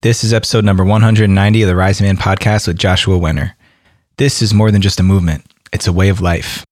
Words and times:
This 0.00 0.22
is 0.22 0.32
episode 0.32 0.64
number 0.64 0.84
190 0.84 1.62
of 1.62 1.66
the 1.66 1.74
Rising 1.74 2.06
Man 2.06 2.16
podcast 2.16 2.68
with 2.68 2.78
Joshua 2.78 3.18
Wenner. 3.18 3.54
This 4.16 4.40
is 4.40 4.54
more 4.54 4.70
than 4.70 4.80
just 4.80 5.00
a 5.00 5.02
movement, 5.02 5.44
it's 5.72 5.88
a 5.88 5.92
way 5.92 6.08
of 6.08 6.20
life. 6.20 6.64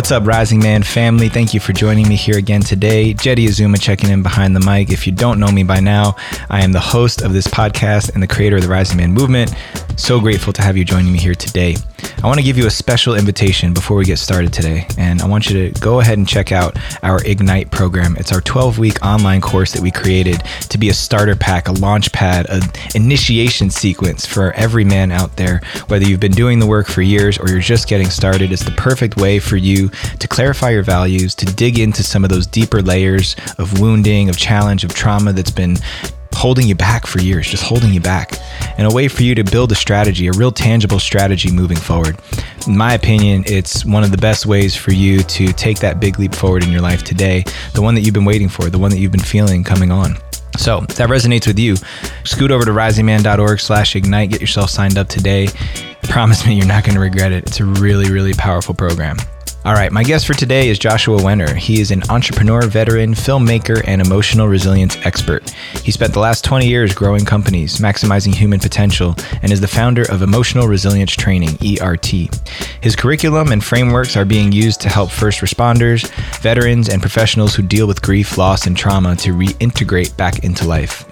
What's 0.00 0.12
up, 0.12 0.26
Rising 0.26 0.60
Man 0.60 0.82
family? 0.82 1.28
Thank 1.28 1.52
you 1.52 1.60
for 1.60 1.74
joining 1.74 2.08
me 2.08 2.16
here 2.16 2.38
again 2.38 2.62
today. 2.62 3.12
Jeddy 3.12 3.46
Azuma 3.46 3.76
checking 3.76 4.08
in 4.08 4.22
behind 4.22 4.56
the 4.56 4.60
mic. 4.60 4.88
If 4.88 5.06
you 5.06 5.12
don't 5.12 5.38
know 5.38 5.52
me 5.52 5.62
by 5.62 5.80
now, 5.80 6.16
I 6.48 6.64
am 6.64 6.72
the 6.72 6.80
host 6.80 7.20
of 7.20 7.34
this 7.34 7.46
podcast 7.46 8.14
and 8.14 8.22
the 8.22 8.26
creator 8.26 8.56
of 8.56 8.62
the 8.62 8.68
Rising 8.68 8.96
Man 8.96 9.12
movement. 9.12 9.54
So 9.96 10.18
grateful 10.18 10.54
to 10.54 10.62
have 10.62 10.78
you 10.78 10.86
joining 10.86 11.12
me 11.12 11.18
here 11.18 11.34
today. 11.34 11.76
I 12.22 12.26
want 12.26 12.38
to 12.38 12.44
give 12.44 12.56
you 12.56 12.66
a 12.66 12.70
special 12.70 13.14
invitation 13.14 13.74
before 13.74 13.98
we 13.98 14.04
get 14.06 14.18
started 14.18 14.52
today, 14.52 14.86
and 14.96 15.20
I 15.20 15.26
want 15.26 15.48
you 15.48 15.70
to 15.70 15.80
go 15.80 16.00
ahead 16.00 16.16
and 16.16 16.26
check 16.26 16.52
out 16.52 16.78
our 17.02 17.22
Ignite 17.24 17.70
program. 17.70 18.16
It's 18.16 18.32
our 18.32 18.40
12 18.40 18.78
week 18.78 19.04
online 19.04 19.42
course 19.42 19.72
that 19.72 19.82
we 19.82 19.90
created 19.90 20.42
to 20.70 20.78
be 20.78 20.88
a 20.88 20.94
starter 20.94 21.36
pack, 21.36 21.68
a 21.68 21.72
launch 21.72 22.12
pad, 22.12 22.46
an 22.48 22.62
initiation 22.94 23.68
sequence 23.68 24.24
for 24.24 24.52
every 24.52 24.84
man 24.84 25.12
out 25.12 25.36
there. 25.36 25.60
Whether 25.88 26.06
you've 26.06 26.20
been 26.20 26.32
doing 26.32 26.58
the 26.58 26.66
work 26.66 26.86
for 26.86 27.02
years 27.02 27.38
or 27.38 27.48
you're 27.48 27.60
just 27.60 27.86
getting 27.86 28.08
started, 28.08 28.52
it's 28.52 28.64
the 28.64 28.70
perfect 28.72 29.18
way 29.18 29.38
for 29.38 29.56
you 29.56 29.89
to 30.18 30.28
clarify 30.28 30.70
your 30.70 30.82
values, 30.82 31.34
to 31.36 31.46
dig 31.46 31.78
into 31.78 32.02
some 32.02 32.24
of 32.24 32.30
those 32.30 32.46
deeper 32.46 32.82
layers 32.82 33.36
of 33.58 33.80
wounding, 33.80 34.28
of 34.28 34.36
challenge, 34.36 34.84
of 34.84 34.94
trauma 34.94 35.32
that's 35.32 35.50
been 35.50 35.76
holding 36.32 36.66
you 36.66 36.74
back 36.74 37.06
for 37.06 37.20
years, 37.20 37.46
just 37.46 37.62
holding 37.62 37.92
you 37.92 38.00
back, 38.00 38.32
and 38.78 38.86
a 38.86 38.94
way 38.94 39.08
for 39.08 39.22
you 39.22 39.34
to 39.34 39.44
build 39.44 39.70
a 39.72 39.74
strategy, 39.74 40.26
a 40.26 40.32
real 40.32 40.52
tangible 40.52 40.98
strategy 40.98 41.50
moving 41.50 41.76
forward. 41.76 42.18
In 42.66 42.76
my 42.76 42.94
opinion, 42.94 43.44
it's 43.46 43.84
one 43.84 44.04
of 44.04 44.10
the 44.10 44.16
best 44.16 44.46
ways 44.46 44.74
for 44.74 44.92
you 44.92 45.22
to 45.24 45.52
take 45.52 45.80
that 45.80 46.00
big 46.00 46.18
leap 46.18 46.34
forward 46.34 46.64
in 46.64 46.70
your 46.70 46.80
life 46.80 47.02
today, 47.02 47.44
the 47.74 47.82
one 47.82 47.94
that 47.94 48.02
you've 48.02 48.14
been 48.14 48.24
waiting 48.24 48.48
for, 48.48 48.70
the 48.70 48.78
one 48.78 48.90
that 48.90 48.98
you've 48.98 49.12
been 49.12 49.20
feeling 49.20 49.64
coming 49.64 49.90
on. 49.90 50.16
So 50.56 50.78
if 50.88 50.96
that 50.96 51.08
resonates 51.08 51.46
with 51.46 51.58
you, 51.58 51.76
scoot 52.24 52.50
over 52.50 52.64
to 52.64 52.70
risingman.org 52.70 53.60
slash 53.60 53.96
ignite, 53.96 54.30
get 54.30 54.40
yourself 54.40 54.70
signed 54.70 54.98
up 54.98 55.08
today. 55.08 55.48
Promise 56.04 56.46
me 56.46 56.54
you're 56.54 56.66
not 56.66 56.84
going 56.84 56.94
to 56.94 57.00
regret 57.00 57.32
it. 57.32 57.44
It's 57.46 57.60
a 57.60 57.64
really, 57.64 58.10
really 58.10 58.34
powerful 58.34 58.74
program. 58.74 59.16
All 59.62 59.74
right, 59.74 59.92
my 59.92 60.02
guest 60.02 60.26
for 60.26 60.32
today 60.32 60.70
is 60.70 60.78
Joshua 60.78 61.18
Wenner. 61.18 61.54
He 61.54 61.82
is 61.82 61.90
an 61.90 62.02
entrepreneur, 62.08 62.62
veteran, 62.62 63.12
filmmaker, 63.12 63.82
and 63.86 64.00
emotional 64.00 64.48
resilience 64.48 64.96
expert. 65.04 65.50
He 65.84 65.92
spent 65.92 66.14
the 66.14 66.18
last 66.18 66.46
20 66.46 66.66
years 66.66 66.94
growing 66.94 67.26
companies, 67.26 67.76
maximizing 67.76 68.34
human 68.34 68.58
potential, 68.58 69.14
and 69.42 69.52
is 69.52 69.60
the 69.60 69.68
founder 69.68 70.10
of 70.10 70.22
Emotional 70.22 70.66
Resilience 70.66 71.12
Training, 71.12 71.58
ERT. 71.62 72.06
His 72.80 72.96
curriculum 72.96 73.52
and 73.52 73.62
frameworks 73.62 74.16
are 74.16 74.24
being 74.24 74.50
used 74.50 74.80
to 74.80 74.88
help 74.88 75.10
first 75.10 75.40
responders, 75.40 76.10
veterans, 76.40 76.88
and 76.88 77.02
professionals 77.02 77.54
who 77.54 77.62
deal 77.62 77.86
with 77.86 78.00
grief, 78.00 78.38
loss, 78.38 78.66
and 78.66 78.74
trauma 78.74 79.14
to 79.16 79.34
reintegrate 79.34 80.16
back 80.16 80.42
into 80.42 80.66
life. 80.66 81.09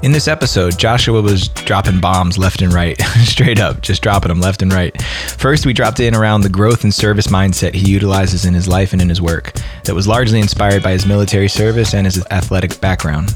In 0.00 0.12
this 0.12 0.28
episode, 0.28 0.78
Joshua 0.78 1.20
was 1.20 1.48
dropping 1.48 2.00
bombs 2.00 2.38
left 2.38 2.62
and 2.62 2.72
right, 2.72 2.96
straight 3.24 3.58
up, 3.58 3.80
just 3.80 4.00
dropping 4.00 4.28
them 4.28 4.40
left 4.40 4.62
and 4.62 4.72
right. 4.72 4.94
First, 5.02 5.66
we 5.66 5.72
dropped 5.72 5.98
in 5.98 6.14
around 6.14 6.42
the 6.42 6.48
growth 6.48 6.84
and 6.84 6.94
service 6.94 7.26
mindset 7.26 7.74
he 7.74 7.90
utilizes 7.90 8.44
in 8.44 8.54
his 8.54 8.68
life 8.68 8.92
and 8.92 9.02
in 9.02 9.08
his 9.08 9.20
work, 9.20 9.54
that 9.84 9.96
was 9.96 10.06
largely 10.06 10.38
inspired 10.38 10.84
by 10.84 10.92
his 10.92 11.04
military 11.04 11.48
service 11.48 11.94
and 11.94 12.06
his 12.06 12.24
athletic 12.30 12.80
background. 12.80 13.34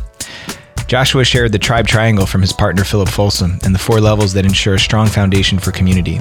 Joshua 0.92 1.24
shared 1.24 1.52
the 1.52 1.58
tribe 1.58 1.88
triangle 1.88 2.26
from 2.26 2.42
his 2.42 2.52
partner 2.52 2.84
Philip 2.84 3.08
Folsom 3.08 3.58
and 3.64 3.74
the 3.74 3.78
four 3.78 3.98
levels 3.98 4.34
that 4.34 4.44
ensure 4.44 4.74
a 4.74 4.78
strong 4.78 5.06
foundation 5.06 5.58
for 5.58 5.72
community. 5.72 6.18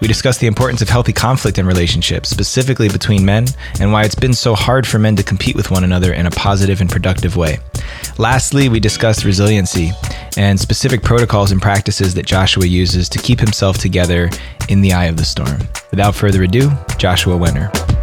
We 0.00 0.08
discussed 0.08 0.40
the 0.40 0.48
importance 0.48 0.82
of 0.82 0.88
healthy 0.88 1.12
conflict 1.12 1.56
in 1.56 1.66
relationships, 1.66 2.28
specifically 2.28 2.88
between 2.88 3.24
men, 3.24 3.46
and 3.78 3.92
why 3.92 4.02
it's 4.02 4.16
been 4.16 4.34
so 4.34 4.56
hard 4.56 4.88
for 4.88 4.98
men 4.98 5.14
to 5.14 5.22
compete 5.22 5.54
with 5.54 5.70
one 5.70 5.84
another 5.84 6.12
in 6.12 6.26
a 6.26 6.32
positive 6.32 6.80
and 6.80 6.90
productive 6.90 7.36
way. 7.36 7.60
Lastly, 8.18 8.68
we 8.68 8.80
discussed 8.80 9.24
resiliency 9.24 9.92
and 10.36 10.58
specific 10.58 11.04
protocols 11.04 11.52
and 11.52 11.62
practices 11.62 12.12
that 12.14 12.26
Joshua 12.26 12.66
uses 12.66 13.08
to 13.10 13.20
keep 13.20 13.38
himself 13.38 13.78
together 13.78 14.30
in 14.68 14.80
the 14.80 14.94
eye 14.94 15.04
of 15.04 15.16
the 15.16 15.24
storm. 15.24 15.60
Without 15.92 16.16
further 16.16 16.42
ado, 16.42 16.72
Joshua 16.98 17.36
Wenner. 17.36 17.97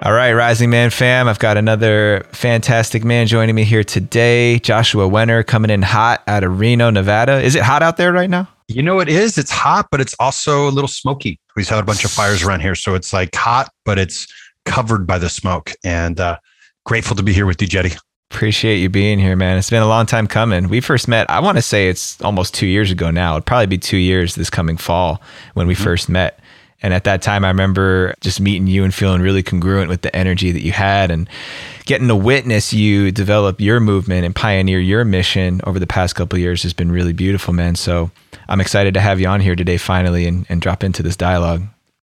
All 0.00 0.12
right, 0.12 0.32
Rising 0.32 0.70
Man 0.70 0.90
fam, 0.90 1.26
I've 1.26 1.40
got 1.40 1.56
another 1.56 2.24
fantastic 2.30 3.02
man 3.02 3.26
joining 3.26 3.56
me 3.56 3.64
here 3.64 3.82
today. 3.82 4.60
Joshua 4.60 5.08
Wenner 5.08 5.44
coming 5.44 5.72
in 5.72 5.82
hot 5.82 6.22
out 6.28 6.44
of 6.44 6.60
Reno, 6.60 6.88
Nevada. 6.90 7.42
Is 7.42 7.56
it 7.56 7.64
hot 7.64 7.82
out 7.82 7.96
there 7.96 8.12
right 8.12 8.30
now? 8.30 8.48
You 8.68 8.80
know, 8.80 9.00
it 9.00 9.08
is. 9.08 9.38
It's 9.38 9.50
hot, 9.50 9.88
but 9.90 10.00
it's 10.00 10.14
also 10.20 10.68
a 10.68 10.70
little 10.70 10.86
smoky. 10.86 11.40
We've 11.56 11.68
had 11.68 11.80
a 11.80 11.82
bunch 11.82 12.04
of 12.04 12.12
fires 12.12 12.44
around 12.44 12.60
here. 12.60 12.76
So 12.76 12.94
it's 12.94 13.12
like 13.12 13.34
hot, 13.34 13.72
but 13.84 13.98
it's 13.98 14.28
covered 14.66 15.04
by 15.04 15.18
the 15.18 15.28
smoke. 15.28 15.72
And 15.82 16.20
uh, 16.20 16.38
grateful 16.86 17.16
to 17.16 17.24
be 17.24 17.32
here 17.32 17.46
with 17.46 17.60
you, 17.60 17.66
Jeddy. 17.66 17.90
Appreciate 18.30 18.76
you 18.76 18.88
being 18.88 19.18
here, 19.18 19.34
man. 19.34 19.58
It's 19.58 19.70
been 19.70 19.82
a 19.82 19.88
long 19.88 20.06
time 20.06 20.28
coming. 20.28 20.68
We 20.68 20.80
first 20.80 21.08
met, 21.08 21.28
I 21.28 21.40
want 21.40 21.58
to 21.58 21.62
say 21.62 21.88
it's 21.88 22.20
almost 22.20 22.54
two 22.54 22.66
years 22.68 22.92
ago 22.92 23.10
now. 23.10 23.32
It'd 23.34 23.46
probably 23.46 23.66
be 23.66 23.78
two 23.78 23.96
years 23.96 24.36
this 24.36 24.48
coming 24.48 24.76
fall 24.76 25.20
when 25.54 25.66
we 25.66 25.74
mm-hmm. 25.74 25.82
first 25.82 26.08
met. 26.08 26.38
And 26.80 26.94
at 26.94 27.04
that 27.04 27.22
time, 27.22 27.44
I 27.44 27.48
remember 27.48 28.14
just 28.20 28.40
meeting 28.40 28.66
you 28.68 28.84
and 28.84 28.94
feeling 28.94 29.20
really 29.20 29.42
congruent 29.42 29.88
with 29.88 30.02
the 30.02 30.14
energy 30.14 30.52
that 30.52 30.62
you 30.62 30.72
had 30.72 31.10
and 31.10 31.28
getting 31.86 32.06
to 32.08 32.14
witness 32.14 32.72
you 32.72 33.10
develop 33.10 33.60
your 33.60 33.80
movement 33.80 34.24
and 34.24 34.34
pioneer 34.34 34.78
your 34.78 35.04
mission 35.04 35.60
over 35.64 35.78
the 35.78 35.86
past 35.86 36.14
couple 36.14 36.38
years 36.38 36.62
has 36.62 36.72
been 36.72 36.92
really 36.92 37.12
beautiful, 37.12 37.52
man. 37.52 37.74
So 37.74 38.10
I'm 38.48 38.60
excited 38.60 38.94
to 38.94 39.00
have 39.00 39.20
you 39.20 39.26
on 39.26 39.40
here 39.40 39.56
today 39.56 39.76
finally 39.76 40.26
and, 40.26 40.46
and 40.48 40.60
drop 40.60 40.84
into 40.84 41.02
this 41.02 41.16
dialogue. 41.16 41.64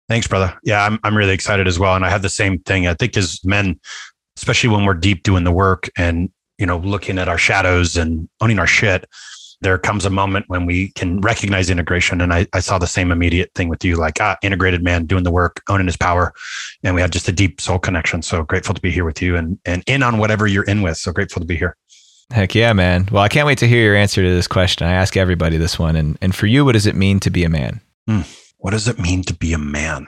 Thanks, 0.07 0.27
brother. 0.27 0.57
Yeah, 0.63 0.85
I'm, 0.85 0.99
I'm 1.03 1.15
really 1.15 1.33
excited 1.33 1.67
as 1.67 1.79
well. 1.79 1.95
And 1.95 2.05
I 2.05 2.09
have 2.09 2.21
the 2.21 2.29
same 2.29 2.59
thing. 2.59 2.87
I 2.87 2.93
think 2.93 3.15
as 3.15 3.43
men, 3.45 3.79
especially 4.37 4.69
when 4.69 4.85
we're 4.85 4.93
deep 4.95 5.23
doing 5.23 5.43
the 5.43 5.51
work 5.51 5.89
and, 5.97 6.29
you 6.57 6.65
know, 6.65 6.77
looking 6.77 7.17
at 7.17 7.27
our 7.27 7.37
shadows 7.37 7.95
and 7.95 8.27
owning 8.41 8.59
our 8.59 8.67
shit, 8.67 9.05
there 9.61 9.77
comes 9.77 10.05
a 10.05 10.09
moment 10.09 10.45
when 10.47 10.65
we 10.65 10.91
can 10.93 11.19
recognize 11.21 11.69
integration. 11.69 12.21
And 12.21 12.33
I, 12.33 12.47
I 12.53 12.59
saw 12.59 12.77
the 12.77 12.87
same 12.87 13.11
immediate 13.11 13.51
thing 13.55 13.67
with 13.67 13.83
you, 13.83 13.95
like 13.95 14.19
ah, 14.21 14.37
integrated 14.41 14.83
man 14.83 15.05
doing 15.05 15.23
the 15.23 15.31
work, 15.31 15.61
owning 15.69 15.87
his 15.87 15.97
power. 15.97 16.33
And 16.83 16.95
we 16.95 17.01
had 17.01 17.11
just 17.11 17.27
a 17.27 17.31
deep 17.31 17.59
soul 17.59 17.79
connection. 17.79 18.21
So 18.21 18.43
grateful 18.43 18.73
to 18.73 18.81
be 18.81 18.91
here 18.91 19.05
with 19.05 19.21
you 19.21 19.35
and, 19.35 19.59
and 19.65 19.83
in 19.87 20.03
on 20.03 20.17
whatever 20.17 20.47
you're 20.47 20.63
in 20.63 20.81
with. 20.81 20.97
So 20.97 21.11
grateful 21.11 21.41
to 21.41 21.45
be 21.45 21.57
here. 21.57 21.75
Heck 22.31 22.53
yeah, 22.53 22.73
man. 22.73 23.07
Well, 23.11 23.23
I 23.23 23.27
can't 23.27 23.47
wait 23.47 23.57
to 23.57 23.67
hear 23.67 23.83
your 23.83 23.95
answer 23.95 24.21
to 24.21 24.29
this 24.29 24.47
question. 24.47 24.87
I 24.87 24.93
ask 24.93 25.17
everybody 25.17 25.57
this 25.57 25.79
one. 25.79 25.95
And, 25.95 26.17
and 26.21 26.35
for 26.35 26.45
you, 26.45 26.63
what 26.63 26.73
does 26.73 26.85
it 26.85 26.95
mean 26.95 27.19
to 27.21 27.29
be 27.29 27.43
a 27.43 27.49
man? 27.49 27.81
Mm, 28.07 28.53
what 28.57 28.71
does 28.71 28.87
it 28.87 28.99
mean 28.99 29.23
to 29.23 29.33
be 29.33 29.51
a 29.53 29.57
man? 29.57 30.07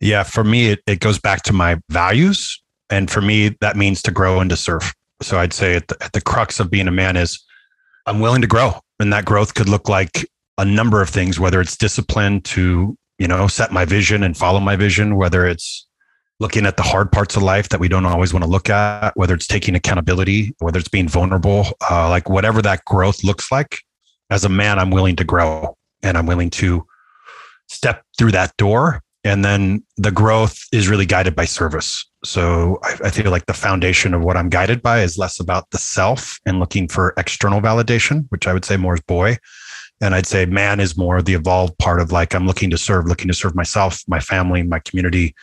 Yeah, 0.00 0.22
for 0.22 0.44
me, 0.44 0.68
it, 0.68 0.82
it 0.86 1.00
goes 1.00 1.18
back 1.18 1.42
to 1.44 1.54
my 1.54 1.80
values. 1.88 2.62
And 2.90 3.10
for 3.10 3.22
me, 3.22 3.56
that 3.60 3.76
means 3.76 4.02
to 4.02 4.10
grow 4.10 4.38
and 4.40 4.50
to 4.50 4.56
serve. 4.56 4.94
So 5.22 5.38
I'd 5.38 5.54
say 5.54 5.76
at 5.76 5.88
the, 5.88 5.96
at 6.02 6.12
the 6.12 6.20
crux 6.20 6.60
of 6.60 6.70
being 6.70 6.88
a 6.88 6.92
man 6.92 7.16
is 7.16 7.42
I'm 8.06 8.20
willing 8.20 8.40
to 8.42 8.46
grow. 8.46 8.80
And 9.00 9.12
that 9.12 9.24
growth 9.24 9.54
could 9.54 9.68
look 9.68 9.88
like 9.88 10.26
a 10.58 10.64
number 10.64 11.02
of 11.02 11.10
things, 11.10 11.38
whether 11.38 11.60
it's 11.60 11.76
discipline 11.76 12.40
to, 12.42 12.96
you 13.18 13.28
know, 13.28 13.46
set 13.46 13.72
my 13.72 13.84
vision 13.84 14.22
and 14.22 14.36
follow 14.36 14.60
my 14.60 14.76
vision, 14.76 15.16
whether 15.16 15.46
it's 15.46 15.86
looking 16.38 16.66
at 16.66 16.76
the 16.76 16.82
hard 16.82 17.10
parts 17.10 17.36
of 17.36 17.42
life 17.42 17.68
that 17.70 17.80
we 17.80 17.88
don't 17.88 18.06
always 18.06 18.32
want 18.32 18.44
to 18.44 18.50
look 18.50 18.68
at, 18.70 19.16
whether 19.16 19.34
it's 19.34 19.46
taking 19.46 19.74
accountability, 19.74 20.54
whether 20.58 20.78
it's 20.78 20.88
being 20.88 21.08
vulnerable, 21.08 21.66
uh, 21.90 22.08
like 22.08 22.28
whatever 22.28 22.62
that 22.62 22.84
growth 22.84 23.24
looks 23.24 23.50
like. 23.50 23.78
As 24.30 24.44
a 24.44 24.48
man, 24.48 24.78
I'm 24.78 24.90
willing 24.90 25.16
to 25.16 25.24
grow 25.24 25.76
and 26.02 26.16
I'm 26.16 26.26
willing 26.26 26.50
to 26.50 26.86
step 27.68 28.02
through 28.18 28.32
that 28.32 28.56
door. 28.56 29.02
And 29.24 29.44
then 29.44 29.84
the 29.96 30.10
growth 30.10 30.58
is 30.72 30.88
really 30.88 31.06
guided 31.06 31.34
by 31.34 31.46
service. 31.46 32.04
So 32.26 32.80
I, 32.82 32.96
I, 33.04 33.10
feel 33.10 33.30
like 33.30 33.46
the 33.46 33.54
foundation 33.54 34.12
of 34.12 34.22
what 34.22 34.36
I'm 34.36 34.48
guided 34.48 34.82
by 34.82 35.00
is 35.00 35.16
less 35.16 35.38
about 35.38 35.70
the 35.70 35.78
self 35.78 36.40
and 36.44 36.58
looking 36.58 36.88
for 36.88 37.14
external 37.16 37.60
validation, 37.60 38.26
which 38.30 38.48
I 38.48 38.52
would 38.52 38.64
say 38.64 38.76
more 38.76 38.94
is 38.94 39.00
boy. 39.02 39.38
And 40.00 40.14
I'd 40.14 40.26
say 40.26 40.44
man 40.44 40.80
is 40.80 40.96
more 40.96 41.22
the 41.22 41.34
evolved 41.34 41.78
part 41.78 42.00
of 42.00 42.10
like, 42.10 42.34
I'm 42.34 42.46
looking 42.46 42.68
to 42.70 42.78
serve, 42.78 43.06
looking 43.06 43.28
to 43.28 43.34
serve 43.34 43.54
myself, 43.54 44.02
my 44.08 44.18
family, 44.18 44.64
my 44.64 44.80
community, 44.80 45.34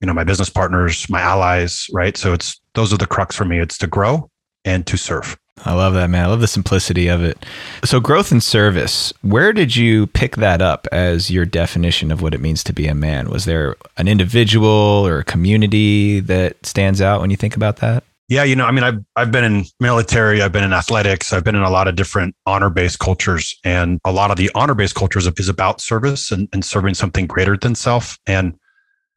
you 0.00 0.06
know, 0.06 0.14
my 0.14 0.24
business 0.24 0.48
partners, 0.48 1.08
my 1.10 1.20
allies, 1.20 1.86
right? 1.92 2.16
So 2.16 2.32
it's, 2.32 2.60
those 2.74 2.92
are 2.92 2.98
the 2.98 3.06
crux 3.06 3.36
for 3.36 3.44
me. 3.44 3.60
It's 3.60 3.78
to 3.78 3.86
grow 3.86 4.30
and 4.64 4.86
to 4.86 4.96
serve. 4.96 5.36
I 5.64 5.74
love 5.74 5.94
that, 5.94 6.10
man. 6.10 6.24
I 6.24 6.28
love 6.28 6.40
the 6.40 6.48
simplicity 6.48 7.08
of 7.08 7.22
it. 7.22 7.44
So, 7.84 8.00
growth 8.00 8.32
and 8.32 8.42
service, 8.42 9.12
where 9.22 9.52
did 9.52 9.76
you 9.76 10.06
pick 10.08 10.36
that 10.36 10.60
up 10.62 10.88
as 10.90 11.30
your 11.30 11.44
definition 11.44 12.10
of 12.10 12.22
what 12.22 12.34
it 12.34 12.40
means 12.40 12.64
to 12.64 12.72
be 12.72 12.86
a 12.86 12.94
man? 12.94 13.28
Was 13.28 13.44
there 13.44 13.76
an 13.96 14.08
individual 14.08 14.68
or 15.06 15.18
a 15.18 15.24
community 15.24 16.20
that 16.20 16.64
stands 16.64 17.00
out 17.00 17.20
when 17.20 17.30
you 17.30 17.36
think 17.36 17.54
about 17.54 17.76
that? 17.76 18.02
Yeah, 18.28 18.44
you 18.44 18.56
know, 18.56 18.64
I 18.64 18.70
mean, 18.70 18.82
I've 18.82 19.04
I've 19.14 19.30
been 19.30 19.44
in 19.44 19.64
military, 19.78 20.40
I've 20.40 20.52
been 20.52 20.64
in 20.64 20.72
athletics, 20.72 21.34
I've 21.34 21.44
been 21.44 21.54
in 21.54 21.62
a 21.62 21.70
lot 21.70 21.86
of 21.86 21.96
different 21.96 22.34
honor-based 22.46 22.98
cultures, 22.98 23.54
and 23.62 24.00
a 24.06 24.12
lot 24.12 24.30
of 24.30 24.38
the 24.38 24.50
honor-based 24.54 24.94
cultures 24.94 25.26
is 25.26 25.48
about 25.50 25.82
service 25.82 26.30
and, 26.30 26.48
and 26.52 26.64
serving 26.64 26.94
something 26.94 27.26
greater 27.26 27.58
than 27.58 27.74
self. 27.74 28.18
And 28.26 28.58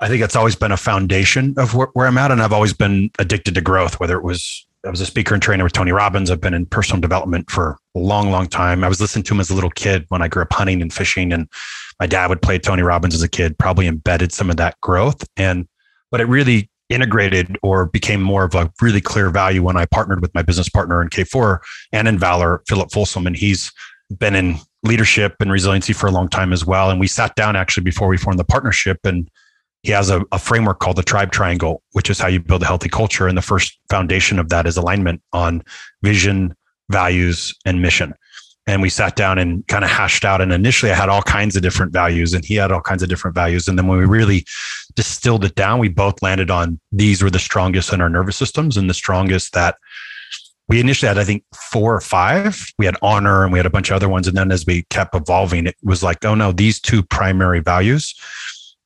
I 0.02 0.10
think 0.10 0.22
it's 0.22 0.36
always 0.36 0.58
been 0.58 0.74
a 0.74 0.78
foundation 0.78 1.54
of 1.58 1.76
where, 1.76 1.88
where 1.94 2.08
I'm 2.08 2.18
at, 2.18 2.32
and 2.32 2.42
I've 2.42 2.52
always 2.52 2.74
been 2.74 3.10
addicted 3.18 3.56
to 3.56 3.62
growth. 3.62 4.02
Whether 4.02 4.18
it 4.18 4.24
was 4.24 4.68
I 4.86 4.90
was 4.90 5.02
a 5.02 5.06
speaker 5.06 5.34
and 5.34 5.42
trainer 5.42 5.64
with 5.64 5.74
Tony 5.74 5.92
Robbins. 5.92 6.30
I've 6.30 6.42
been 6.42 6.54
in 6.54 6.68
personal 6.68 7.02
development 7.02 7.50
for 7.50 7.78
a 7.96 8.00
long, 8.00 8.30
long 8.30 8.48
time. 8.48 8.84
I 8.84 8.88
was 8.88 9.02
listening 9.02 9.24
to 9.24 9.34
him 9.34 9.40
as 9.40 9.50
a 9.50 9.56
little 9.56 9.72
kid 9.72 10.06
when 10.10 10.22
I 10.22 10.28
grew 10.28 10.44
up 10.44 10.54
hunting 10.54 10.82
and 10.82 10.94
fishing, 10.94 11.34
and 11.34 11.50
my 12.00 12.06
dad 12.06 12.30
would 12.30 12.42
play 12.42 12.60
Tony 12.60 12.84
Robbins 12.84 13.16
as 13.16 13.24
a 13.24 13.30
kid. 13.30 13.58
Probably 13.58 13.88
embedded 13.88 14.32
some 14.32 14.50
of 14.50 14.58
that 14.58 14.80
growth, 14.82 15.26
and 15.38 15.68
but 16.12 16.22
it 16.22 16.28
really 16.28 16.70
integrated 16.90 17.58
or 17.64 17.88
became 17.88 18.22
more 18.22 18.44
of 18.44 18.54
a 18.54 18.72
really 18.80 19.02
clear 19.02 19.32
value 19.32 19.64
when 19.64 19.76
I 19.76 19.86
partnered 19.88 20.22
with 20.22 20.34
my 20.36 20.44
business 20.44 20.70
partner 20.70 21.02
in 21.02 21.10
K4 21.10 21.58
and 21.92 22.08
in 22.08 22.20
Valor, 22.20 22.62
Philip 22.68 22.92
Folsom. 22.92 23.26
And 23.26 23.36
he's 23.36 23.72
been 24.20 24.36
in 24.36 24.58
leadership 24.84 25.36
and 25.40 25.52
resiliency 25.52 25.94
for 25.94 26.06
a 26.06 26.12
long 26.12 26.30
time 26.30 26.54
as 26.54 26.64
well. 26.64 26.92
And 26.92 27.00
we 27.00 27.08
sat 27.08 27.34
down 27.36 27.56
actually 27.56 27.84
before 27.84 28.08
we 28.08 28.18
formed 28.18 28.38
the 28.38 28.46
partnership 28.46 29.00
and 29.04 29.28
he 29.86 29.92
has 29.92 30.10
a, 30.10 30.24
a, 30.32 30.40
framework 30.40 30.80
called 30.80 30.96
the 30.96 31.04
tribe 31.04 31.32
triangle, 31.32 31.84
which 31.92 32.10
is 32.10 32.18
how 32.18 32.28
you 32.28 32.40
build 32.40 32.64
a 32.64 32.66
healthy 32.66 32.90
culture. 32.90 33.28
And 33.28 33.38
the 33.38 33.44
first 33.44 33.78
foundation 33.88 34.40
of 34.40 34.50
that 34.50 34.66
is 34.66 34.78
alignment 34.78 35.22
on 35.32 35.64
vision, 36.02 36.56
values, 36.90 37.54
and 37.66 37.84
mission. 37.84 38.16
And 38.66 38.82
we 38.82 38.90
sat 38.90 39.16
down 39.16 39.38
and 39.38 39.66
kind 39.68 39.84
of 39.84 39.92
hashed 39.92 40.26
out. 40.26 40.42
And 40.42 40.52
initially 40.52 40.92
i 40.92 40.96
had 40.96 41.08
all 41.08 41.22
kinds 41.22 41.56
of 41.56 41.62
different 41.62 41.94
values 41.94 42.34
and 42.34 42.44
he 42.44 42.56
had 42.56 42.72
all 42.72 42.82
kinds 42.82 43.04
of 43.04 43.10
different 43.10 43.36
values. 43.36 43.68
And 43.68 43.78
then 43.78 43.86
when 43.86 44.00
we 44.00 44.06
really 44.06 44.44
distilled 44.96 45.46
it 45.46 45.54
down 45.54 45.78
we 45.78 45.90
both 45.90 46.20
landed 46.24 46.50
on 46.50 46.80
these 46.92 47.22
were 47.22 47.30
the 47.30 47.38
strongest 47.38 47.94
in 47.94 48.02
our 48.02 48.10
nervous 48.10 48.38
systems 48.38 48.78
and 48.78 48.90
the 48.90 48.94
strongest 48.94 49.54
that 49.54 49.76
we 50.68 50.80
initially 50.80 51.10
had 51.10 51.20
i 51.20 51.24
think 51.24 51.44
four 51.54 51.94
or 51.94 52.02
five. 52.02 52.66
We 52.80 52.88
had 52.88 52.96
honor 53.04 53.44
and 53.44 53.54
we 53.54 53.60
had 53.60 53.68
a 53.68 53.70
bunch 53.70 53.92
of 53.92 53.98
other 53.98 54.10
ones. 54.10 54.28
And 54.28 54.36
then 54.36 54.52
as 54.52 54.66
we 54.66 54.84
kept 54.90 55.14
evolving 55.14 55.68
it 55.68 55.76
was 55.84 56.02
like 56.02 56.26
oh 56.26 56.34
no 56.34 56.52
these 56.52 56.80
two 56.80 57.04
primary 57.04 57.60
values 57.60 58.16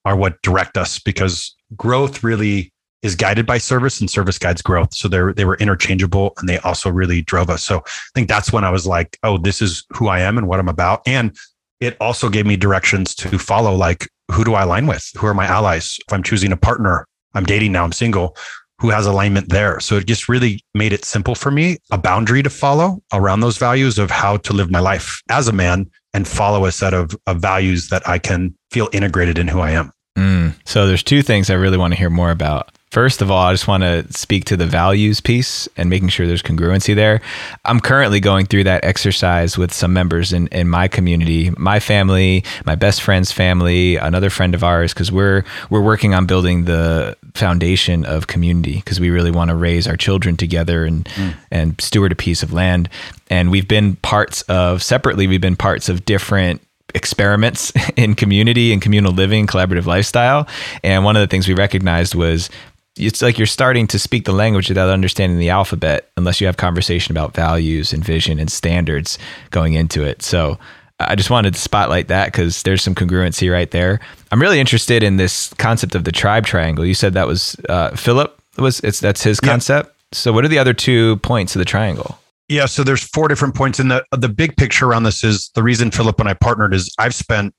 are 0.06 0.16
what 0.16 0.42
direct 0.42 0.78
us 0.78 1.00
because 1.00 1.56
growth 1.76 2.24
really 2.24 2.72
is 3.02 3.16
guided 3.16 3.46
by 3.46 3.58
service 3.58 4.00
and 4.00 4.10
service 4.10 4.38
guides 4.38 4.62
growth. 4.62 4.94
So 4.94 5.08
they 5.08 5.34
they 5.34 5.46
were 5.46 5.58
interchangeable 5.58 6.34
and 6.38 6.50
they 6.50 6.60
also 6.60 6.90
really 6.90 7.22
drove 7.22 7.50
us. 7.50 7.64
So 7.64 7.80
I 7.80 8.12
think 8.14 8.28
that's 8.28 8.52
when 8.52 8.64
I 8.64 8.70
was 8.70 8.86
like, 8.86 9.18
oh, 9.24 9.38
this 9.38 9.62
is 9.62 9.86
who 9.94 10.08
I 10.08 10.20
am 10.20 10.38
and 10.38 10.48
what 10.48 10.60
I'm 10.60 10.68
about. 10.68 11.02
And 11.08 11.36
it 11.80 11.96
also 12.02 12.30
gave 12.30 12.46
me 12.46 12.58
directions 12.58 13.16
to 13.16 13.40
follow 13.40 13.74
like 13.74 14.10
who 14.32 14.44
do 14.44 14.54
I 14.54 14.64
align 14.64 14.86
with? 14.86 15.10
Who 15.18 15.28
are 15.28 15.34
my 15.34 15.46
allies? 15.46 15.98
If 16.08 16.14
I'm 16.14 16.24
choosing 16.24 16.52
a 16.52 16.58
partner, 16.58 17.08
I'm 17.34 17.46
dating 17.46 17.72
now, 17.72 17.84
I'm 17.84 17.92
single, 17.92 18.36
who 18.80 18.90
has 18.90 19.06
alignment 19.06 19.50
there. 19.50 19.80
So 19.80 19.98
it 19.98 20.06
just 20.06 20.30
really 20.30 20.64
made 20.74 20.94
it 20.94 21.06
simple 21.06 21.36
for 21.36 21.52
me, 21.52 21.78
a 21.92 21.98
boundary 21.98 22.44
to 22.44 22.50
follow 22.50 23.02
around 23.14 23.40
those 23.40 23.58
values 23.58 23.98
of 23.98 24.12
how 24.12 24.38
to 24.38 24.54
live 24.54 24.72
my 24.72 24.80
life 24.80 25.22
as 25.30 25.48
a 25.48 25.54
man 25.54 25.90
and 26.14 26.28
follow 26.28 26.66
a 26.66 26.72
set 26.72 26.94
of, 26.94 27.16
of 27.28 27.40
values 27.40 27.90
that 27.90 28.08
I 28.08 28.20
can 28.20 28.56
feel 28.72 28.90
integrated 28.94 29.38
in 29.38 29.48
who 29.48 29.60
I 29.60 29.72
am. 29.72 29.92
Mm. 30.18 30.56
So 30.66 30.88
there's 30.88 31.04
two 31.04 31.22
things 31.22 31.50
I 31.50 31.54
really 31.54 31.78
want 31.78 31.94
to 31.94 32.00
hear 32.00 32.10
more 32.10 32.32
about. 32.32 32.72
First 32.92 33.22
of 33.22 33.30
all, 33.30 33.46
I 33.46 33.54
just 33.54 33.68
want 33.68 33.84
to 33.84 34.12
speak 34.12 34.46
to 34.46 34.58
the 34.58 34.66
values 34.66 35.22
piece 35.22 35.70
and 35.78 35.92
making 35.92 36.10
sure 36.10 36.26
there's 36.26 36.42
congruency 36.42 36.96
there. 36.96 37.22
I'm 37.64 37.80
currently 37.80 38.20
going 38.20 38.48
through 38.48 38.64
that 38.64 38.84
exercise 38.84 39.60
with 39.60 39.72
some 39.72 39.94
members 39.94 40.34
in, 40.34 40.48
in 40.48 40.68
my 40.68 40.88
community, 40.88 41.52
my 41.56 41.80
family, 41.80 42.44
my 42.66 42.74
best 42.74 43.04
friend's 43.04 43.32
family, 43.32 43.98
another 43.98 44.32
friend 44.32 44.56
of 44.56 44.64
ours, 44.64 44.92
because 44.92 45.12
we're 45.12 45.44
we're 45.70 45.84
working 45.84 46.16
on 46.16 46.26
building 46.26 46.66
the 46.66 47.16
foundation 47.36 48.06
of 48.06 48.26
community 48.26 48.78
because 48.78 49.00
we 49.00 49.12
really 49.12 49.32
want 49.32 49.50
to 49.50 49.56
raise 49.56 49.88
our 49.88 49.98
children 49.98 50.36
together 50.36 50.84
and 50.84 51.06
mm. 51.06 51.36
and 51.52 51.80
steward 51.80 52.12
a 52.12 52.16
piece 52.16 52.42
of 52.42 52.54
land. 52.54 52.90
And 53.30 53.52
we've 53.52 53.68
been 53.68 53.98
parts 53.98 54.42
of 54.44 54.82
separately, 54.82 55.28
we've 55.28 55.40
been 55.40 55.56
parts 55.56 55.90
of 55.90 56.06
different 56.06 56.64
experiments 56.96 57.72
in 57.96 58.16
community 58.16 58.74
and 58.74 58.82
communal 58.82 59.12
living, 59.12 59.48
collaborative 59.48 59.86
lifestyle. 59.86 60.48
And 60.84 61.04
one 61.04 61.16
of 61.16 61.22
the 61.22 61.28
things 61.28 61.48
we 61.48 61.54
recognized 61.54 62.16
was 62.16 62.50
it's 63.00 63.22
like 63.22 63.38
you're 63.38 63.48
starting 63.48 63.88
to 63.88 64.00
speak 64.00 64.26
the 64.26 64.32
language 64.32 64.70
without 64.70 64.90
understanding 64.90 65.40
the 65.40 65.50
alphabet 65.50 66.12
unless 66.18 66.40
you 66.40 66.48
have 66.48 66.58
conversation 66.58 67.12
about 67.12 67.34
values 67.34 67.94
and 67.94 68.04
vision 68.04 68.40
and 68.40 68.52
standards 68.52 69.18
going 69.52 69.74
into 69.74 70.04
it. 70.04 70.22
So 70.22 70.60
I 71.00 71.16
just 71.16 71.30
wanted 71.30 71.54
to 71.54 71.60
spotlight 71.60 72.10
that 72.10 72.26
because 72.26 72.64
there's 72.64 72.84
some 72.84 72.94
congruency 72.94 73.52
right 73.52 73.72
there. 73.72 74.00
I'm 74.32 74.42
really 74.42 74.60
interested 74.60 75.02
in 75.02 75.18
this 75.18 75.54
concept 75.54 75.96
of 75.96 76.04
the 76.04 76.12
tribe 76.12 76.46
triangle. 76.46 76.86
You 76.86 76.94
said 76.94 77.14
that 77.14 77.28
was 77.28 77.56
uh, 77.70 77.96
Philip 77.96 78.40
was 78.58 78.82
it's 78.82 79.00
that's 79.00 79.24
his 79.24 79.40
concept. 79.40 79.96
So 80.12 80.34
what 80.34 80.44
are 80.44 80.50
the 80.50 80.60
other 80.60 80.74
two 80.74 81.18
points 81.18 81.56
of 81.56 81.60
the 81.60 81.66
triangle? 81.66 82.20
Yeah, 82.50 82.66
so 82.66 82.84
there's 82.84 83.04
four 83.04 83.28
different 83.28 83.56
points, 83.56 83.80
and 83.80 83.92
the 83.92 84.04
the 84.12 84.28
big 84.28 84.58
picture 84.58 84.88
around 84.88 85.04
this 85.04 85.24
is 85.24 85.52
the 85.56 85.64
reason 85.64 85.92
Philip 85.92 86.20
and 86.20 86.28
I 86.28 86.34
partnered 86.34 86.74
is 86.74 86.94
I've 86.98 87.16
spent 87.16 87.54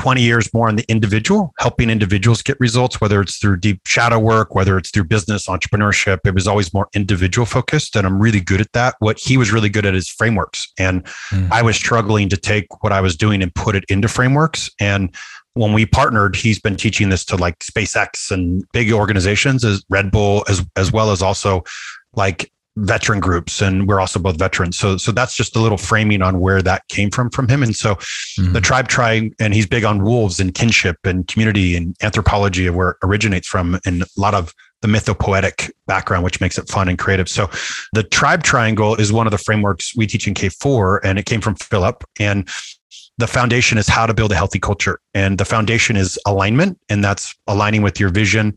20 0.00 0.22
years 0.22 0.52
more 0.54 0.66
on 0.66 0.76
the 0.76 0.84
individual, 0.88 1.52
helping 1.58 1.90
individuals 1.90 2.40
get 2.40 2.58
results, 2.58 3.02
whether 3.02 3.20
it's 3.20 3.36
through 3.36 3.58
deep 3.58 3.82
shadow 3.86 4.18
work, 4.18 4.54
whether 4.54 4.78
it's 4.78 4.90
through 4.90 5.04
business, 5.04 5.46
entrepreneurship. 5.46 6.20
It 6.24 6.34
was 6.34 6.48
always 6.48 6.72
more 6.72 6.88
individual 6.94 7.44
focused. 7.44 7.96
And 7.96 8.06
I'm 8.06 8.18
really 8.18 8.40
good 8.40 8.62
at 8.62 8.72
that. 8.72 8.94
What 9.00 9.18
he 9.18 9.36
was 9.36 9.52
really 9.52 9.68
good 9.68 9.84
at 9.84 9.94
is 9.94 10.08
frameworks. 10.08 10.72
And 10.78 11.04
mm. 11.28 11.52
I 11.52 11.60
was 11.60 11.76
struggling 11.76 12.30
to 12.30 12.38
take 12.38 12.82
what 12.82 12.94
I 12.94 13.02
was 13.02 13.14
doing 13.14 13.42
and 13.42 13.54
put 13.54 13.76
it 13.76 13.84
into 13.90 14.08
frameworks. 14.08 14.70
And 14.80 15.14
when 15.52 15.74
we 15.74 15.84
partnered, 15.84 16.34
he's 16.34 16.58
been 16.58 16.76
teaching 16.76 17.10
this 17.10 17.22
to 17.26 17.36
like 17.36 17.58
SpaceX 17.58 18.30
and 18.30 18.64
big 18.72 18.92
organizations 18.92 19.66
as 19.66 19.84
Red 19.90 20.10
Bull, 20.10 20.46
as 20.48 20.64
as 20.76 20.90
well 20.90 21.10
as 21.10 21.20
also 21.20 21.62
like 22.14 22.50
veteran 22.76 23.20
groups 23.20 23.60
and 23.60 23.88
we're 23.88 24.00
also 24.00 24.18
both 24.18 24.38
veterans. 24.38 24.78
So 24.78 24.96
so 24.96 25.12
that's 25.12 25.34
just 25.34 25.56
a 25.56 25.60
little 25.60 25.78
framing 25.78 26.22
on 26.22 26.40
where 26.40 26.62
that 26.62 26.86
came 26.88 27.10
from 27.10 27.30
from 27.30 27.48
him. 27.48 27.62
And 27.62 27.74
so 27.74 27.96
mm-hmm. 27.96 28.52
the 28.52 28.60
tribe 28.60 28.88
trying 28.88 29.34
and 29.40 29.52
he's 29.52 29.66
big 29.66 29.84
on 29.84 30.02
wolves 30.02 30.38
and 30.40 30.54
kinship 30.54 30.96
and 31.04 31.26
community 31.26 31.76
and 31.76 31.96
anthropology 32.02 32.66
of 32.66 32.74
where 32.74 32.90
it 32.90 32.96
originates 33.02 33.48
from 33.48 33.78
and 33.84 34.02
a 34.02 34.06
lot 34.16 34.34
of 34.34 34.54
the 34.82 34.88
mythopoetic 34.88 35.70
background 35.86 36.24
which 36.24 36.40
makes 36.40 36.58
it 36.58 36.68
fun 36.68 36.88
and 36.88 36.98
creative. 36.98 37.28
So 37.28 37.50
the 37.92 38.04
tribe 38.04 38.42
triangle 38.42 38.94
is 38.94 39.12
one 39.12 39.26
of 39.26 39.30
the 39.32 39.38
frameworks 39.38 39.96
we 39.96 40.06
teach 40.06 40.26
in 40.28 40.34
k4 40.34 41.00
and 41.02 41.18
it 41.18 41.26
came 41.26 41.40
from 41.40 41.56
philip. 41.56 42.04
And 42.18 42.48
the 43.18 43.26
foundation 43.26 43.76
is 43.76 43.86
how 43.86 44.06
to 44.06 44.14
build 44.14 44.32
a 44.32 44.34
healthy 44.34 44.58
culture. 44.58 45.00
And 45.12 45.36
the 45.36 45.44
foundation 45.44 45.96
is 45.96 46.18
alignment 46.24 46.78
and 46.88 47.04
that's 47.04 47.34
aligning 47.46 47.82
with 47.82 48.00
your 48.00 48.08
vision 48.08 48.56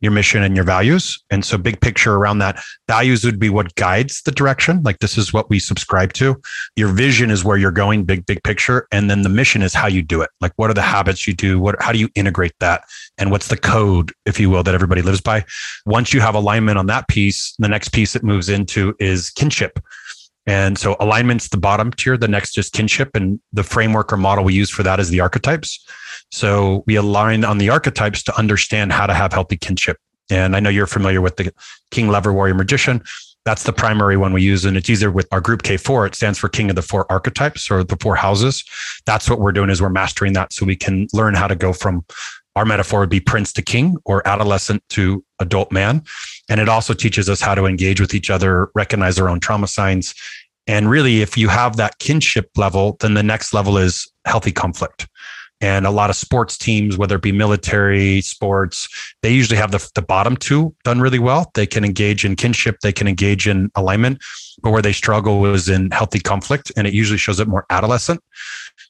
your 0.00 0.12
mission 0.12 0.42
and 0.42 0.54
your 0.54 0.64
values. 0.64 1.18
And 1.30 1.44
so, 1.44 1.58
big 1.58 1.80
picture 1.80 2.14
around 2.14 2.38
that, 2.38 2.62
values 2.86 3.24
would 3.24 3.38
be 3.38 3.50
what 3.50 3.74
guides 3.74 4.22
the 4.22 4.30
direction. 4.30 4.82
Like, 4.82 4.98
this 5.00 5.18
is 5.18 5.32
what 5.32 5.50
we 5.50 5.58
subscribe 5.58 6.12
to. 6.14 6.40
Your 6.76 6.88
vision 6.88 7.30
is 7.30 7.44
where 7.44 7.56
you're 7.56 7.70
going, 7.70 8.04
big, 8.04 8.26
big 8.26 8.42
picture. 8.44 8.86
And 8.92 9.10
then 9.10 9.22
the 9.22 9.28
mission 9.28 9.62
is 9.62 9.74
how 9.74 9.86
you 9.86 10.02
do 10.02 10.22
it. 10.22 10.30
Like, 10.40 10.52
what 10.56 10.70
are 10.70 10.74
the 10.74 10.82
habits 10.82 11.26
you 11.26 11.34
do? 11.34 11.58
What, 11.58 11.80
how 11.82 11.92
do 11.92 11.98
you 11.98 12.08
integrate 12.14 12.54
that? 12.60 12.84
And 13.18 13.30
what's 13.30 13.48
the 13.48 13.56
code, 13.56 14.12
if 14.26 14.38
you 14.38 14.50
will, 14.50 14.62
that 14.62 14.74
everybody 14.74 15.02
lives 15.02 15.20
by? 15.20 15.44
Once 15.86 16.12
you 16.12 16.20
have 16.20 16.34
alignment 16.34 16.78
on 16.78 16.86
that 16.86 17.08
piece, 17.08 17.54
the 17.58 17.68
next 17.68 17.90
piece 17.90 18.14
it 18.14 18.22
moves 18.22 18.48
into 18.48 18.94
is 19.00 19.30
kinship. 19.30 19.80
And 20.46 20.78
so 20.78 20.96
alignment's 20.98 21.50
the 21.50 21.58
bottom 21.58 21.92
tier. 21.92 22.16
The 22.16 22.26
next 22.26 22.56
is 22.56 22.70
kinship. 22.70 23.10
And 23.14 23.38
the 23.52 23.62
framework 23.62 24.12
or 24.12 24.16
model 24.16 24.44
we 24.44 24.54
use 24.54 24.70
for 24.70 24.82
that 24.82 24.98
is 24.98 25.10
the 25.10 25.20
archetypes. 25.20 25.84
So 26.30 26.84
we 26.86 26.96
align 26.96 27.44
on 27.44 27.58
the 27.58 27.70
archetypes 27.70 28.22
to 28.24 28.38
understand 28.38 28.92
how 28.92 29.06
to 29.06 29.14
have 29.14 29.32
healthy 29.32 29.56
kinship. 29.56 29.96
And 30.30 30.54
I 30.54 30.60
know 30.60 30.70
you're 30.70 30.86
familiar 30.86 31.20
with 31.20 31.36
the 31.36 31.52
King, 31.90 32.08
Lover, 32.08 32.32
Warrior, 32.32 32.54
Magician. 32.54 33.02
That's 33.44 33.62
the 33.62 33.72
primary 33.72 34.18
one 34.18 34.34
we 34.34 34.42
use. 34.42 34.66
And 34.66 34.76
it's 34.76 34.90
either 34.90 35.10
with 35.10 35.26
our 35.32 35.40
group 35.40 35.62
K4, 35.62 36.08
it 36.08 36.14
stands 36.14 36.38
for 36.38 36.50
King 36.50 36.68
of 36.68 36.76
the 36.76 36.82
Four 36.82 37.10
Archetypes 37.10 37.70
or 37.70 37.82
the 37.82 37.96
Four 37.96 38.16
Houses. 38.16 38.62
That's 39.06 39.30
what 39.30 39.40
we're 39.40 39.52
doing 39.52 39.70
is 39.70 39.80
we're 39.80 39.88
mastering 39.88 40.34
that 40.34 40.52
so 40.52 40.66
we 40.66 40.76
can 40.76 41.06
learn 41.14 41.34
how 41.34 41.48
to 41.48 41.56
go 41.56 41.72
from 41.72 42.04
our 42.56 42.64
metaphor 42.64 43.00
would 43.00 43.08
be 43.08 43.20
prince 43.20 43.52
to 43.52 43.62
king 43.62 43.96
or 44.04 44.26
adolescent 44.26 44.82
to 44.90 45.24
adult 45.38 45.70
man. 45.70 46.02
And 46.50 46.60
it 46.60 46.68
also 46.68 46.92
teaches 46.92 47.28
us 47.28 47.40
how 47.40 47.54
to 47.54 47.66
engage 47.66 48.00
with 48.00 48.14
each 48.14 48.30
other, 48.30 48.68
recognize 48.74 49.16
our 49.18 49.28
own 49.28 49.38
trauma 49.38 49.68
signs. 49.68 50.12
And 50.66 50.90
really, 50.90 51.22
if 51.22 51.38
you 51.38 51.48
have 51.48 51.76
that 51.76 51.98
kinship 52.00 52.50
level, 52.56 52.96
then 52.98 53.14
the 53.14 53.22
next 53.22 53.54
level 53.54 53.78
is 53.78 54.10
healthy 54.26 54.50
conflict 54.50 55.06
and 55.60 55.86
a 55.86 55.90
lot 55.90 56.10
of 56.10 56.16
sports 56.16 56.56
teams, 56.56 56.96
whether 56.96 57.16
it 57.16 57.22
be 57.22 57.32
military, 57.32 58.20
sports, 58.20 58.88
they 59.22 59.32
usually 59.32 59.56
have 59.56 59.72
the, 59.72 59.90
the 59.94 60.02
bottom 60.02 60.36
two 60.36 60.74
done 60.84 61.00
really 61.00 61.18
well. 61.18 61.50
They 61.54 61.66
can 61.66 61.84
engage 61.84 62.24
in 62.24 62.36
kinship, 62.36 62.76
they 62.82 62.92
can 62.92 63.08
engage 63.08 63.48
in 63.48 63.70
alignment, 63.74 64.22
but 64.62 64.70
where 64.70 64.82
they 64.82 64.92
struggle 64.92 65.44
is 65.46 65.68
in 65.68 65.90
healthy 65.90 66.20
conflict, 66.20 66.70
and 66.76 66.86
it 66.86 66.94
usually 66.94 67.18
shows 67.18 67.40
up 67.40 67.48
more 67.48 67.66
adolescent. 67.70 68.20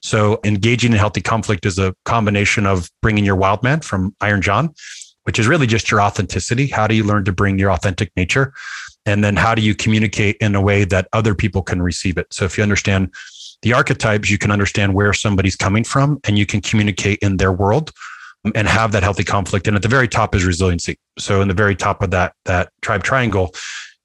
So 0.02 0.40
engaging 0.44 0.92
in 0.92 0.98
healthy 0.98 1.20
conflict 1.20 1.66
is 1.66 1.78
a 1.78 1.94
combination 2.04 2.66
of 2.66 2.90
bringing 3.02 3.24
your 3.24 3.36
wild 3.36 3.62
man 3.62 3.80
from 3.80 4.14
Iron 4.20 4.42
John, 4.42 4.74
which 5.24 5.38
is 5.38 5.48
really 5.48 5.66
just 5.66 5.90
your 5.90 6.00
authenticity. 6.00 6.66
How 6.66 6.86
do 6.86 6.94
you 6.94 7.04
learn 7.04 7.24
to 7.24 7.32
bring 7.32 7.58
your 7.58 7.70
authentic 7.70 8.12
nature? 8.16 8.52
And 9.06 9.24
then 9.24 9.36
how 9.36 9.54
do 9.54 9.62
you 9.62 9.74
communicate 9.74 10.36
in 10.36 10.54
a 10.54 10.60
way 10.60 10.84
that 10.84 11.08
other 11.12 11.34
people 11.34 11.62
can 11.62 11.80
receive 11.80 12.18
it? 12.18 12.26
So 12.30 12.44
if 12.44 12.58
you 12.58 12.62
understand 12.62 13.12
the 13.62 13.72
archetypes, 13.72 14.30
you 14.30 14.38
can 14.38 14.50
understand 14.50 14.94
where 14.94 15.12
somebody's 15.12 15.56
coming 15.56 15.84
from 15.84 16.20
and 16.24 16.38
you 16.38 16.46
can 16.46 16.60
communicate 16.60 17.18
in 17.20 17.38
their 17.38 17.52
world 17.52 17.90
and 18.54 18.68
have 18.68 18.92
that 18.92 19.02
healthy 19.02 19.24
conflict. 19.24 19.66
And 19.66 19.76
at 19.76 19.82
the 19.82 19.88
very 19.88 20.08
top 20.08 20.34
is 20.34 20.44
resiliency. 20.44 20.98
So 21.18 21.40
in 21.42 21.48
the 21.48 21.54
very 21.54 21.74
top 21.74 22.02
of 22.02 22.10
that 22.12 22.34
that 22.44 22.70
tribe 22.82 23.02
triangle, 23.02 23.54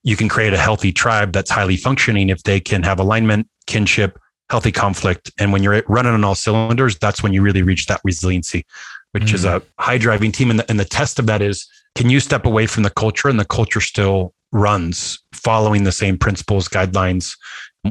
you 0.04 0.16
can 0.16 0.28
create 0.28 0.54
a 0.54 0.58
healthy 0.58 0.92
tribe 0.92 1.34
that's 1.34 1.52
highly 1.52 1.78
functioning 1.78 2.30
if 2.30 2.44
they 2.44 2.60
can 2.60 2.84
have 2.84 3.00
alignment, 3.00 3.48
kinship, 3.68 4.20
healthy 4.50 4.72
conflict. 4.72 5.32
And 5.40 5.54
when 5.54 5.64
you're 5.64 5.84
running 5.88 6.14
on 6.14 6.24
all 6.24 6.36
cylinders, 6.36 6.98
that's 6.98 7.24
when 7.24 7.34
you 7.34 7.42
really 7.42 7.62
reach 7.62 7.86
that 7.88 8.02
resiliency, 8.04 8.66
which 9.12 9.26
mm-hmm. 9.26 9.36
is 9.36 9.46
a 9.46 9.62
high 9.80 9.98
driving 9.98 10.32
team. 10.32 10.50
And 10.50 10.60
the, 10.60 10.70
and 10.70 10.80
the 10.80 10.86
test 10.86 11.20
of 11.20 11.28
that 11.28 11.42
is 11.42 11.68
can 11.96 12.10
you 12.10 12.20
step 12.20 12.46
away 12.46 12.66
from 12.66 12.84
the 12.84 12.90
culture 12.90 13.30
and 13.30 13.40
the 13.40 13.46
culture 13.46 13.82
still 13.82 14.34
runs 14.52 15.20
following 15.32 15.84
the 15.84 15.92
same 15.92 16.18
principles, 16.18 16.68
guidelines 16.68 17.38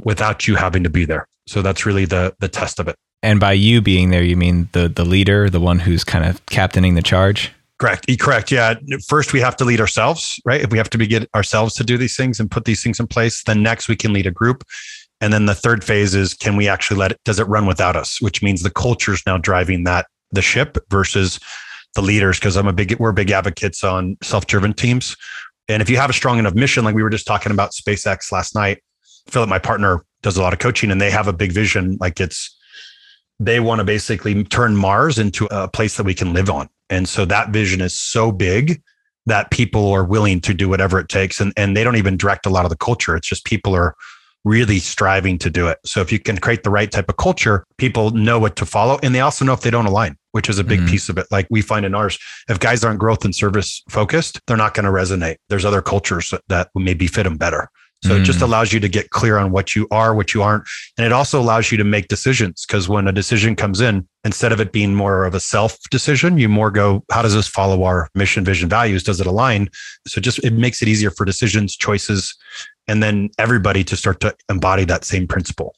without 0.05 0.49
you 0.49 0.57
having 0.57 0.83
to 0.83 0.91
be 0.91 1.05
there? 1.05 1.29
So 1.53 1.61
that's 1.61 1.85
really 1.85 2.07
the 2.07 2.35
the 2.39 2.49
test 2.49 2.81
of 2.81 2.89
it. 2.89 2.97
And 3.23 3.39
by 3.39 3.53
you 3.53 3.83
being 3.83 4.09
there, 4.09 4.23
you 4.23 4.39
mean 4.39 4.71
the 4.73 4.89
the 4.89 5.05
leader, 5.05 5.51
the 5.51 5.61
one 5.61 5.79
who's 5.79 6.03
kind 6.03 6.25
of 6.25 6.45
captaining 6.47 6.95
the 6.95 7.03
charge? 7.03 7.53
Correct. 7.79 8.07
Correct. 8.19 8.51
Yeah. 8.51 8.75
First, 9.07 9.35
we 9.35 9.41
have 9.41 9.57
to 9.57 9.65
lead 9.67 9.79
ourselves, 9.79 10.41
right? 10.47 10.63
If 10.63 10.71
we 10.71 10.79
have 10.79 10.89
to 10.89 10.97
be 10.97 11.07
get 11.07 11.29
ourselves 11.35 11.75
to 11.75 11.85
do 11.85 11.99
these 11.99 12.17
things 12.17 12.41
and 12.41 12.51
put 12.51 12.65
these 12.65 12.83
things 12.83 12.99
in 12.99 13.07
place, 13.07 13.43
then 13.45 13.63
next 13.63 13.87
we 13.87 13.97
can 13.97 14.15
lead 14.15 14.27
a 14.27 14.31
group. 14.31 14.65
And 15.21 15.31
then 15.31 15.45
the 15.45 15.55
third 15.55 15.85
phase 15.85 16.15
is 16.15 16.33
can 16.33 16.57
we 16.57 16.69
actually 16.69 16.97
let 16.97 17.11
it, 17.13 17.21
does 17.27 17.39
it 17.39 17.47
run 17.49 17.67
without 17.67 17.97
us? 17.97 18.19
Which 18.23 18.43
means 18.43 18.63
the 18.63 18.71
culture 18.71 19.13
is 19.13 19.23
now 19.27 19.37
driving 19.37 19.85
that, 19.85 20.07
the 20.31 20.41
ship 20.41 20.79
versus 20.89 21.39
the 21.95 22.01
leaders. 22.01 22.41
Cause 22.41 22.57
I'm 22.57 22.67
a 22.67 22.73
big, 22.73 22.99
we're 22.99 23.13
big 23.13 23.31
advocates 23.31 23.85
on 23.85 24.17
self 24.23 24.47
driven 24.47 24.73
teams. 24.73 25.17
And 25.69 25.83
if 25.83 25.91
you 25.91 25.99
have 25.99 26.09
a 26.09 26.15
strong 26.15 26.39
enough 26.39 26.55
mission, 26.55 26.83
like 26.83 26.95
we 26.95 27.03
were 27.03 27.11
just 27.11 27.27
talking 27.27 27.53
about 27.53 27.73
SpaceX 27.73 28.33
last 28.33 28.55
night, 28.55 28.83
Philip, 29.29 29.51
my 29.51 29.59
partner, 29.59 30.03
does 30.23 30.37
a 30.37 30.43
lot 30.43 30.53
of 30.53 30.59
coaching 30.59 30.91
and 30.91 31.01
they 31.01 31.11
have 31.11 31.29
a 31.29 31.33
big 31.33 31.53
vision. 31.53 31.99
Like 32.01 32.21
it's, 32.21 32.57
they 33.41 33.61
want 33.61 33.81
to 33.81 33.85
basically 33.85 34.45
turn 34.45 34.77
Mars 34.77 35.19
into 35.19 35.47
a 35.51 35.69
place 35.69 35.97
that 35.97 36.05
we 36.05 36.15
can 36.15 36.33
live 36.33 36.49
on. 36.49 36.69
And 36.91 37.09
so 37.09 37.25
that 37.25 37.51
vision 37.51 37.81
is 37.81 37.99
so 37.99 38.31
big 38.31 38.83
that 39.27 39.51
people 39.51 39.91
are 39.93 40.05
willing 40.05 40.41
to 40.43 40.55
do 40.55 40.69
whatever 40.69 40.99
it 40.99 41.09
takes. 41.09 41.41
And, 41.41 41.53
and 41.57 41.77
they 41.77 41.85
don't 41.85 41.97
even 41.97 42.17
direct 42.17 42.47
a 42.47 42.51
lot 42.51 42.65
of 42.65 42.71
the 42.71 42.77
culture. 42.77 43.17
It's 43.17 43.29
just 43.29 43.45
people 43.45 43.75
are 43.75 43.95
really 44.45 44.79
striving 44.79 45.39
to 45.39 45.51
do 45.51 45.69
it. 45.69 45.79
So 45.85 46.01
if 46.01 46.11
you 46.11 46.19
can 46.19 46.39
create 46.39 46.65
the 46.65 46.71
right 46.71 46.91
type 46.91 47.09
of 47.09 47.17
culture, 47.17 47.65
people 47.79 48.11
know 48.11 48.39
what 48.39 48.57
to 48.57 48.67
follow. 48.67 48.99
And 49.03 49.15
they 49.15 49.21
also 49.21 49.45
know 49.45 49.53
if 49.53 49.61
they 49.61 49.71
don't 49.71 49.87
align, 49.87 50.17
which 50.33 50.49
is 50.49 50.59
a 50.59 50.65
big 50.65 50.81
mm-hmm. 50.81 50.89
piece 50.89 51.09
of 51.09 51.19
it. 51.19 51.27
Like 51.31 51.47
we 51.51 51.63
find 51.63 51.87
in 51.87 51.95
ours, 51.95 52.19
if 52.49 52.59
guys 52.59 52.83
aren't 52.83 52.99
growth 52.99 53.25
and 53.25 53.35
service 53.35 53.83
focused, 53.89 54.41
they're 54.47 54.57
not 54.57 54.75
going 54.75 54.87
to 54.87 54.91
resonate. 54.91 55.37
There's 55.49 55.65
other 55.65 55.83
cultures 55.83 56.35
that 56.49 56.71
maybe 56.75 57.07
fit 57.07 57.23
them 57.23 57.37
better. 57.37 57.69
So 58.05 58.11
mm. 58.11 58.21
it 58.21 58.25
just 58.25 58.41
mm. 58.41 58.43
allows 58.43 58.73
you 58.73 58.81
to 58.81 58.89
get 58.89 59.11
clear 59.11 59.39
on 59.39 59.53
what 59.53 59.77
you 59.77 59.87
are, 59.91 60.15
what 60.15 60.35
you 60.35 60.43
aren't. 60.43 60.65
And 60.99 61.07
it 61.07 61.13
also 61.13 61.41
allows 61.41 61.71
you 61.71 61.79
to 61.79 61.85
make 61.85 62.09
decisions 62.09 62.65
because 62.67 62.89
when 62.89 63.07
a 63.07 63.13
decision 63.13 63.55
comes 63.55 63.81
in, 63.81 64.07
instead 64.25 64.53
of 64.53 64.61
it 64.61 64.73
being 64.73 64.95
more 64.95 65.25
of 65.25 65.35
a 65.35 65.41
self 65.41 65.79
decision, 65.91 66.39
you 66.39 66.49
more 66.49 66.71
go, 66.71 67.05
how 67.11 67.23
does 67.23 67.35
this 67.35 67.49
follow 67.49 67.85
our 67.85 68.09
mission, 68.15 68.45
vision, 68.45 68.69
values? 68.69 69.03
Does 69.03 69.21
it 69.21 69.27
align? 69.27 69.69
So 70.07 70.21
just 70.21 70.39
it 70.41 70.53
makes 70.53 70.83
it 70.83 70.89
easier 70.89 71.11
for 71.11 71.25
decisions, 71.25 71.77
choices, 71.77 72.35
and 72.89 73.03
then 73.03 73.31
everybody 73.39 73.85
to 73.85 73.97
start 73.97 74.21
to 74.21 74.35
embody 74.49 74.85
that 74.85 75.05
same 75.05 75.29
principle. 75.29 75.75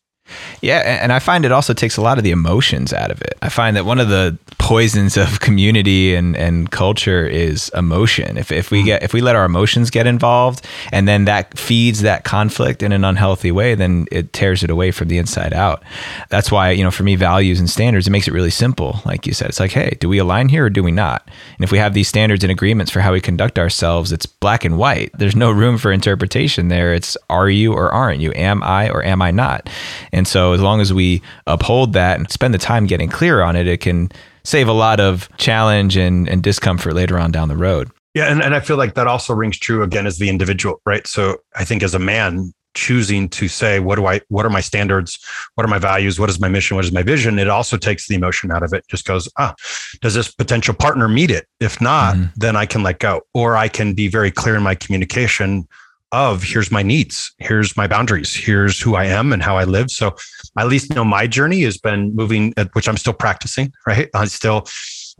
Yeah, 0.62 0.78
and 1.02 1.12
I 1.12 1.18
find 1.18 1.44
it 1.44 1.52
also 1.52 1.74
takes 1.74 1.98
a 1.98 2.00
lot 2.00 2.16
of 2.16 2.24
the 2.24 2.30
emotions 2.30 2.92
out 2.92 3.10
of 3.10 3.20
it. 3.20 3.36
I 3.42 3.50
find 3.50 3.76
that 3.76 3.84
one 3.84 4.00
of 4.00 4.08
the 4.08 4.38
poisons 4.58 5.18
of 5.18 5.40
community 5.40 6.14
and, 6.14 6.34
and 6.36 6.70
culture 6.70 7.26
is 7.26 7.68
emotion. 7.70 8.38
If, 8.38 8.50
if 8.50 8.70
we 8.70 8.80
mm. 8.80 8.86
get 8.86 9.02
if 9.02 9.12
we 9.12 9.20
let 9.20 9.36
our 9.36 9.44
emotions 9.44 9.90
get 9.90 10.06
involved 10.06 10.64
and 10.90 11.06
then 11.06 11.26
that 11.26 11.58
feeds 11.58 12.00
that 12.00 12.24
conflict 12.24 12.82
in 12.82 12.92
an 12.92 13.04
unhealthy 13.04 13.52
way, 13.52 13.74
then 13.74 14.06
it 14.10 14.32
tears 14.32 14.64
it 14.64 14.70
away 14.70 14.90
from 14.90 15.08
the 15.08 15.18
inside 15.18 15.52
out. 15.52 15.82
That's 16.30 16.50
why, 16.50 16.70
you 16.70 16.82
know, 16.82 16.90
for 16.90 17.02
me, 17.02 17.14
values 17.14 17.60
and 17.60 17.68
standards, 17.68 18.06
it 18.06 18.10
makes 18.10 18.26
it 18.26 18.32
really 18.32 18.50
simple. 18.50 19.00
Like 19.04 19.26
you 19.26 19.34
said, 19.34 19.50
it's 19.50 19.60
like, 19.60 19.72
hey, 19.72 19.98
do 20.00 20.08
we 20.08 20.16
align 20.16 20.48
here 20.48 20.64
or 20.64 20.70
do 20.70 20.82
we 20.82 20.92
not? 20.92 21.28
And 21.58 21.64
if 21.64 21.70
we 21.70 21.78
have 21.78 21.92
these 21.92 22.08
standards 22.08 22.42
and 22.42 22.50
agreements 22.50 22.90
for 22.90 23.00
how 23.00 23.12
we 23.12 23.20
conduct 23.20 23.58
ourselves, 23.58 24.12
it's 24.12 24.24
black 24.24 24.64
and 24.64 24.78
white. 24.78 25.10
There's 25.12 25.36
no 25.36 25.50
room 25.50 25.76
for 25.76 25.92
interpretation 25.92 26.68
there. 26.68 26.94
It's 26.94 27.18
are 27.28 27.50
you 27.50 27.74
or 27.74 27.90
aren't 27.92 28.20
you? 28.20 28.32
Am 28.32 28.62
I 28.62 28.88
or 28.88 29.04
am 29.04 29.20
I 29.20 29.30
not? 29.30 29.68
And 30.14 30.26
so 30.26 30.52
as 30.52 30.60
long 30.60 30.80
as 30.80 30.92
we 30.92 31.20
uphold 31.46 31.92
that 31.92 32.18
and 32.18 32.30
spend 32.30 32.54
the 32.54 32.58
time 32.58 32.86
getting 32.86 33.08
clear 33.08 33.42
on 33.42 33.56
it, 33.56 33.66
it 33.66 33.80
can 33.80 34.10
save 34.44 34.68
a 34.68 34.72
lot 34.72 35.00
of 35.00 35.28
challenge 35.36 35.96
and, 35.96 36.28
and 36.28 36.42
discomfort 36.42 36.94
later 36.94 37.18
on 37.18 37.30
down 37.32 37.48
the 37.48 37.56
road. 37.56 37.90
Yeah. 38.14 38.26
And, 38.26 38.42
and 38.42 38.54
I 38.54 38.60
feel 38.60 38.76
like 38.76 38.94
that 38.94 39.06
also 39.06 39.34
rings 39.34 39.58
true 39.58 39.82
again 39.82 40.06
as 40.06 40.18
the 40.18 40.28
individual, 40.28 40.80
right? 40.86 41.06
So 41.06 41.38
I 41.56 41.64
think 41.64 41.82
as 41.82 41.94
a 41.94 41.98
man, 41.98 42.54
choosing 42.74 43.28
to 43.28 43.46
say 43.48 43.78
what 43.78 43.94
do 43.94 44.06
i 44.06 44.20
what 44.28 44.44
are 44.44 44.50
my 44.50 44.60
standards 44.60 45.18
what 45.54 45.64
are 45.64 45.68
my 45.68 45.78
values 45.78 46.18
what 46.18 46.28
is 46.28 46.40
my 46.40 46.48
mission 46.48 46.74
what 46.74 46.84
is 46.84 46.92
my 46.92 47.02
vision 47.02 47.38
it 47.38 47.48
also 47.48 47.76
takes 47.76 48.08
the 48.08 48.16
emotion 48.16 48.50
out 48.50 48.64
of 48.64 48.72
it 48.72 48.84
just 48.88 49.04
goes 49.04 49.28
ah 49.38 49.54
does 50.00 50.14
this 50.14 50.32
potential 50.32 50.74
partner 50.74 51.06
meet 51.06 51.30
it 51.30 51.46
if 51.60 51.80
not 51.80 52.16
mm-hmm. 52.16 52.26
then 52.34 52.56
i 52.56 52.66
can 52.66 52.82
let 52.82 52.98
go 52.98 53.20
or 53.32 53.56
i 53.56 53.68
can 53.68 53.94
be 53.94 54.08
very 54.08 54.30
clear 54.30 54.56
in 54.56 54.62
my 54.62 54.74
communication 54.74 55.66
of 56.14 56.42
here's 56.42 56.70
my 56.70 56.82
needs, 56.82 57.32
here's 57.38 57.76
my 57.76 57.86
boundaries, 57.86 58.34
here's 58.34 58.80
who 58.80 58.94
I 58.94 59.04
am 59.06 59.32
and 59.32 59.42
how 59.42 59.56
I 59.56 59.64
live. 59.64 59.90
So 59.90 60.14
I 60.56 60.62
at 60.62 60.68
least 60.68 60.94
know 60.94 61.04
my 61.04 61.26
journey 61.26 61.62
has 61.62 61.76
been 61.76 62.14
moving, 62.14 62.54
which 62.72 62.88
I'm 62.88 62.96
still 62.96 63.12
practicing, 63.12 63.72
right? 63.86 64.08
I 64.14 64.26
still 64.26 64.66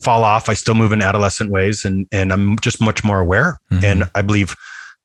fall 0.02 0.24
off. 0.24 0.48
I 0.48 0.54
still 0.54 0.74
move 0.74 0.92
in 0.92 1.02
adolescent 1.02 1.50
ways 1.50 1.84
and, 1.84 2.06
and 2.12 2.32
I'm 2.32 2.58
just 2.58 2.80
much 2.80 3.04
more 3.04 3.20
aware. 3.20 3.60
Mm-hmm. 3.70 3.84
And 3.84 4.10
I 4.14 4.22
believe 4.22 4.54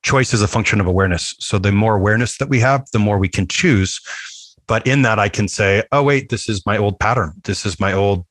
choice 0.02 0.32
is 0.32 0.42
a 0.42 0.48
function 0.48 0.80
of 0.80 0.86
awareness. 0.86 1.34
So 1.38 1.58
the 1.58 1.72
more 1.72 1.96
awareness 1.96 2.38
that 2.38 2.48
we 2.48 2.60
have, 2.60 2.86
the 2.92 2.98
more 2.98 3.18
we 3.18 3.28
can 3.28 3.46
choose. 3.46 4.00
But 4.66 4.86
in 4.86 5.02
that, 5.02 5.18
I 5.18 5.28
can 5.28 5.48
say, 5.48 5.82
oh, 5.92 6.02
wait, 6.02 6.28
this 6.28 6.48
is 6.48 6.64
my 6.64 6.78
old 6.78 6.98
pattern. 7.00 7.32
This 7.44 7.66
is 7.66 7.80
my 7.80 7.92
old 7.92 8.24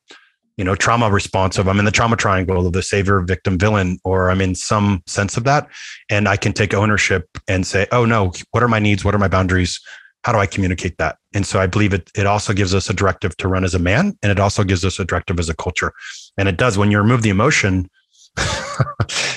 you 0.60 0.64
know, 0.64 0.74
trauma 0.74 1.10
responsive. 1.10 1.66
I'm 1.68 1.78
in 1.78 1.86
the 1.86 1.90
trauma 1.90 2.16
triangle 2.16 2.66
of 2.66 2.74
the 2.74 2.82
savior, 2.82 3.20
victim, 3.20 3.58
villain, 3.58 3.98
or 4.04 4.30
I'm 4.30 4.42
in 4.42 4.54
some 4.54 5.02
sense 5.06 5.38
of 5.38 5.44
that. 5.44 5.66
And 6.10 6.28
I 6.28 6.36
can 6.36 6.52
take 6.52 6.74
ownership 6.74 7.26
and 7.48 7.66
say, 7.66 7.86
oh 7.92 8.04
no, 8.04 8.30
what 8.50 8.62
are 8.62 8.68
my 8.68 8.78
needs? 8.78 9.02
What 9.02 9.14
are 9.14 9.18
my 9.18 9.26
boundaries? 9.26 9.80
How 10.22 10.32
do 10.32 10.38
I 10.38 10.44
communicate 10.44 10.98
that? 10.98 11.16
And 11.32 11.46
so 11.46 11.60
I 11.60 11.66
believe 11.66 11.94
it, 11.94 12.10
it 12.14 12.26
also 12.26 12.52
gives 12.52 12.74
us 12.74 12.90
a 12.90 12.92
directive 12.92 13.34
to 13.38 13.48
run 13.48 13.64
as 13.64 13.74
a 13.74 13.78
man. 13.78 14.18
And 14.22 14.30
it 14.30 14.38
also 14.38 14.62
gives 14.62 14.84
us 14.84 14.98
a 14.98 15.04
directive 15.06 15.40
as 15.40 15.48
a 15.48 15.56
culture. 15.56 15.94
And 16.36 16.46
it 16.46 16.58
does 16.58 16.76
when 16.76 16.90
you 16.90 16.98
remove 16.98 17.22
the 17.22 17.30
emotion, 17.30 17.88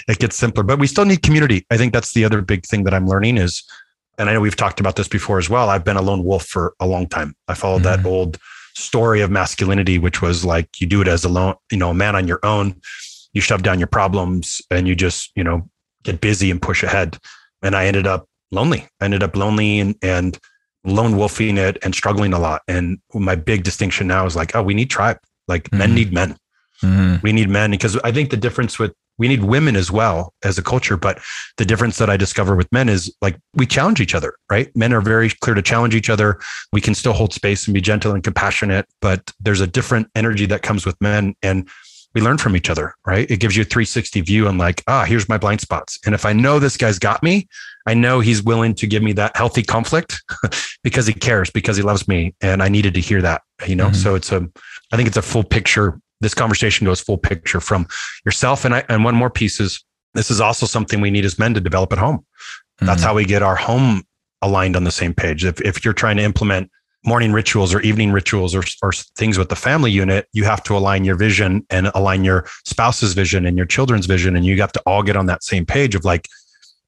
it 0.10 0.20
gets 0.20 0.36
simpler, 0.36 0.64
but 0.64 0.78
we 0.78 0.88
still 0.88 1.06
need 1.06 1.24
community. 1.24 1.66
I 1.72 1.78
think 1.78 1.94
that's 1.94 2.14
the 2.14 2.26
other 2.26 2.42
big 2.42 2.66
thing 2.66 2.84
that 2.84 2.94
I'm 2.94 3.08
learning 3.08 3.38
is, 3.38 3.64
and 4.18 4.30
I 4.30 4.34
know 4.34 4.42
we've 4.42 4.58
talked 4.58 4.82
about 4.82 4.98
this 4.98 5.08
before 5.08 5.40
as 5.40 5.50
well. 5.50 5.70
I've 5.70 5.86
been 5.86 5.96
a 5.96 6.02
lone 6.02 6.26
wolf 6.26 6.46
for 6.46 6.74
a 6.82 6.86
long 6.86 7.08
time. 7.08 7.34
I 7.48 7.54
followed 7.54 7.84
mm-hmm. 7.84 8.04
that 8.04 8.06
old 8.06 8.38
story 8.74 9.22
of 9.22 9.32
masculinity, 9.32 10.00
which 10.00 10.22
was 10.22 10.44
like 10.44 10.82
you 10.82 10.88
do 10.88 11.02
it 11.02 11.08
as 11.08 11.24
a 11.24 11.30
lone, 11.30 11.56
you 11.72 11.78
know, 11.78 11.92
a 11.92 11.94
man 11.94 12.16
on 12.16 12.28
your 12.28 12.40
own. 12.44 12.80
You 13.34 13.42
shove 13.42 13.64
down 13.64 13.80
your 13.80 13.88
problems 13.88 14.62
and 14.70 14.88
you 14.88 14.96
just, 14.96 15.32
you 15.36 15.44
know, 15.44 15.68
get 16.04 16.22
busy 16.22 16.52
and 16.52 16.62
push 16.62 16.84
ahead. 16.84 17.18
And 17.64 17.76
I 17.76 17.88
ended 17.88 18.06
up 18.06 18.28
lonely. 18.52 18.88
I 19.02 19.06
ended 19.06 19.24
up 19.24 19.36
lonely 19.36 19.80
and, 19.80 19.96
and 20.02 20.38
lone 20.84 21.18
wolfing 21.18 21.58
it 21.58 21.78
and 21.84 21.96
struggling 21.96 22.34
a 22.34 22.40
lot. 22.40 22.62
And 22.68 23.00
my 23.14 23.36
big 23.36 23.64
distinction 23.64 24.08
now 24.08 24.26
is 24.26 24.36
like, 24.36 24.56
oh, 24.56 24.62
we 24.62 24.74
need 24.74 24.90
tribe. 24.90 25.18
Like 25.48 25.64
mm-hmm. 25.64 25.78
men 25.78 25.96
need 25.96 26.14
men. 26.14 26.38
Mm-hmm. 26.84 27.16
We 27.24 27.32
need 27.32 27.50
men 27.50 27.72
because 27.72 27.98
I 28.04 28.12
think 28.12 28.30
the 28.30 28.38
difference 28.38 28.78
with 28.78 28.94
we 29.18 29.28
need 29.28 29.44
women 29.44 29.76
as 29.76 29.92
well 29.92 30.34
as 30.44 30.58
a 30.58 30.64
culture. 30.64 30.98
But 30.98 31.20
the 31.58 31.66
difference 31.66 31.98
that 31.98 32.10
I 32.10 32.18
discover 32.18 32.56
with 32.56 32.72
men 32.72 32.90
is 32.90 33.14
like 33.22 33.38
we 33.54 33.66
challenge 33.66 34.02
each 34.02 34.16
other, 34.16 34.36
right? 34.50 34.76
Men 34.76 34.94
are 34.94 35.02
very 35.02 35.30
clear 35.30 35.56
to 35.56 35.62
challenge 35.62 35.96
each 35.96 36.10
other. 36.10 36.40
We 36.72 36.82
can 36.82 36.96
still 36.96 37.14
hold 37.14 37.34
space 37.34 37.68
and 37.68 37.74
be 37.74 37.82
gentle 37.82 38.14
and 38.14 38.24
compassionate, 38.24 38.88
but 39.02 39.32
there's 39.40 39.62
a 39.62 39.68
different 39.68 40.08
energy 40.16 40.46
that 40.48 40.62
comes 40.62 40.86
with 40.86 41.00
men. 41.02 41.36
And 41.44 41.70
we 42.14 42.22
learn 42.22 42.38
from 42.38 42.56
each 42.56 42.70
other, 42.70 42.96
right? 43.06 43.30
It 43.30 43.40
gives 43.40 43.56
you 43.56 43.64
a 43.64 43.66
360 43.66 44.22
view 44.22 44.48
on 44.48 44.58
like, 44.58 44.84
ah, 44.88 45.04
here's 45.04 45.28
my 45.28 45.38
blind 45.38 45.62
spots. 45.62 46.00
And 46.06 46.14
if 46.14 46.26
I 46.26 46.34
know 46.34 46.60
this 46.60 46.78
guy's 46.78 47.00
got 47.00 47.24
me, 47.24 47.48
I 47.88 47.96
know 47.96 48.20
he's 48.20 48.44
willing 48.44 48.76
to 48.76 48.88
give 48.88 49.02
me 49.02 49.14
that 49.14 49.36
healthy 49.36 49.64
conflict 49.64 50.22
because 50.84 51.08
he 51.08 51.14
cares, 51.14 51.50
because 51.50 51.76
he 51.76 51.84
loves 51.84 52.08
me. 52.08 52.36
And 52.42 52.62
I 52.62 52.70
needed 52.70 52.94
to 52.94 53.02
hear 53.02 53.22
that, 53.24 53.42
you 53.68 53.76
know? 53.76 53.88
Mm-hmm. 53.88 53.96
So 53.96 54.16
it's 54.16 54.32
a, 54.32 54.48
I 54.92 54.96
think 54.96 55.08
it's 55.08 55.18
a 55.18 55.24
full 55.24 55.44
picture 55.44 56.00
this 56.24 56.34
conversation 56.34 56.86
goes 56.86 57.02
full 57.02 57.18
picture 57.18 57.60
from 57.60 57.88
yourself. 58.26 58.66
And 58.66 58.76
I, 58.76 58.84
and 58.90 59.04
one 59.04 59.16
more 59.16 59.30
piece 59.30 59.60
is 59.60 59.84
this 60.14 60.32
is 60.32 60.42
also 60.42 60.66
something 60.66 61.02
we 61.02 61.12
need 61.12 61.26
as 61.26 61.38
men 61.38 61.54
to 61.54 61.62
develop 61.62 61.92
at 61.92 62.00
home. 62.00 62.18
Mm-hmm. 62.18 62.86
That's 62.86 63.04
how 63.04 63.14
we 63.14 63.26
get 63.26 63.44
our 63.44 63.56
home 63.56 64.04
aligned 64.42 64.76
on 64.76 64.84
the 64.84 64.92
same 64.92 65.14
page. 65.14 65.46
If, 65.46 65.62
if 65.62 65.84
you're 65.84 65.94
trying 65.94 66.18
to 66.18 66.24
implement 66.24 66.70
morning 67.06 67.34
rituals 67.34 67.74
or 67.74 67.82
evening 67.82 68.12
rituals 68.12 68.56
or, 68.56 68.64
or 68.82 68.92
things 69.18 69.38
with 69.38 69.50
the 69.50 69.56
family 69.56 69.92
unit, 69.92 70.28
you 70.32 70.46
have 70.46 70.64
to 70.64 70.78
align 70.78 71.04
your 71.04 71.16
vision 71.16 71.66
and 71.70 71.88
align 71.96 72.24
your 72.24 72.46
spouse's 72.66 73.14
vision 73.14 73.46
and 73.46 73.58
your 73.58 73.66
children's 73.66 74.06
vision. 74.06 74.36
And 74.36 74.46
you 74.46 74.60
have 74.62 74.72
to 74.74 74.82
all 74.86 75.04
get 75.04 75.18
on 75.18 75.26
that 75.26 75.44
same 75.44 75.66
page 75.66 75.96
of 75.96 76.06
like, 76.06 76.30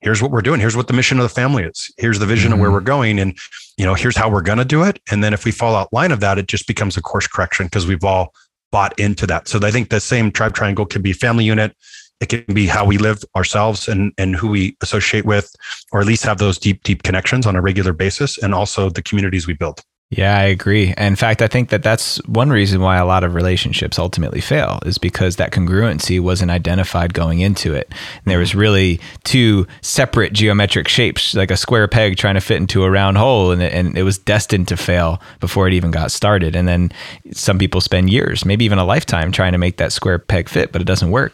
here's 0.02 0.22
what 0.22 0.32
we're 0.32 0.42
doing. 0.42 0.60
Here's 0.60 0.78
what 0.78 0.88
the 0.88 0.94
mission 0.94 1.18
of 1.18 1.24
the 1.24 1.30
family 1.30 1.64
is. 1.64 1.92
Here's 1.98 2.20
the 2.20 2.26
vision 2.26 2.52
mm-hmm. 2.52 2.54
of 2.54 2.60
where 2.60 2.70
mm-hmm. 2.70 2.76
we're 2.76 2.82
going. 2.82 3.20
And, 3.20 3.38
you 3.78 3.86
know, 3.86 3.94
here's 3.94 4.16
how 4.16 4.30
we're 4.30 4.42
going 4.42 4.60
to 4.60 4.66
do 4.66 4.84
it. 4.84 5.02
And 5.12 5.24
then 5.24 5.34
if 5.34 5.44
we 5.44 5.52
fall 5.52 5.76
out 5.76 5.92
line 5.92 6.12
of 6.12 6.22
that, 6.22 6.38
it 6.38 6.48
just 6.48 6.68
becomes 6.68 6.96
a 6.96 7.02
course 7.02 7.28
correction 7.28 7.66
because 7.66 7.88
we've 7.88 8.04
all 8.04 8.34
bought 8.72 8.98
into 9.00 9.28
that. 9.28 9.48
So 9.48 9.60
I 9.64 9.72
think 9.72 9.90
the 9.90 10.00
same 10.00 10.32
tribe 10.32 10.54
triangle 10.54 10.86
can 10.86 11.02
be 11.02 11.14
family 11.14 11.46
unit. 11.46 11.76
It 12.22 12.30
can 12.30 12.54
be 12.54 12.66
how 12.66 12.86
we 12.86 12.98
live 12.98 13.24
ourselves 13.36 13.88
and, 13.88 14.14
and 14.18 14.36
who 14.36 14.48
we 14.48 14.78
associate 14.82 15.26
with, 15.26 15.54
or 15.92 16.00
at 16.00 16.08
least 16.08 16.24
have 16.24 16.38
those 16.38 16.58
deep, 16.58 16.84
deep 16.84 17.04
connections 17.04 17.46
on 17.46 17.56
a 17.56 17.62
regular 17.62 17.94
basis, 17.94 18.38
and 18.38 18.54
also 18.54 18.90
the 18.90 19.02
communities 19.02 19.48
we 19.48 19.54
build. 19.54 19.82
Yeah, 20.12 20.38
I 20.38 20.44
agree. 20.44 20.94
In 20.98 21.16
fact, 21.16 21.42
I 21.42 21.48
think 21.48 21.70
that 21.70 21.82
that's 21.82 22.18
one 22.28 22.52
reason 22.52 22.80
why 22.80 22.98
a 22.98 23.06
lot 23.06 23.24
of 23.24 23.34
relationships 23.34 23.98
ultimately 23.98 24.40
fail 24.40 24.80
is 24.86 25.00
because 25.00 25.38
that 25.38 25.52
congruency 25.52 26.20
wasn't 26.20 26.52
identified 26.52 27.16
going 27.16 27.40
into 27.40 27.74
it. 27.74 27.88
And 27.90 28.26
there 28.26 28.38
was 28.38 28.52
mm-hmm. 28.52 28.60
really 28.60 29.00
two 29.24 29.66
separate 29.82 30.32
geometric 30.32 30.88
shapes, 30.88 31.34
like 31.34 31.50
a 31.50 31.58
square 31.58 31.88
peg 31.88 32.18
trying 32.18 32.36
to 32.36 32.42
fit 32.42 32.58
into 32.58 32.84
a 32.84 32.92
round 32.92 33.18
hole, 33.18 33.50
and 33.50 33.64
it, 33.64 33.74
and 33.74 33.98
it 33.98 34.04
was 34.04 34.20
destined 34.20 34.68
to 34.68 34.78
fail 34.78 35.20
before 35.40 35.68
it 35.68 35.74
even 35.74 35.90
got 35.90 36.12
started. 36.12 36.56
And 36.56 36.68
then 36.68 36.92
some 37.34 37.58
people 37.58 37.82
spend 37.82 38.12
years, 38.12 38.46
maybe 38.46 38.64
even 38.64 38.78
a 38.78 38.86
lifetime, 38.86 39.32
trying 39.32 39.54
to 39.54 39.58
make 39.58 39.78
that 39.78 39.92
square 39.92 40.20
peg 40.20 40.50
fit, 40.50 40.72
but 40.72 40.82
it 40.82 40.86
doesn't 40.86 41.10
work. 41.10 41.34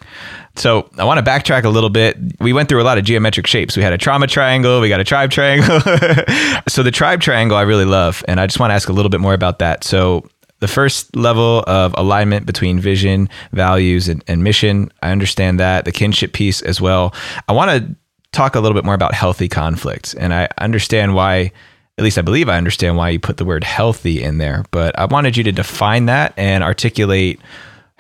So 0.55 0.89
I 0.98 1.05
want 1.05 1.24
to 1.24 1.29
backtrack 1.29 1.63
a 1.63 1.70
little 1.70 1.89
bit. 1.89 2.17
We 2.39 2.53
went 2.53 2.70
through 2.70 2.81
a 2.81 2.84
lot 2.84 2.98
of 2.98 3.03
geometric 3.03 3.48
shapes. 3.48 3.77
We 3.77 3.84
had 3.84 3.93
a 3.93 3.98
trauma 3.98 4.27
triangle, 4.27 4.81
we 4.81 4.89
got 4.89 5.00
a 5.00 5.03
tribe 5.03 5.31
triangle. 5.31 5.79
so 6.67 6.84
the 6.84 6.91
tribe 6.91 7.22
triangle 7.22 7.58
I 7.58 7.62
really 7.62 7.86
love, 7.86 8.24
and 8.27 8.39
I 8.39 8.48
just 8.48 8.60
want 8.60 8.72
to 8.72 8.75
ask 8.75 8.89
a 8.89 8.93
little 8.93 9.10
bit 9.10 9.22
more 9.22 9.34
about 9.34 9.60
that. 9.60 9.84
So 9.84 10.27
the 10.60 10.67
first 10.67 11.15
level 11.15 11.63
of 11.67 11.93
alignment 11.98 12.46
between 12.46 12.79
vision, 12.79 13.29
values, 13.51 14.08
and, 14.08 14.24
and 14.27 14.43
mission, 14.43 14.91
I 15.01 15.12
understand 15.12 15.60
that. 15.60 15.86
The 15.86 15.91
kinship 15.91 16.34
piece 16.34 16.62
as 16.62 16.79
well. 16.79 17.13
I 17.48 17.53
want 17.53 17.72
to 17.72 17.96
talk 18.31 18.55
a 18.55 18.60
little 18.60 18.75
bit 18.75 18.86
more 18.86 18.93
about 18.93 19.13
healthy 19.13 19.50
conflict, 19.50 20.15
and 20.17 20.34
I 20.34 20.48
understand 20.58 21.15
why. 21.15 21.51
At 21.98 22.05
least 22.05 22.17
I 22.17 22.22
believe 22.22 22.50
I 22.50 22.58
understand 22.58 22.96
why 22.96 23.10
you 23.10 23.20
put 23.20 23.38
the 23.38 23.46
word 23.46 23.63
healthy 23.63 24.24
in 24.24 24.38
there, 24.38 24.63
but 24.72 24.98
I 24.98 25.05
wanted 25.05 25.38
you 25.38 25.43
to 25.43 25.51
define 25.51 26.05
that 26.05 26.34
and 26.36 26.63
articulate 26.63 27.39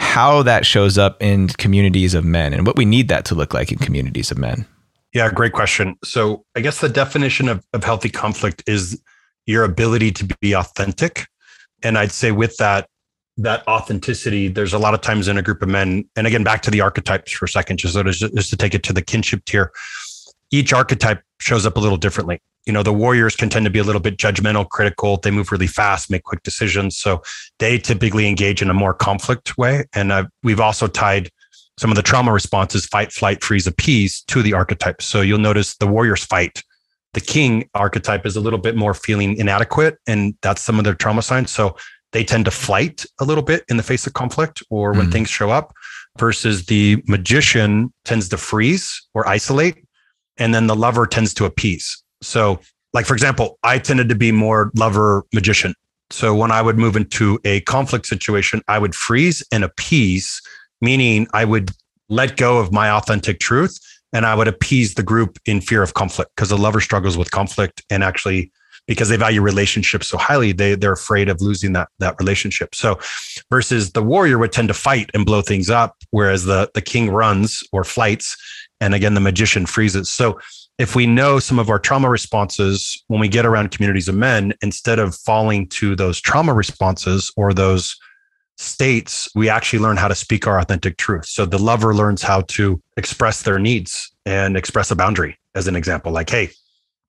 how 0.01 0.43
that 0.43 0.65
shows 0.65 0.97
up 0.97 1.21
in 1.21 1.47
communities 1.47 2.13
of 2.13 2.25
men 2.25 2.53
and 2.53 2.65
what 2.65 2.75
we 2.75 2.85
need 2.85 3.07
that 3.07 3.23
to 3.23 3.35
look 3.35 3.53
like 3.53 3.71
in 3.71 3.77
communities 3.77 4.31
of 4.31 4.37
men. 4.37 4.65
Yeah, 5.13 5.29
great 5.31 5.53
question. 5.53 5.95
So 6.03 6.43
I 6.55 6.59
guess 6.59 6.81
the 6.81 6.89
definition 6.89 7.47
of, 7.47 7.63
of 7.71 7.83
healthy 7.83 8.09
conflict 8.09 8.63
is 8.67 9.01
your 9.45 9.63
ability 9.63 10.11
to 10.13 10.25
be 10.41 10.53
authentic. 10.53 11.27
And 11.83 11.97
I'd 11.97 12.11
say 12.11 12.31
with 12.31 12.57
that, 12.57 12.87
that 13.37 13.65
authenticity, 13.67 14.47
there's 14.47 14.73
a 14.73 14.79
lot 14.79 14.93
of 14.93 15.01
times 15.01 15.27
in 15.27 15.37
a 15.37 15.41
group 15.41 15.61
of 15.61 15.69
men, 15.69 16.03
and 16.15 16.27
again, 16.27 16.43
back 16.43 16.61
to 16.63 16.71
the 16.71 16.81
archetypes 16.81 17.31
for 17.31 17.45
a 17.45 17.49
second, 17.49 17.77
just, 17.77 17.95
just 17.95 18.49
to 18.49 18.57
take 18.57 18.73
it 18.73 18.83
to 18.83 18.93
the 18.93 19.01
kinship 19.01 19.45
tier, 19.45 19.71
each 20.51 20.73
archetype 20.73 21.21
shows 21.39 21.65
up 21.65 21.77
a 21.77 21.79
little 21.79 21.97
differently. 21.97 22.39
You 22.65 22.73
know 22.73 22.83
the 22.83 22.93
warriors 22.93 23.35
can 23.35 23.49
tend 23.49 23.65
to 23.65 23.71
be 23.71 23.79
a 23.79 23.83
little 23.83 24.01
bit 24.01 24.17
judgmental 24.17 24.69
critical. 24.69 25.17
They 25.17 25.31
move 25.31 25.51
really 25.51 25.67
fast 25.67 26.11
make 26.11 26.23
quick 26.23 26.43
decisions. 26.43 26.95
So 26.95 27.23
they 27.57 27.79
typically 27.79 28.27
engage 28.27 28.61
in 28.61 28.69
a 28.69 28.73
more 28.73 28.93
conflict 28.93 29.57
way. 29.57 29.85
And 29.93 30.11
uh, 30.11 30.25
we've 30.43 30.59
also 30.59 30.87
tied 30.87 31.31
some 31.77 31.89
of 31.89 31.95
the 31.95 32.03
trauma 32.03 32.31
responses 32.31 32.85
fight 32.85 33.11
flight 33.11 33.43
freeze 33.43 33.65
appease 33.65 34.21
to 34.27 34.43
the 34.43 34.53
archetypes 34.53 35.05
so 35.05 35.21
you'll 35.21 35.39
notice 35.39 35.77
the 35.77 35.87
warriors 35.87 36.23
fight. 36.23 36.63
The 37.13 37.21
king 37.21 37.67
archetype 37.73 38.25
is 38.25 38.35
a 38.35 38.41
little 38.41 38.59
bit 38.59 38.75
more 38.75 38.93
feeling 38.93 39.35
inadequate 39.37 39.97
and 40.07 40.35
that's 40.41 40.61
some 40.61 40.77
of 40.77 40.85
their 40.85 40.93
trauma 40.93 41.23
signs. 41.23 41.49
So 41.49 41.75
they 42.11 42.23
tend 42.23 42.45
to 42.45 42.51
flight 42.51 43.05
a 43.19 43.25
little 43.25 43.43
bit 43.43 43.63
in 43.69 43.77
the 43.77 43.83
face 43.83 44.05
of 44.05 44.13
conflict 44.13 44.61
or 44.69 44.91
when 44.93 45.07
mm. 45.07 45.11
things 45.11 45.29
show 45.29 45.49
up 45.49 45.73
versus 46.19 46.65
the 46.65 47.01
magician 47.07 47.91
tends 48.05 48.29
to 48.29 48.37
freeze 48.37 49.01
or 49.13 49.27
isolate 49.27 49.83
and 50.41 50.53
then 50.53 50.67
the 50.67 50.75
lover 50.75 51.05
tends 51.05 51.33
to 51.33 51.45
appease 51.45 52.01
so, 52.21 52.59
like 52.93 53.05
for 53.05 53.13
example, 53.13 53.57
I 53.63 53.79
tended 53.79 54.09
to 54.09 54.15
be 54.15 54.31
more 54.31 54.71
lover 54.75 55.23
magician. 55.33 55.73
So 56.11 56.35
when 56.35 56.51
I 56.51 56.61
would 56.61 56.77
move 56.77 56.95
into 56.95 57.39
a 57.45 57.61
conflict 57.61 58.05
situation, 58.05 58.61
I 58.67 58.79
would 58.79 58.95
freeze 58.95 59.43
and 59.51 59.63
appease, 59.63 60.41
meaning 60.81 61.27
I 61.33 61.45
would 61.45 61.71
let 62.09 62.37
go 62.37 62.59
of 62.59 62.71
my 62.71 62.89
authentic 62.89 63.39
truth 63.39 63.79
and 64.13 64.25
I 64.25 64.35
would 64.35 64.47
appease 64.47 64.95
the 64.95 65.03
group 65.03 65.39
in 65.45 65.61
fear 65.61 65.81
of 65.81 65.93
conflict 65.93 66.31
because 66.35 66.49
the 66.49 66.57
lover 66.57 66.81
struggles 66.81 67.17
with 67.17 67.31
conflict 67.31 67.81
and 67.89 68.03
actually 68.03 68.51
because 68.87 69.07
they 69.09 69.15
value 69.15 69.41
relationships 69.41 70.07
so 70.07 70.17
highly, 70.17 70.51
they 70.51 70.75
they're 70.75 70.91
afraid 70.91 71.29
of 71.29 71.41
losing 71.41 71.71
that 71.73 71.87
that 71.99 72.15
relationship. 72.19 72.75
So 72.75 72.99
versus 73.49 73.93
the 73.93 74.03
warrior 74.03 74.37
would 74.37 74.51
tend 74.51 74.67
to 74.67 74.73
fight 74.73 75.09
and 75.13 75.25
blow 75.25 75.41
things 75.41 75.69
up, 75.69 75.95
whereas 76.09 76.45
the 76.45 76.69
the 76.73 76.81
king 76.81 77.09
runs 77.09 77.63
or 77.71 77.85
flights, 77.85 78.35
and 78.81 78.93
again 78.93 79.13
the 79.13 79.21
magician 79.21 79.65
freezes. 79.65 80.09
So 80.09 80.39
if 80.77 80.95
we 80.95 81.05
know 81.05 81.39
some 81.39 81.59
of 81.59 81.69
our 81.69 81.79
trauma 81.79 82.09
responses 82.09 83.01
when 83.07 83.19
we 83.19 83.27
get 83.29 83.45
around 83.45 83.71
communities 83.71 84.09
of 84.09 84.15
men, 84.15 84.53
instead 84.61 84.99
of 84.99 85.15
falling 85.15 85.67
to 85.67 85.95
those 85.95 86.19
trauma 86.19 86.53
responses 86.53 87.31
or 87.37 87.53
those 87.53 87.95
states, 88.57 89.29
we 89.35 89.47
actually 89.47 89.79
learn 89.79 89.97
how 89.97 90.07
to 90.07 90.15
speak 90.15 90.47
our 90.47 90.59
authentic 90.59 90.97
truth. 90.97 91.25
So 91.25 91.45
the 91.45 91.59
lover 91.59 91.93
learns 91.93 92.21
how 92.21 92.41
to 92.41 92.81
express 92.97 93.43
their 93.43 93.59
needs 93.59 94.11
and 94.25 94.57
express 94.57 94.91
a 94.91 94.95
boundary, 94.95 95.37
as 95.55 95.67
an 95.67 95.75
example, 95.75 96.11
like, 96.11 96.29
hey, 96.29 96.49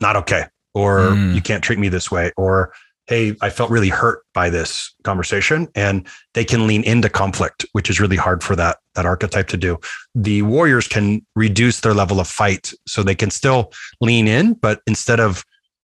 not 0.01 0.17
okay, 0.17 0.45
or 0.75 0.99
mm. 1.11 1.35
you 1.35 1.41
can't 1.41 1.65
treat 1.65 1.79
me 1.79 1.89
this 1.89 2.11
way, 2.11 2.33
or 2.37 2.73
hey, 3.07 3.37
I 3.41 3.51
felt 3.51 3.71
really 3.71 3.89
hurt 3.89 4.23
by 4.33 4.49
this 4.49 4.95
conversation. 5.03 5.69
And 5.75 6.07
they 6.35 6.45
can 6.45 6.67
lean 6.67 6.85
into 6.85 7.09
conflict, 7.09 7.67
which 7.73 7.91
is 7.91 8.01
really 8.01 8.17
hard 8.17 8.43
for 8.43 8.55
that, 8.57 8.79
that 8.95 9.07
archetype 9.07 9.49
to 9.49 9.57
do. 9.57 9.79
The 10.15 10.43
warriors 10.43 10.89
can 10.89 11.25
reduce 11.35 11.81
their 11.81 11.95
level 11.95 12.21
of 12.21 12.29
fight 12.29 12.73
so 12.87 13.03
they 13.03 13.15
can 13.15 13.31
still 13.31 13.73
lean 14.01 14.29
in, 14.29 14.55
but 14.55 14.81
instead 14.87 15.21
of 15.21 15.45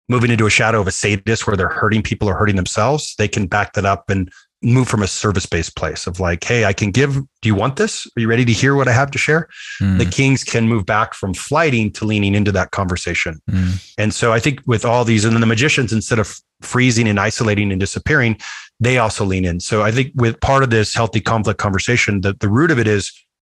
moving 0.07 0.29
into 0.29 0.45
a 0.45 0.51
shadow 0.51 0.81
of 0.81 0.87
a 0.87 0.91
sadist 0.91 1.47
where 1.47 1.57
they're 1.57 1.67
hurting 1.67 2.03
people 2.03 2.27
or 2.27 2.35
hurting 2.35 2.57
themselves, 2.57 3.15
they 3.17 3.27
can 3.27 3.47
back 3.47 3.73
that 3.73 3.85
up 3.85 4.09
and 4.09 4.31
move 4.65 4.87
from 4.87 5.03
a 5.03 5.07
service 5.07 5.45
based 5.45 5.75
place 5.75 6.07
of 6.07 6.19
like, 6.19 6.43
hey, 6.43 6.65
I 6.65 6.73
can 6.73 6.91
give. 6.91 7.13
Do 7.13 7.49
you 7.49 7.55
want 7.55 7.75
this? 7.75 8.07
Are 8.17 8.19
you 8.19 8.27
ready 8.27 8.43
to 8.45 8.51
hear 8.51 8.75
what 8.75 8.87
I 8.87 8.91
have 8.91 9.11
to 9.11 9.17
share? 9.17 9.47
Mm. 9.79 9.99
The 9.99 10.05
kings 10.05 10.43
can 10.43 10.67
move 10.67 10.85
back 10.85 11.13
from 11.13 11.33
flighting 11.33 11.91
to 11.93 12.05
leaning 12.05 12.33
into 12.33 12.51
that 12.53 12.71
conversation. 12.71 13.39
Mm. 13.49 13.93
And 13.97 14.13
so 14.13 14.33
I 14.33 14.39
think 14.39 14.61
with 14.65 14.83
all 14.83 15.05
these, 15.05 15.23
and 15.23 15.33
then 15.33 15.41
the 15.41 15.47
magicians, 15.47 15.93
instead 15.93 16.19
of 16.19 16.35
freezing 16.61 17.07
and 17.07 17.19
isolating 17.19 17.71
and 17.71 17.79
disappearing, 17.79 18.37
they 18.79 18.97
also 18.97 19.23
lean 19.23 19.45
in. 19.45 19.59
So 19.59 19.83
I 19.83 19.91
think 19.91 20.11
with 20.15 20.39
part 20.41 20.63
of 20.63 20.69
this 20.71 20.93
healthy 20.93 21.21
conflict 21.21 21.59
conversation, 21.59 22.21
that 22.21 22.39
the 22.39 22.49
root 22.49 22.71
of 22.71 22.79
it 22.79 22.87
is 22.87 23.13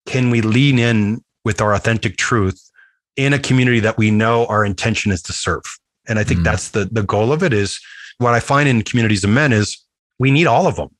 can 0.06 0.30
we 0.30 0.40
lean 0.40 0.78
in 0.78 1.22
with 1.44 1.60
our 1.60 1.74
authentic 1.74 2.16
truth 2.16 2.60
in 3.16 3.32
a 3.32 3.38
community 3.38 3.80
that 3.80 3.96
we 3.96 4.10
know 4.10 4.46
our 4.46 4.64
intention 4.64 5.12
is 5.12 5.22
to 5.22 5.32
serve? 5.32 5.62
And 6.08 6.18
I 6.18 6.24
think 6.24 6.40
mm. 6.40 6.44
that's 6.44 6.70
the 6.70 6.84
the 6.84 7.02
goal 7.02 7.32
of 7.32 7.42
it 7.42 7.52
is 7.52 7.80
what 8.18 8.34
I 8.34 8.40
find 8.40 8.68
in 8.68 8.82
communities 8.82 9.24
of 9.24 9.30
men 9.30 9.52
is 9.52 9.78
we 10.18 10.30
need 10.30 10.46
all 10.46 10.66
of 10.66 10.76
them 10.76 10.95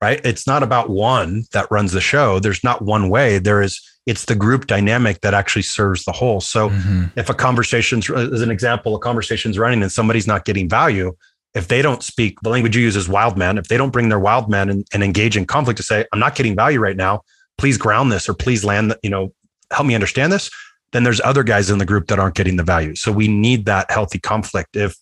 right? 0.00 0.20
It's 0.24 0.46
not 0.46 0.62
about 0.62 0.90
one 0.90 1.44
that 1.52 1.70
runs 1.70 1.92
the 1.92 2.00
show. 2.00 2.40
There's 2.40 2.64
not 2.64 2.82
one 2.82 3.10
way. 3.10 3.38
There 3.38 3.62
is, 3.62 3.80
it's 4.06 4.24
the 4.24 4.34
group 4.34 4.66
dynamic 4.66 5.20
that 5.20 5.34
actually 5.34 5.62
serves 5.62 6.04
the 6.04 6.12
whole. 6.12 6.40
So 6.40 6.70
mm-hmm. 6.70 7.18
if 7.18 7.28
a 7.28 7.34
conversation's, 7.34 8.08
as 8.10 8.40
an 8.40 8.50
example, 8.50 8.96
a 8.96 8.98
conversation's 8.98 9.58
running 9.58 9.82
and 9.82 9.92
somebody's 9.92 10.26
not 10.26 10.44
getting 10.44 10.68
value, 10.68 11.12
if 11.54 11.68
they 11.68 11.82
don't 11.82 12.02
speak 12.02 12.40
the 12.42 12.48
language 12.48 12.76
you 12.76 12.82
use 12.82 12.96
is 12.96 13.08
wild 13.08 13.36
man, 13.36 13.58
if 13.58 13.68
they 13.68 13.76
don't 13.76 13.90
bring 13.90 14.08
their 14.08 14.20
wild 14.20 14.48
man 14.48 14.70
and, 14.70 14.86
and 14.92 15.02
engage 15.02 15.36
in 15.36 15.44
conflict 15.44 15.76
to 15.78 15.82
say, 15.82 16.06
I'm 16.12 16.20
not 16.20 16.34
getting 16.34 16.54
value 16.54 16.78
right 16.78 16.96
now, 16.96 17.22
please 17.58 17.76
ground 17.76 18.10
this 18.10 18.28
or 18.28 18.34
please 18.34 18.64
land, 18.64 18.94
you 19.02 19.10
know, 19.10 19.32
help 19.72 19.86
me 19.86 19.94
understand 19.94 20.32
this, 20.32 20.50
then 20.92 21.04
there's 21.04 21.20
other 21.20 21.42
guys 21.42 21.68
in 21.68 21.78
the 21.78 21.84
group 21.84 22.08
that 22.08 22.18
aren't 22.18 22.34
getting 22.36 22.56
the 22.56 22.62
value. 22.62 22.94
So 22.94 23.12
we 23.12 23.28
need 23.28 23.66
that 23.66 23.90
healthy 23.90 24.18
conflict. 24.18 24.76
If 24.76 24.96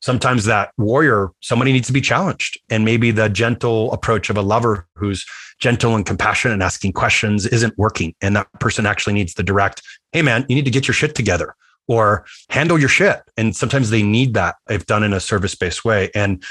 sometimes 0.00 0.44
that 0.44 0.70
warrior, 0.78 1.30
somebody 1.40 1.72
needs 1.72 1.86
to 1.88 1.92
be 1.92 2.00
challenged. 2.00 2.58
And 2.70 2.84
maybe 2.84 3.10
the 3.10 3.28
gentle 3.28 3.92
approach 3.92 4.30
of 4.30 4.36
a 4.36 4.42
lover 4.42 4.86
who's 4.94 5.26
gentle 5.60 5.96
and 5.96 6.06
compassionate 6.06 6.54
and 6.54 6.62
asking 6.62 6.92
questions 6.92 7.46
isn't 7.46 7.76
working. 7.76 8.14
And 8.20 8.36
that 8.36 8.46
person 8.60 8.86
actually 8.86 9.14
needs 9.14 9.34
the 9.34 9.42
direct, 9.42 9.82
hey, 10.12 10.22
man, 10.22 10.46
you 10.48 10.54
need 10.54 10.64
to 10.64 10.70
get 10.70 10.86
your 10.86 10.94
shit 10.94 11.14
together 11.14 11.54
or 11.88 12.24
handle 12.50 12.78
your 12.78 12.88
shit. 12.88 13.22
And 13.36 13.56
sometimes 13.56 13.90
they 13.90 14.02
need 14.02 14.34
that 14.34 14.56
if 14.68 14.86
done 14.86 15.02
in 15.02 15.12
a 15.12 15.20
service 15.20 15.54
based 15.54 15.84
way. 15.84 16.10
And, 16.14 16.42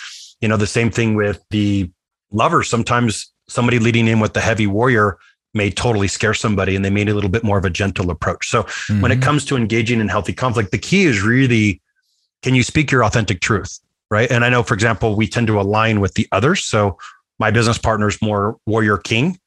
you 0.42 0.48
know, 0.48 0.58
the 0.58 0.68
same 0.68 0.92
thing 0.92 1.16
with 1.16 1.44
the 1.52 1.90
lover. 2.32 2.64
Sometimes 2.64 3.32
somebody 3.48 3.80
leading 3.80 4.08
in 4.08 4.20
with 4.20 4.34
the 4.34 4.42
heavy 4.42 4.68
warrior 4.68 5.18
may 5.54 5.72
totally 5.72 6.08
scare 6.08 6.34
somebody 6.34 6.76
and 6.76 6.84
they 6.84 6.90
made 6.90 7.08
a 7.08 7.14
little 7.14 7.30
bit 7.30 7.44
more 7.44 7.58
of 7.58 7.66
a 7.66 7.70
gentle 7.70 8.12
approach. 8.12 8.50
So 8.50 8.64
mm-hmm. 8.64 9.02
when 9.02 9.12
it 9.12 9.16
mm-hmm. 9.16 9.24
comes 9.24 9.46
to 9.46 9.56
engaging 9.56 10.00
in 10.00 10.10
healthy 10.10 10.34
conflict, 10.34 10.72
the 10.72 10.78
key 10.78 11.06
is 11.06 11.22
really 11.22 11.82
can 12.41 12.56
you 12.56 12.63
speak 12.63 12.91
your 12.91 13.04
authentic 13.04 13.41
truth? 13.41 13.80
Right. 14.10 14.32
And 14.32 14.45
I 14.45 14.50
know, 14.50 14.63
for 14.63 14.73
example, 14.73 15.15
we 15.15 15.28
tend 15.28 15.47
to 15.47 15.60
align 15.60 16.00
with 16.00 16.13
the 16.13 16.28
others. 16.32 16.63
So 16.63 16.97
my 17.39 17.52
business 17.52 17.78
partner 17.78 18.08
is 18.08 18.21
more 18.21 18.58
warrior 18.65 18.97
king. 18.97 19.38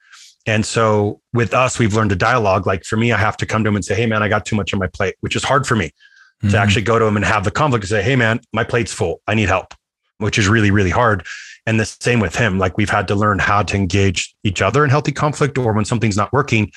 And 0.47 0.65
so 0.65 1.21
with 1.33 1.55
us, 1.55 1.79
we've 1.79 1.95
learned 1.95 2.13
a 2.13 2.17
dialogue. 2.17 2.67
Like 2.67 2.85
for 2.85 2.97
me, 2.97 3.13
I 3.13 3.19
have 3.19 3.37
to 3.39 3.47
come 3.47 3.65
to 3.65 3.69
him 3.69 3.77
and 3.77 3.85
say, 3.85 3.95
Hey 3.95 4.07
man, 4.07 4.23
I 4.23 4.29
got 4.29 4.45
too 4.45 4.57
much 4.57 4.73
on 4.73 4.79
my 4.79 4.87
plate, 4.87 5.15
which 5.21 5.37
is 5.37 5.45
hard 5.45 5.67
for 5.67 5.77
me 5.77 5.87
mm-hmm. 5.87 6.51
to 6.51 6.59
actually 6.59 6.83
go 6.83 6.99
to 6.99 7.05
him 7.05 7.17
and 7.17 7.25
have 7.25 7.45
the 7.45 7.51
conflict 7.51 7.85
and 7.85 7.89
say, 7.89 8.03
Hey 8.03 8.17
man, 8.17 8.41
my 8.53 8.65
plate's 8.65 8.93
full. 8.93 9.21
I 9.27 9.35
need 9.35 9.49
help, 9.49 9.75
which 10.19 10.39
is 10.39 10.49
really, 10.49 10.71
really 10.71 10.91
hard. 10.91 11.27
And 11.67 11.79
the 11.79 11.87
same 11.87 12.21
with 12.21 12.35
him. 12.35 12.59
Like 12.59 12.77
we've 12.77 12.91
had 12.91 13.07
to 13.09 13.15
learn 13.15 13.39
how 13.39 13.63
to 13.63 13.77
engage 13.77 14.35
each 14.45 14.63
other 14.63 14.83
in 14.85 14.91
healthy 14.91 15.13
conflict 15.13 15.59
or 15.59 15.73
when 15.73 15.85
something's 15.85 16.17
not 16.17 16.33
working, 16.33 16.71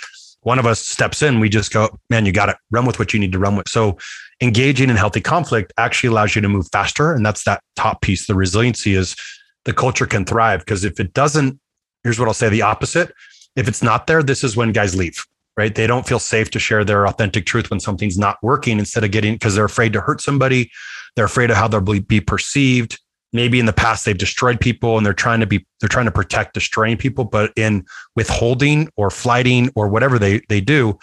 one 0.43 0.59
of 0.59 0.65
us 0.65 0.79
steps 0.79 1.21
in, 1.21 1.39
we 1.39 1.49
just 1.49 1.73
go, 1.73 1.89
man, 2.09 2.25
you 2.25 2.31
got 2.31 2.49
it. 2.49 2.57
Run 2.71 2.85
with 2.85 2.99
what 2.99 3.13
you 3.13 3.19
need 3.19 3.31
to 3.31 3.39
run 3.39 3.55
with. 3.55 3.69
So 3.69 3.97
engaging 4.41 4.89
in 4.89 4.95
healthy 4.95 5.21
conflict 5.21 5.73
actually 5.77 6.09
allows 6.09 6.35
you 6.35 6.41
to 6.41 6.49
move 6.49 6.67
faster. 6.71 7.13
And 7.13 7.25
that's 7.25 7.43
that 7.43 7.61
top 7.75 8.01
piece. 8.01 8.27
The 8.27 8.35
resiliency 8.35 8.95
is 8.95 9.15
the 9.65 9.73
culture 9.73 10.05
can 10.05 10.25
thrive 10.25 10.59
because 10.59 10.83
if 10.83 10.99
it 10.99 11.13
doesn't, 11.13 11.59
here's 12.03 12.19
what 12.19 12.27
I'll 12.27 12.33
say 12.33 12.49
the 12.49 12.61
opposite. 12.61 13.13
If 13.55 13.67
it's 13.67 13.83
not 13.83 14.07
there, 14.07 14.23
this 14.23 14.43
is 14.43 14.57
when 14.57 14.71
guys 14.71 14.95
leave, 14.95 15.23
right? 15.55 15.73
They 15.73 15.87
don't 15.87 16.07
feel 16.07 16.19
safe 16.19 16.49
to 16.51 16.59
share 16.59 16.83
their 16.83 17.07
authentic 17.07 17.45
truth 17.45 17.69
when 17.69 17.79
something's 17.79 18.17
not 18.17 18.37
working 18.41 18.79
instead 18.79 19.03
of 19.03 19.11
getting, 19.11 19.35
because 19.35 19.55
they're 19.55 19.65
afraid 19.65 19.93
to 19.93 20.01
hurt 20.01 20.21
somebody. 20.21 20.71
They're 21.15 21.25
afraid 21.25 21.51
of 21.51 21.57
how 21.57 21.67
they'll 21.67 21.81
be 21.81 22.19
perceived. 22.19 22.99
Maybe 23.33 23.59
in 23.59 23.65
the 23.65 23.73
past 23.73 24.05
they've 24.05 24.17
destroyed 24.17 24.59
people 24.59 24.95
and 24.95 25.05
they're 25.05 25.13
trying 25.13 25.39
to 25.39 25.47
be 25.47 25.65
they're 25.79 25.89
trying 25.89 26.05
to 26.05 26.11
protect 26.11 26.53
destroying 26.53 26.95
people 26.95 27.25
but 27.25 27.51
in 27.55 27.85
withholding 28.15 28.87
or 28.95 29.09
flighting 29.09 29.69
or 29.75 29.89
whatever 29.89 30.17
they 30.17 30.39
they 30.47 30.61
do 30.61 30.97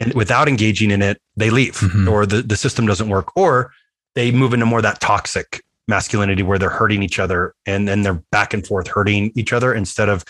and 0.00 0.12
without 0.14 0.48
engaging 0.48 0.90
in 0.90 1.02
it 1.02 1.20
they 1.36 1.50
leave 1.50 1.74
mm-hmm. 1.74 2.08
or 2.08 2.26
the, 2.26 2.42
the 2.42 2.56
system 2.56 2.86
doesn't 2.86 3.08
work 3.08 3.36
or 3.36 3.70
they 4.14 4.32
move 4.32 4.52
into 4.52 4.66
more 4.66 4.82
that 4.82 5.00
toxic 5.00 5.62
masculinity 5.86 6.42
where 6.42 6.58
they're 6.58 6.70
hurting 6.70 7.02
each 7.02 7.18
other 7.18 7.54
and 7.66 7.86
then 7.86 8.02
they're 8.02 8.22
back 8.32 8.54
and 8.54 8.66
forth 8.66 8.88
hurting 8.88 9.30
each 9.34 9.52
other 9.52 9.74
instead 9.74 10.08
of 10.08 10.24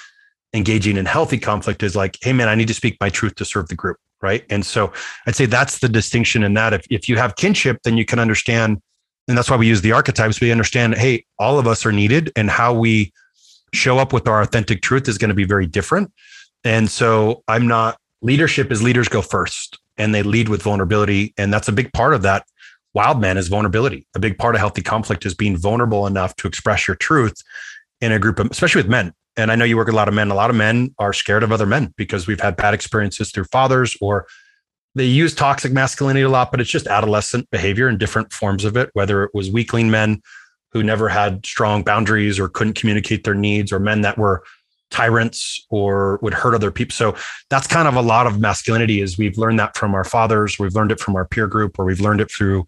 engaging 0.52 0.96
in 0.96 1.06
healthy 1.06 1.38
conflict 1.38 1.82
is 1.82 1.94
like 1.94 2.18
hey 2.20 2.32
man 2.32 2.48
i 2.48 2.54
need 2.54 2.68
to 2.68 2.74
speak 2.74 2.96
my 3.00 3.08
truth 3.08 3.34
to 3.36 3.44
serve 3.44 3.68
the 3.68 3.74
group 3.74 3.96
right 4.20 4.44
and 4.50 4.66
so 4.66 4.92
i'd 5.26 5.36
say 5.36 5.46
that's 5.46 5.78
the 5.78 5.88
distinction 5.88 6.42
in 6.42 6.54
that 6.54 6.72
if, 6.72 6.84
if 6.90 7.08
you 7.08 7.16
have 7.16 7.36
kinship 7.36 7.78
then 7.84 7.96
you 7.96 8.04
can 8.04 8.18
understand 8.18 8.80
and 9.28 9.36
that's 9.36 9.50
why 9.50 9.56
we 9.56 9.66
use 9.66 9.80
the 9.80 9.92
archetypes. 9.92 10.40
We 10.40 10.50
understand 10.50 10.94
hey 10.94 11.24
all 11.38 11.58
of 11.58 11.66
us 11.66 11.86
are 11.86 11.92
needed 11.92 12.32
and 12.36 12.50
how 12.50 12.74
we 12.74 13.12
show 13.72 13.98
up 13.98 14.12
with 14.12 14.28
our 14.28 14.42
authentic 14.42 14.82
truth 14.82 15.08
is 15.08 15.18
going 15.18 15.30
to 15.30 15.34
be 15.34 15.44
very 15.44 15.66
different. 15.66 16.12
And 16.64 16.90
so 16.90 17.42
i'm 17.48 17.66
not 17.66 17.98
leadership 18.22 18.72
is 18.72 18.82
leaders 18.82 19.08
go 19.08 19.20
first 19.20 19.78
and 19.98 20.14
they 20.14 20.22
lead 20.22 20.48
with 20.48 20.62
vulnerability 20.62 21.34
and 21.36 21.52
that's 21.52 21.68
a 21.68 21.72
big 21.72 21.92
part 21.92 22.14
of 22.14 22.22
that. 22.22 22.46
Wild 22.94 23.20
man 23.20 23.36
is 23.36 23.48
vulnerability. 23.48 24.06
A 24.14 24.20
big 24.20 24.38
part 24.38 24.54
of 24.54 24.60
healthy 24.60 24.82
conflict 24.82 25.26
is 25.26 25.34
being 25.34 25.56
vulnerable 25.56 26.06
enough 26.06 26.36
to 26.36 26.46
express 26.46 26.86
your 26.86 26.94
truth 26.94 27.42
in 28.00 28.12
a 28.12 28.18
group 28.18 28.38
of, 28.38 28.50
especially 28.50 28.82
with 28.82 28.90
men. 28.90 29.12
And 29.36 29.50
i 29.50 29.56
know 29.56 29.64
you 29.64 29.76
work 29.76 29.88
with 29.88 29.94
a 29.94 29.96
lot 29.96 30.08
of 30.08 30.14
men. 30.14 30.30
A 30.30 30.34
lot 30.34 30.50
of 30.50 30.56
men 30.56 30.94
are 30.98 31.12
scared 31.12 31.42
of 31.42 31.50
other 31.50 31.66
men 31.66 31.92
because 31.96 32.26
we've 32.26 32.40
had 32.40 32.56
bad 32.56 32.72
experiences 32.72 33.32
through 33.32 33.44
fathers 33.44 33.96
or 34.00 34.26
they 34.94 35.04
use 35.04 35.34
toxic 35.34 35.72
masculinity 35.72 36.22
a 36.22 36.28
lot, 36.28 36.50
but 36.50 36.60
it's 36.60 36.70
just 36.70 36.86
adolescent 36.86 37.50
behavior 37.50 37.88
and 37.88 37.98
different 37.98 38.32
forms 38.32 38.64
of 38.64 38.76
it, 38.76 38.90
whether 38.92 39.24
it 39.24 39.30
was 39.34 39.50
weakling 39.50 39.90
men 39.90 40.22
who 40.72 40.82
never 40.82 41.08
had 41.08 41.44
strong 41.46 41.82
boundaries 41.82 42.38
or 42.38 42.48
couldn't 42.48 42.74
communicate 42.74 43.24
their 43.24 43.34
needs, 43.34 43.72
or 43.72 43.78
men 43.78 44.00
that 44.02 44.18
were 44.18 44.42
tyrants 44.90 45.64
or 45.70 46.18
would 46.22 46.34
hurt 46.34 46.54
other 46.54 46.70
people. 46.70 46.94
So 46.94 47.16
that's 47.50 47.66
kind 47.66 47.88
of 47.88 47.96
a 47.96 48.02
lot 48.02 48.26
of 48.26 48.40
masculinity 48.40 49.00
is 49.00 49.18
we've 49.18 49.38
learned 49.38 49.58
that 49.58 49.76
from 49.76 49.94
our 49.94 50.04
fathers, 50.04 50.58
we've 50.58 50.74
learned 50.74 50.92
it 50.92 51.00
from 51.00 51.16
our 51.16 51.26
peer 51.26 51.46
group, 51.46 51.78
or 51.78 51.84
we've 51.84 52.00
learned 52.00 52.20
it 52.20 52.30
through 52.30 52.66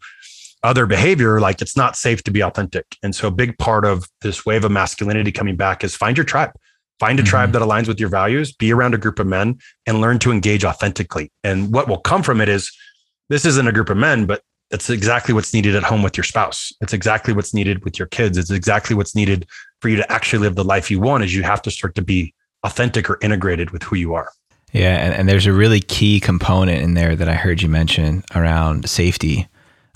other 0.62 0.86
behavior. 0.86 1.40
Like 1.40 1.62
it's 1.62 1.76
not 1.76 1.96
safe 1.96 2.24
to 2.24 2.30
be 2.32 2.42
authentic. 2.42 2.96
And 3.02 3.14
so 3.14 3.28
a 3.28 3.30
big 3.30 3.56
part 3.58 3.84
of 3.84 4.08
this 4.22 4.44
wave 4.44 4.64
of 4.64 4.72
masculinity 4.72 5.30
coming 5.30 5.56
back 5.56 5.84
is 5.84 5.94
find 5.94 6.16
your 6.16 6.24
tribe. 6.24 6.52
Find 6.98 7.18
a 7.18 7.22
mm-hmm. 7.22 7.28
tribe 7.28 7.52
that 7.52 7.62
aligns 7.62 7.88
with 7.88 8.00
your 8.00 8.08
values, 8.08 8.52
be 8.52 8.72
around 8.72 8.94
a 8.94 8.98
group 8.98 9.18
of 9.18 9.26
men 9.26 9.58
and 9.86 10.00
learn 10.00 10.18
to 10.20 10.32
engage 10.32 10.64
authentically. 10.64 11.30
And 11.44 11.72
what 11.72 11.88
will 11.88 11.98
come 11.98 12.22
from 12.22 12.40
it 12.40 12.48
is 12.48 12.72
this 13.28 13.44
isn't 13.44 13.68
a 13.68 13.72
group 13.72 13.90
of 13.90 13.96
men, 13.96 14.26
but 14.26 14.42
it's 14.70 14.90
exactly 14.90 15.32
what's 15.32 15.54
needed 15.54 15.76
at 15.76 15.82
home 15.82 16.02
with 16.02 16.16
your 16.16 16.24
spouse. 16.24 16.72
It's 16.80 16.92
exactly 16.92 17.32
what's 17.32 17.54
needed 17.54 17.84
with 17.84 17.98
your 17.98 18.08
kids. 18.08 18.36
It's 18.36 18.50
exactly 18.50 18.96
what's 18.96 19.14
needed 19.14 19.46
for 19.80 19.88
you 19.88 19.96
to 19.96 20.12
actually 20.12 20.40
live 20.40 20.56
the 20.56 20.64
life 20.64 20.90
you 20.90 21.00
want 21.00 21.24
is 21.24 21.34
you 21.34 21.42
have 21.42 21.62
to 21.62 21.70
start 21.70 21.94
to 21.96 22.02
be 22.02 22.34
authentic 22.64 23.08
or 23.08 23.18
integrated 23.22 23.70
with 23.70 23.82
who 23.82 23.96
you 23.96 24.14
are. 24.14 24.30
Yeah. 24.72 24.96
And, 24.96 25.14
and 25.14 25.28
there's 25.28 25.46
a 25.46 25.52
really 25.52 25.80
key 25.80 26.18
component 26.18 26.82
in 26.82 26.94
there 26.94 27.14
that 27.14 27.28
I 27.28 27.34
heard 27.34 27.62
you 27.62 27.68
mention 27.68 28.24
around 28.34 28.88
safety, 28.88 29.46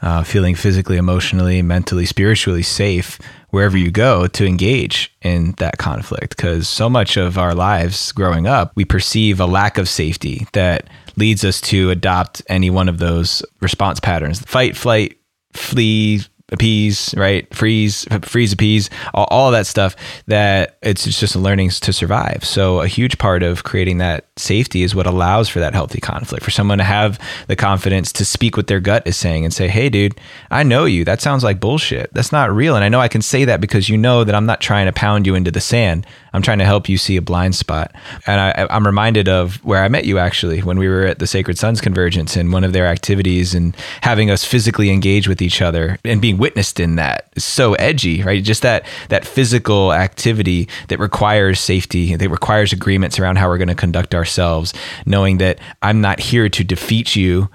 uh, 0.02 0.22
feeling 0.22 0.54
physically, 0.54 0.96
emotionally, 0.96 1.62
mentally, 1.62 2.06
spiritually 2.06 2.62
safe 2.62 3.18
wherever 3.50 3.76
you 3.76 3.90
go 3.90 4.26
to 4.28 4.46
engage 4.46 5.14
in 5.22 5.52
that 5.58 5.78
conflict. 5.78 6.36
Because 6.36 6.68
so 6.68 6.88
much 6.88 7.16
of 7.16 7.36
our 7.36 7.54
lives 7.54 8.12
growing 8.12 8.46
up, 8.46 8.72
we 8.74 8.84
perceive 8.84 9.40
a 9.40 9.46
lack 9.46 9.78
of 9.78 9.88
safety 9.88 10.46
that 10.52 10.88
leads 11.16 11.44
us 11.44 11.60
to 11.60 11.90
adopt 11.90 12.42
any 12.48 12.70
one 12.70 12.88
of 12.88 12.98
those 12.98 13.42
response 13.60 14.00
patterns 14.00 14.40
fight, 14.40 14.76
flight, 14.76 15.18
flee, 15.52 16.22
appease, 16.52 17.14
right? 17.16 17.52
Freeze, 17.54 18.06
freeze, 18.22 18.52
appease, 18.52 18.90
all, 19.14 19.26
all 19.30 19.50
that 19.50 19.66
stuff 19.66 19.96
that 20.26 20.78
it's 20.82 21.04
just 21.04 21.36
learning 21.36 21.70
to 21.70 21.92
survive. 21.92 22.44
So 22.44 22.80
a 22.80 22.86
huge 22.86 23.18
part 23.18 23.42
of 23.42 23.64
creating 23.64 23.98
that 23.98 24.26
safety 24.36 24.82
is 24.82 24.94
what 24.94 25.06
allows 25.06 25.48
for 25.48 25.60
that 25.60 25.74
healthy 25.74 26.00
conflict, 26.00 26.44
for 26.44 26.50
someone 26.50 26.78
to 26.78 26.84
have 26.84 27.18
the 27.46 27.56
confidence 27.56 28.12
to 28.12 28.24
speak 28.24 28.56
what 28.56 28.66
their 28.66 28.80
gut 28.80 29.06
is 29.06 29.16
saying 29.16 29.44
and 29.44 29.52
say, 29.52 29.68
Hey, 29.68 29.88
dude, 29.88 30.18
I 30.50 30.62
know 30.62 30.84
you. 30.84 31.04
That 31.04 31.20
sounds 31.20 31.44
like 31.44 31.60
bullshit. 31.60 32.12
That's 32.12 32.32
not 32.32 32.52
real. 32.52 32.74
And 32.74 32.84
I 32.84 32.88
know 32.88 33.00
I 33.00 33.08
can 33.08 33.22
say 33.22 33.44
that 33.44 33.60
because 33.60 33.88
you 33.88 33.96
know 33.96 34.24
that 34.24 34.34
I'm 34.34 34.46
not 34.46 34.60
trying 34.60 34.86
to 34.86 34.92
pound 34.92 35.26
you 35.26 35.34
into 35.34 35.50
the 35.50 35.60
sand. 35.60 36.06
I'm 36.32 36.42
trying 36.42 36.58
to 36.58 36.64
help 36.64 36.88
you 36.88 36.98
see 36.98 37.16
a 37.16 37.22
blind 37.22 37.54
spot. 37.54 37.92
And 38.26 38.40
I, 38.40 38.66
I'm 38.70 38.86
reminded 38.86 39.28
of 39.28 39.56
where 39.64 39.82
I 39.82 39.88
met 39.88 40.04
you 40.04 40.18
actually 40.18 40.60
when 40.60 40.78
we 40.78 40.88
were 40.88 41.04
at 41.04 41.18
the 41.18 41.26
Sacred 41.26 41.58
Sons 41.58 41.80
Convergence 41.80 42.36
and 42.36 42.52
one 42.52 42.64
of 42.64 42.72
their 42.72 42.86
activities 42.86 43.54
and 43.54 43.76
having 44.02 44.30
us 44.30 44.44
physically 44.44 44.90
engage 44.90 45.28
with 45.28 45.42
each 45.42 45.60
other 45.62 45.98
and 46.04 46.20
being 46.20 46.38
witnessed 46.38 46.80
in 46.80 46.96
that 46.96 47.28
is 47.34 47.44
so 47.44 47.74
edgy, 47.74 48.22
right? 48.22 48.42
Just 48.42 48.62
that 48.62 48.84
that 49.08 49.26
physical 49.26 49.92
activity 49.92 50.68
that 50.88 50.98
requires 50.98 51.60
safety, 51.60 52.16
that 52.16 52.28
requires 52.28 52.72
agreements 52.72 53.18
around 53.18 53.36
how 53.36 53.48
we're 53.48 53.58
going 53.58 53.68
to 53.68 53.74
conduct 53.74 54.14
ourselves, 54.14 54.72
knowing 55.06 55.38
that 55.38 55.58
I'm 55.82 56.00
not 56.00 56.20
here 56.20 56.48
to 56.48 56.64
defeat 56.64 57.16
you. 57.16 57.48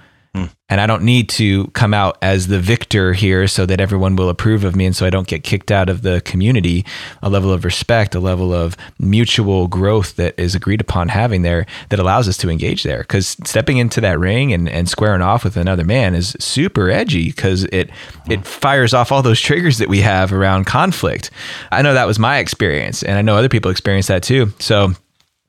And 0.67 0.81
I 0.81 0.87
don't 0.87 1.03
need 1.03 1.29
to 1.29 1.67
come 1.67 1.93
out 1.93 2.17
as 2.23 2.47
the 2.47 2.59
victor 2.59 3.13
here 3.13 3.47
so 3.47 3.67
that 3.67 3.79
everyone 3.79 4.15
will 4.15 4.29
approve 4.29 4.63
of 4.63 4.75
me 4.75 4.85
and 4.87 4.95
so 4.95 5.05
I 5.05 5.11
don't 5.11 5.27
get 5.27 5.43
kicked 5.43 5.71
out 5.71 5.89
of 5.89 6.01
the 6.01 6.21
community. 6.25 6.83
A 7.21 7.29
level 7.29 7.51
of 7.51 7.63
respect, 7.63 8.15
a 8.15 8.19
level 8.19 8.51
of 8.51 8.75
mutual 8.97 9.67
growth 9.67 10.15
that 10.15 10.33
is 10.39 10.55
agreed 10.55 10.81
upon 10.81 11.09
having 11.09 11.43
there 11.43 11.67
that 11.89 11.99
allows 11.99 12.27
us 12.27 12.37
to 12.37 12.49
engage 12.49 12.81
there. 12.81 12.99
Because 12.99 13.37
stepping 13.45 13.77
into 13.77 14.01
that 14.01 14.17
ring 14.17 14.53
and, 14.53 14.67
and 14.67 14.89
squaring 14.89 15.21
off 15.21 15.43
with 15.43 15.55
another 15.55 15.83
man 15.83 16.15
is 16.15 16.35
super 16.39 16.89
edgy 16.89 17.27
because 17.27 17.65
it 17.65 17.91
it 18.27 18.45
fires 18.45 18.93
off 18.93 19.11
all 19.11 19.21
those 19.21 19.39
triggers 19.39 19.77
that 19.77 19.87
we 19.87 20.01
have 20.01 20.33
around 20.33 20.65
conflict. 20.65 21.29
I 21.71 21.83
know 21.83 21.93
that 21.93 22.07
was 22.07 22.17
my 22.17 22.39
experience 22.39 23.03
and 23.03 23.17
I 23.17 23.21
know 23.21 23.35
other 23.35 23.49
people 23.49 23.69
experience 23.69 24.07
that 24.07 24.23
too. 24.23 24.51
So 24.59 24.93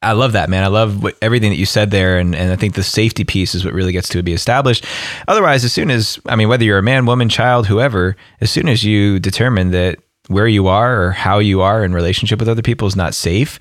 I 0.03 0.13
love 0.13 0.33
that, 0.33 0.51
man. 0.51 0.63
I 0.63 0.69
love 0.69 1.03
what, 1.03 1.17
everything 1.23 1.51
that 1.51 1.57
you 1.57 1.67
said 1.67 1.91
there. 1.91 2.19
And, 2.19 2.35
and 2.35 2.53
I 2.53 2.57
think 2.57 2.75
the 2.75 2.83
safety 2.83 3.25
piece 3.25 3.55
is 3.55 3.65
what 3.65 3.75
really 3.75 3.93
gets 3.93 4.09
to 4.11 4.23
be 4.23 4.33
established. 4.33 4.85
Otherwise, 5.27 5.65
as 5.65 5.73
soon 5.73 5.91
as, 5.91 6.19
I 6.27 6.37
mean, 6.37 6.49
whether 6.49 6.65
you're 6.65 6.79
a 6.79 6.83
man, 6.83 7.07
woman, 7.07 7.29
child, 7.29 7.67
whoever, 7.67 8.17
as 8.41 8.51
soon 8.51 8.69
as 8.69 8.85
you 8.85 9.19
determine 9.19 9.71
that 9.71 9.99
where 10.29 10.49
you 10.49 10.69
are 10.69 11.03
or 11.03 11.11
how 11.13 11.39
you 11.39 11.61
are 11.63 11.85
in 11.85 11.93
relationship 11.93 12.39
with 12.39 12.49
other 12.49 12.63
people 12.63 12.87
is 12.87 12.97
not 12.97 13.15
safe, 13.15 13.59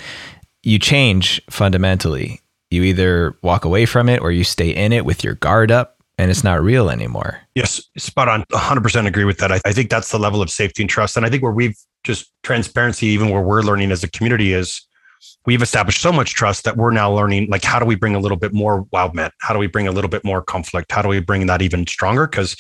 you 0.64 0.80
change 0.80 1.42
fundamentally. 1.50 2.42
You 2.70 2.84
either 2.84 3.38
walk 3.42 3.64
away 3.64 3.86
from 3.86 4.10
it 4.10 4.22
or 4.22 4.32
you 4.32 4.44
stay 4.44 4.70
in 4.72 4.92
it 4.92 5.06
with 5.06 5.24
your 5.24 5.36
guard 5.36 5.72
up 5.72 5.96
and 6.18 6.32
it's 6.32 6.44
not 6.44 6.62
real 6.62 6.90
anymore. 6.90 7.40
Yes, 7.56 7.82
spot 7.98 8.28
on. 8.28 8.44
100% 8.52 9.08
agree 9.08 9.26
with 9.26 9.38
that. 9.40 9.52
I, 9.52 9.60
I 9.66 9.74
think 9.74 9.90
that's 9.90 10.12
the 10.12 10.20
level 10.20 10.42
of 10.42 10.50
safety 10.50 10.84
and 10.84 10.90
trust. 10.90 11.18
And 11.18 11.26
I 11.26 11.30
think 11.30 11.44
where 11.44 11.52
we've 11.52 11.78
just 12.04 12.32
transparency, 12.44 13.08
even 13.08 13.30
where 13.30 13.42
we're 13.42 13.62
learning 13.62 13.92
as 13.92 14.04
a 14.04 14.10
community, 14.10 14.54
is 14.54 14.85
we've 15.46 15.62
established 15.62 16.02
so 16.02 16.12
much 16.12 16.34
trust 16.34 16.64
that 16.64 16.78
we're 16.78 16.92
now 16.92 17.12
learning 17.12 17.48
like 17.50 17.64
how 17.64 17.80
do 17.80 17.86
we 17.86 17.96
bring 17.96 18.16
a 18.16 18.20
little 18.20 18.38
bit 18.38 18.54
more 18.54 18.86
wild 18.92 19.14
men? 19.14 19.32
How 19.42 19.54
do 19.54 19.60
we 19.60 19.68
bring 19.68 19.88
a 19.88 19.92
little 19.92 20.10
bit 20.10 20.24
more 20.24 20.42
conflict? 20.42 20.92
How 20.92 21.02
do 21.02 21.10
we 21.10 21.20
bring 21.20 21.46
that 21.48 21.62
even 21.62 21.86
stronger? 21.88 22.28
Because 22.28 22.56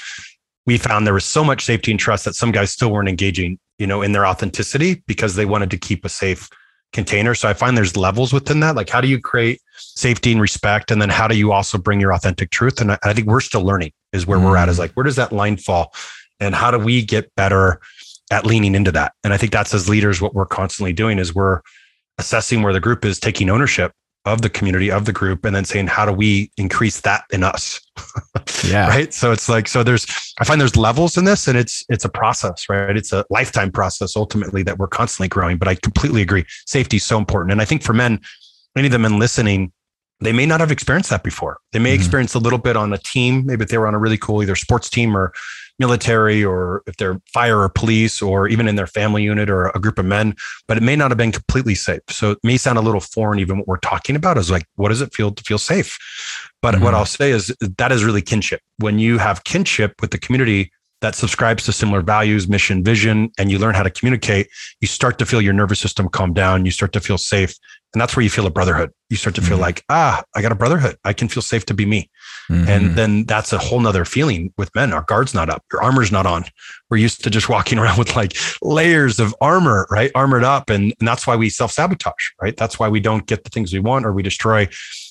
we 0.65 0.77
found 0.77 1.05
there 1.05 1.13
was 1.13 1.25
so 1.25 1.43
much 1.43 1.63
safety 1.63 1.91
and 1.91 1.99
trust 1.99 2.25
that 2.25 2.35
some 2.35 2.51
guys 2.51 2.71
still 2.71 2.91
weren't 2.91 3.09
engaging 3.09 3.59
you 3.77 3.87
know 3.87 4.01
in 4.01 4.11
their 4.11 4.25
authenticity 4.25 5.03
because 5.07 5.35
they 5.35 5.45
wanted 5.45 5.71
to 5.71 5.77
keep 5.77 6.05
a 6.05 6.09
safe 6.09 6.49
container. 6.93 7.35
So 7.35 7.49
i 7.49 7.53
find 7.53 7.75
there's 7.75 7.97
levels 7.97 8.31
within 8.31 8.61
that. 8.61 8.75
Like 8.75 8.89
how 8.89 9.01
do 9.01 9.07
you 9.07 9.19
create 9.19 9.61
safety 9.77 10.31
and 10.31 10.41
respect? 10.41 10.91
And 10.91 11.01
then 11.01 11.09
how 11.09 11.27
do 11.27 11.37
you 11.37 11.51
also 11.51 11.77
bring 11.77 11.99
your 11.99 12.13
authentic 12.13 12.51
truth? 12.51 12.79
And 12.79 12.93
i, 12.93 12.97
I 13.03 13.13
think 13.13 13.27
we're 13.27 13.41
still 13.41 13.63
learning 13.63 13.91
is 14.13 14.25
where 14.25 14.39
mm. 14.39 14.45
we're 14.45 14.57
at 14.57 14.69
is 14.69 14.77
mm. 14.77 14.79
like 14.79 14.93
where 14.93 15.03
does 15.03 15.17
that 15.17 15.31
line 15.31 15.57
fall? 15.57 15.93
And 16.39 16.55
how 16.55 16.71
do 16.71 16.79
we 16.79 17.03
get 17.03 17.33
better 17.35 17.79
at 18.31 18.45
leaning 18.45 18.75
into 18.75 18.91
that? 18.93 19.13
And 19.23 19.33
i 19.33 19.37
think 19.37 19.51
that's 19.51 19.73
as 19.73 19.89
leaders 19.89 20.21
what 20.21 20.33
we're 20.33 20.45
constantly 20.45 20.93
doing 20.93 21.19
is 21.19 21.35
we're 21.35 21.61
assessing 22.17 22.61
where 22.61 22.73
the 22.73 22.79
group 22.79 23.05
is 23.05 23.19
taking 23.19 23.49
ownership 23.49 23.91
of 24.25 24.41
the 24.41 24.49
community 24.49 24.89
of 24.89 25.05
the 25.05 25.13
group 25.13 25.45
and 25.45 25.55
then 25.55 25.63
saying 25.65 25.85
how 25.87 26.05
do 26.05 26.11
we 26.11 26.51
increase 26.57 27.01
that 27.01 27.23
in 27.31 27.43
us? 27.43 27.79
Yeah. 28.63 28.87
Right? 28.87 29.13
So 29.13 29.31
it's 29.31 29.47
like 29.47 29.67
so 29.67 29.83
there's 29.83 30.07
i 30.39 30.43
find 30.43 30.59
there's 30.59 30.75
levels 30.75 31.17
in 31.17 31.25
this 31.25 31.47
and 31.47 31.55
it's 31.57 31.85
it's 31.87 32.03
a 32.03 32.09
process 32.09 32.65
right? 32.67 32.97
It's 32.97 33.13
a 33.13 33.23
lifetime 33.29 33.71
process 33.71 34.15
ultimately 34.15 34.63
that 34.63 34.79
we're 34.79 34.87
constantly 34.87 35.27
growing 35.27 35.57
but 35.57 35.67
i 35.67 35.75
completely 35.75 36.23
agree. 36.23 36.45
Safety 36.65 36.97
is 36.97 37.03
so 37.03 37.17
important. 37.17 37.51
And 37.51 37.61
i 37.61 37.65
think 37.65 37.83
for 37.83 37.93
men 37.93 38.19
many 38.75 38.87
of 38.87 38.91
them 38.91 39.05
in 39.05 39.19
listening 39.19 39.71
they 40.21 40.31
may 40.31 40.45
not 40.45 40.61
have 40.61 40.71
experienced 40.71 41.09
that 41.09 41.23
before. 41.23 41.59
They 41.73 41.79
may 41.79 41.91
mm-hmm. 41.91 42.01
experience 42.01 42.33
a 42.33 42.39
little 42.39 42.59
bit 42.59 42.77
on 42.77 42.93
a 42.93 42.97
team. 42.97 43.45
Maybe 43.45 43.63
if 43.63 43.69
they 43.69 43.77
were 43.77 43.87
on 43.87 43.95
a 43.95 43.99
really 43.99 44.17
cool 44.17 44.41
either 44.41 44.55
sports 44.55 44.89
team 44.89 45.15
or 45.15 45.33
military 45.79 46.43
or 46.43 46.83
if 46.87 46.97
they're 46.97 47.19
fire 47.33 47.59
or 47.59 47.69
police 47.69 48.21
or 48.21 48.47
even 48.47 48.67
in 48.67 48.75
their 48.75 48.87
family 48.87 49.23
unit 49.23 49.49
or 49.49 49.67
a 49.69 49.79
group 49.79 49.99
of 49.99 50.05
men, 50.05 50.35
but 50.67 50.77
it 50.77 50.83
may 50.83 50.95
not 50.95 51.11
have 51.11 51.17
been 51.17 51.31
completely 51.31 51.75
safe. 51.75 52.01
So 52.09 52.31
it 52.31 52.39
may 52.43 52.57
sound 52.57 52.77
a 52.77 52.81
little 52.81 53.01
foreign, 53.01 53.39
even 53.39 53.57
what 53.57 53.67
we're 53.67 53.77
talking 53.77 54.15
about 54.15 54.37
is 54.37 54.49
like, 54.49 54.65
what 54.75 54.89
does 54.89 55.01
it 55.01 55.13
feel 55.13 55.31
to 55.31 55.43
feel 55.43 55.57
safe? 55.57 55.97
But 56.61 56.75
mm-hmm. 56.75 56.83
what 56.83 56.93
I'll 56.93 57.05
say 57.05 57.31
is 57.31 57.55
that 57.59 57.91
is 57.91 58.03
really 58.03 58.21
kinship. 58.21 58.61
When 58.77 58.99
you 58.99 59.17
have 59.17 59.43
kinship 59.43 60.01
with 60.01 60.11
the 60.11 60.17
community, 60.17 60.71
that 61.01 61.13
subscribes 61.13 61.63
to 61.65 61.71
similar 61.71 62.01
values, 62.01 62.47
mission, 62.47 62.83
vision, 62.83 63.29
and 63.37 63.51
you 63.51 63.59
learn 63.59 63.75
how 63.75 63.83
to 63.83 63.91
communicate, 63.91 64.47
you 64.81 64.87
start 64.87 65.19
to 65.19 65.25
feel 65.25 65.41
your 65.41 65.53
nervous 65.53 65.79
system 65.79 66.09
calm 66.09 66.33
down. 66.33 66.65
You 66.65 66.71
start 66.71 66.93
to 66.93 66.99
feel 66.99 67.17
safe. 67.19 67.53
And 67.95 68.01
that's 68.01 68.13
where 68.13 68.23
you 68.23 68.29
feel 68.29 68.45
a 68.45 68.51
brotherhood. 68.51 68.91
You 69.09 69.15
start 69.15 69.35
to 69.35 69.41
feel 69.41 69.53
mm-hmm. 69.53 69.61
like, 69.61 69.83
ah, 69.89 70.21
I 70.35 70.41
got 70.41 70.51
a 70.51 70.55
brotherhood. 70.55 70.97
I 71.05 71.13
can 71.13 71.29
feel 71.29 71.41
safe 71.41 71.65
to 71.67 71.73
be 71.73 71.85
me. 71.85 72.09
Mm-hmm. 72.51 72.69
And 72.69 72.95
then 72.97 73.23
that's 73.23 73.53
a 73.53 73.57
whole 73.57 73.79
nother 73.79 74.03
feeling 74.03 74.53
with 74.57 74.69
men. 74.75 74.91
Our 74.91 75.03
guard's 75.03 75.33
not 75.33 75.49
up, 75.49 75.63
your 75.71 75.81
armor's 75.81 76.11
not 76.11 76.25
on. 76.25 76.43
We're 76.89 76.97
used 76.97 77.23
to 77.23 77.29
just 77.29 77.47
walking 77.55 77.79
around 77.79 77.97
with 77.97 78.17
like 78.17 78.35
layers 78.61 79.17
of 79.21 79.33
armor, 79.39 79.87
right? 79.89 80.11
Armored 80.13 80.43
up. 80.43 80.69
And, 80.69 80.93
and 80.99 81.07
that's 81.07 81.25
why 81.25 81.37
we 81.37 81.49
self 81.49 81.71
sabotage, 81.71 82.13
right? 82.41 82.57
That's 82.57 82.77
why 82.77 82.89
we 82.89 82.99
don't 82.99 83.25
get 83.27 83.45
the 83.45 83.49
things 83.49 83.71
we 83.71 83.79
want 83.79 84.05
or 84.05 84.11
we 84.11 84.23
destroy 84.23 84.67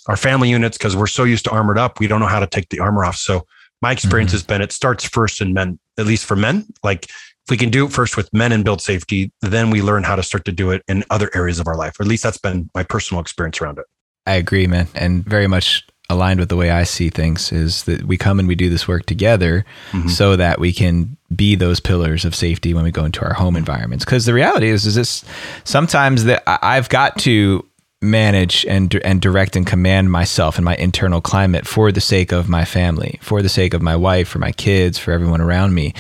our 0.06 0.16
family 0.16 0.50
units 0.50 0.76
because 0.76 0.94
we're 0.94 1.06
so 1.06 1.24
used 1.24 1.44
to 1.44 1.50
armored 1.50 1.78
up. 1.78 2.00
We 2.00 2.06
don't 2.06 2.20
know 2.20 2.26
how 2.26 2.40
to 2.40 2.46
take 2.46 2.68
the 2.68 2.80
armor 2.80 3.06
off. 3.06 3.16
So 3.16 3.46
my 3.80 3.92
experience 3.92 4.30
mm-hmm. 4.30 4.36
has 4.36 4.42
been 4.44 4.60
it 4.60 4.72
starts 4.72 5.04
first 5.04 5.40
in 5.40 5.54
men, 5.54 5.78
at 5.98 6.04
least 6.04 6.26
for 6.26 6.36
men. 6.36 6.66
Like 6.82 7.08
if 7.44 7.50
we 7.50 7.57
can 7.57 7.70
do 7.70 7.87
it 7.87 7.92
first 7.92 8.16
with 8.16 8.33
men 8.33 8.52
and 8.52 8.64
build 8.64 8.80
safety, 8.80 9.30
then 9.42 9.70
we 9.70 9.83
learn 9.83 10.02
how 10.02 10.16
to 10.16 10.22
start 10.22 10.46
to 10.46 10.52
do 10.52 10.70
it 10.70 10.83
in 10.88 11.04
other 11.11 11.30
areas 11.35 11.61
of 11.61 11.66
our 11.66 11.76
life. 11.76 12.00
Or 12.00 12.04
at 12.04 12.09
least 12.09 12.22
that's 12.22 12.38
been 12.38 12.70
my 12.74 12.83
personal 12.83 13.20
experience 13.20 13.61
around 13.61 13.78
it. 13.78 13.85
I 14.26 14.35
agree, 14.35 14.66
man. 14.66 14.88
And 14.94 15.24
very 15.24 15.46
much 15.46 15.87
aligned 16.09 16.40
with 16.40 16.48
the 16.48 16.57
way 16.57 16.70
I 16.70 16.85
see 16.85 17.11
things 17.11 17.52
is 17.52 17.85
that 17.85 18.04
we 18.04 18.16
come 18.16 18.38
and 18.38 18.48
we 18.48 18.54
do 18.54 18.70
this 18.70 18.88
work 18.88 19.04
together 19.07 19.64
mm-hmm. 19.90 20.09
so 20.09 20.37
that 20.37 20.59
we 20.59 20.72
can 20.72 21.16
be 21.35 21.54
those 21.54 21.80
pillars 21.80 22.24
of 22.24 22.35
safety 22.35 22.72
when 22.72 22.85
we 22.85 22.90
go 22.90 23.04
into 23.04 23.22
our 23.22 23.35
home 23.35 23.57
environments. 23.57 24.04
Because 24.04 24.24
the 24.24 24.35
reality 24.35 24.68
is, 24.68 24.87
is 24.87 24.94
this 24.94 25.24
sometimes 25.64 26.24
that 26.24 26.42
I've 26.46 26.88
got 26.88 27.18
to 27.20 27.66
manage 28.02 28.64
and 28.66 28.94
and 29.04 29.20
direct 29.20 29.57
and 29.57 29.66
command 29.66 30.11
myself 30.12 30.57
and 30.57 30.64
my 30.64 30.76
internal 30.76 31.20
climate 31.20 31.66
for 31.66 31.90
the 31.90 32.00
sake 32.00 32.33
of 32.33 32.48
my 32.48 32.64
family, 32.64 33.18
for 33.22 33.42
the 33.42 33.48
sake 33.48 33.74
of 33.74 33.83
my 33.83 33.96
wife, 33.96 34.28
for 34.28 34.38
my 34.38 34.52
kids, 34.52 34.98
for 34.98 35.11
everyone 35.11 35.40
around 35.40 35.74
me. 35.74 35.94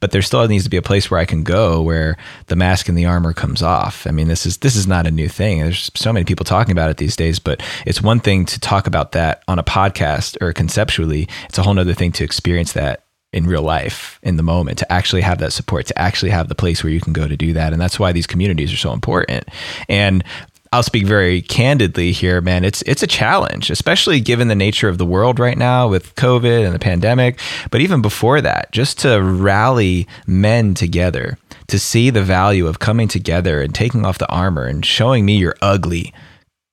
But 0.00 0.10
there 0.10 0.22
still 0.22 0.46
needs 0.48 0.64
to 0.64 0.70
be 0.70 0.78
a 0.78 0.82
place 0.82 1.10
where 1.10 1.20
I 1.20 1.24
can 1.24 1.42
go 1.42 1.82
where 1.82 2.16
the 2.46 2.56
mask 2.56 2.88
and 2.88 2.96
the 2.96 3.04
armor 3.04 3.32
comes 3.32 3.62
off. 3.62 4.06
I 4.06 4.10
mean, 4.10 4.28
this 4.28 4.46
is 4.46 4.58
this 4.58 4.76
is 4.76 4.86
not 4.86 5.06
a 5.06 5.10
new 5.10 5.28
thing. 5.28 5.60
There's 5.60 5.90
so 5.94 6.12
many 6.12 6.24
people 6.24 6.44
talking 6.44 6.72
about 6.72 6.90
it 6.90 6.96
these 6.96 7.16
days, 7.16 7.38
but 7.38 7.62
it's 7.86 8.02
one 8.02 8.20
thing 8.20 8.46
to 8.46 8.58
talk 8.58 8.86
about 8.86 9.12
that 9.12 9.42
on 9.46 9.58
a 9.58 9.64
podcast 9.64 10.36
or 10.40 10.52
conceptually. 10.52 11.28
It's 11.48 11.58
a 11.58 11.62
whole 11.62 11.78
other 11.78 11.94
thing 11.94 12.12
to 12.12 12.24
experience 12.24 12.72
that 12.72 13.04
in 13.32 13.46
real 13.46 13.62
life 13.62 14.18
in 14.22 14.36
the 14.36 14.42
moment 14.42 14.78
to 14.78 14.92
actually 14.92 15.22
have 15.22 15.38
that 15.38 15.52
support 15.52 15.86
to 15.86 15.96
actually 15.96 16.30
have 16.30 16.48
the 16.48 16.54
place 16.54 16.82
where 16.82 16.92
you 16.92 17.00
can 17.00 17.12
go 17.12 17.28
to 17.28 17.36
do 17.36 17.52
that 17.52 17.72
and 17.72 17.80
that's 17.80 17.98
why 17.98 18.10
these 18.10 18.26
communities 18.26 18.72
are 18.72 18.76
so 18.76 18.92
important 18.92 19.44
and 19.88 20.24
I'll 20.72 20.84
speak 20.84 21.04
very 21.04 21.42
candidly 21.42 22.12
here, 22.12 22.40
man. 22.40 22.64
It's 22.64 22.80
it's 22.82 23.02
a 23.02 23.08
challenge, 23.08 23.70
especially 23.70 24.20
given 24.20 24.46
the 24.46 24.54
nature 24.54 24.88
of 24.88 24.98
the 24.98 25.06
world 25.06 25.40
right 25.40 25.58
now 25.58 25.88
with 25.88 26.14
COVID 26.14 26.64
and 26.64 26.72
the 26.72 26.78
pandemic. 26.78 27.40
But 27.72 27.80
even 27.80 28.02
before 28.02 28.40
that, 28.40 28.70
just 28.70 29.00
to 29.00 29.20
rally 29.20 30.06
men 30.28 30.74
together, 30.74 31.38
to 31.66 31.78
see 31.80 32.10
the 32.10 32.22
value 32.22 32.68
of 32.68 32.78
coming 32.78 33.08
together 33.08 33.60
and 33.60 33.74
taking 33.74 34.06
off 34.06 34.18
the 34.18 34.30
armor 34.30 34.64
and 34.64 34.86
showing 34.86 35.24
me 35.24 35.38
you're 35.38 35.56
ugly 35.60 36.14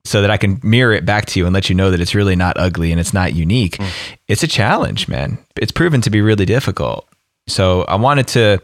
so 0.04 0.20
that 0.20 0.30
I 0.30 0.36
can 0.36 0.60
mirror 0.62 0.92
it 0.92 1.04
back 1.04 1.26
to 1.26 1.40
you 1.40 1.46
and 1.46 1.52
let 1.52 1.68
you 1.68 1.74
know 1.74 1.90
that 1.90 2.00
it's 2.00 2.14
really 2.14 2.36
not 2.36 2.56
ugly 2.56 2.92
and 2.92 3.00
it's 3.00 3.12
not 3.12 3.34
unique. 3.34 3.78
Mm. 3.78 3.90
It's 4.28 4.44
a 4.44 4.48
challenge, 4.48 5.08
man. 5.08 5.38
It's 5.56 5.72
proven 5.72 6.00
to 6.02 6.10
be 6.10 6.20
really 6.20 6.46
difficult. 6.46 7.07
So 7.48 7.82
I 7.82 7.96
wanted 7.96 8.28
to, 8.28 8.62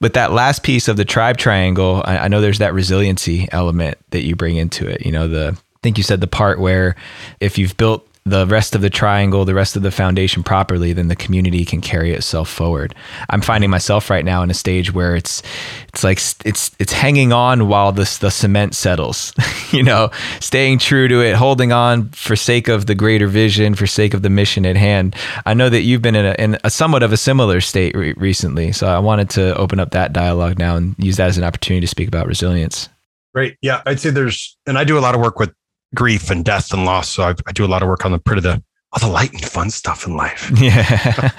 but 0.00 0.14
that 0.14 0.32
last 0.32 0.62
piece 0.62 0.88
of 0.88 0.96
the 0.96 1.04
tribe 1.04 1.36
triangle, 1.36 2.02
I, 2.04 2.18
I, 2.18 2.28
know 2.28 2.40
there's 2.40 2.58
that 2.58 2.74
resiliency 2.74 3.48
element 3.52 3.98
that 4.10 4.22
you 4.22 4.36
bring 4.36 4.56
into 4.56 4.86
it. 4.86 5.04
You 5.04 5.12
know, 5.12 5.28
the 5.28 5.56
I 5.56 5.78
think 5.82 5.96
you 5.96 6.04
said 6.04 6.20
the 6.20 6.26
part 6.26 6.58
where 6.58 6.96
if 7.40 7.56
you've 7.56 7.76
built 7.76 8.07
the 8.28 8.46
rest 8.46 8.74
of 8.74 8.80
the 8.80 8.90
triangle, 8.90 9.44
the 9.44 9.54
rest 9.54 9.76
of 9.76 9.82
the 9.82 9.90
foundation 9.90 10.42
properly, 10.42 10.92
then 10.92 11.08
the 11.08 11.16
community 11.16 11.64
can 11.64 11.80
carry 11.80 12.12
itself 12.12 12.48
forward. 12.48 12.94
I'm 13.30 13.40
finding 13.40 13.70
myself 13.70 14.10
right 14.10 14.24
now 14.24 14.42
in 14.42 14.50
a 14.50 14.54
stage 14.54 14.92
where 14.92 15.16
it's 15.16 15.42
it's 15.88 16.04
like 16.04 16.18
it's 16.44 16.70
it's 16.78 16.92
hanging 16.92 17.32
on 17.32 17.68
while 17.68 17.92
the 17.92 18.18
the 18.20 18.30
cement 18.30 18.74
settles. 18.74 19.32
you 19.72 19.82
know, 19.82 20.10
staying 20.40 20.78
true 20.78 21.08
to 21.08 21.20
it, 21.20 21.34
holding 21.34 21.72
on 21.72 22.10
for 22.10 22.36
sake 22.36 22.68
of 22.68 22.86
the 22.86 22.94
greater 22.94 23.26
vision, 23.26 23.74
for 23.74 23.86
sake 23.86 24.14
of 24.14 24.22
the 24.22 24.30
mission 24.30 24.66
at 24.66 24.76
hand. 24.76 25.14
I 25.46 25.54
know 25.54 25.68
that 25.68 25.82
you've 25.82 26.02
been 26.02 26.16
in 26.16 26.26
a, 26.26 26.34
in 26.38 26.58
a 26.64 26.70
somewhat 26.70 27.02
of 27.02 27.12
a 27.12 27.16
similar 27.16 27.60
state 27.60 27.96
re- 27.96 28.14
recently, 28.14 28.72
so 28.72 28.86
I 28.86 28.98
wanted 28.98 29.30
to 29.30 29.56
open 29.56 29.80
up 29.80 29.90
that 29.90 30.12
dialogue 30.12 30.58
now 30.58 30.76
and 30.76 30.94
use 30.98 31.16
that 31.16 31.28
as 31.28 31.38
an 31.38 31.44
opportunity 31.44 31.82
to 31.82 31.88
speak 31.88 32.08
about 32.08 32.26
resilience. 32.26 32.88
Great. 33.34 33.56
Yeah, 33.62 33.82
I'd 33.86 34.00
say 34.00 34.10
there's, 34.10 34.56
and 34.66 34.78
I 34.78 34.84
do 34.84 34.98
a 34.98 35.00
lot 35.00 35.14
of 35.14 35.20
work 35.20 35.38
with 35.38 35.52
grief 35.94 36.30
and 36.30 36.44
death 36.44 36.72
and 36.72 36.84
loss. 36.84 37.08
So 37.08 37.24
I, 37.24 37.34
I 37.46 37.52
do 37.52 37.64
a 37.64 37.68
lot 37.68 37.82
of 37.82 37.88
work 37.88 38.04
on 38.04 38.12
the 38.12 38.18
pretty 38.18 38.42
the 38.42 38.62
all 38.92 39.00
the 39.00 39.12
light 39.12 39.32
and 39.32 39.44
fun 39.44 39.70
stuff 39.70 40.06
in 40.06 40.16
life. 40.16 40.50
Yeah. 40.60 41.30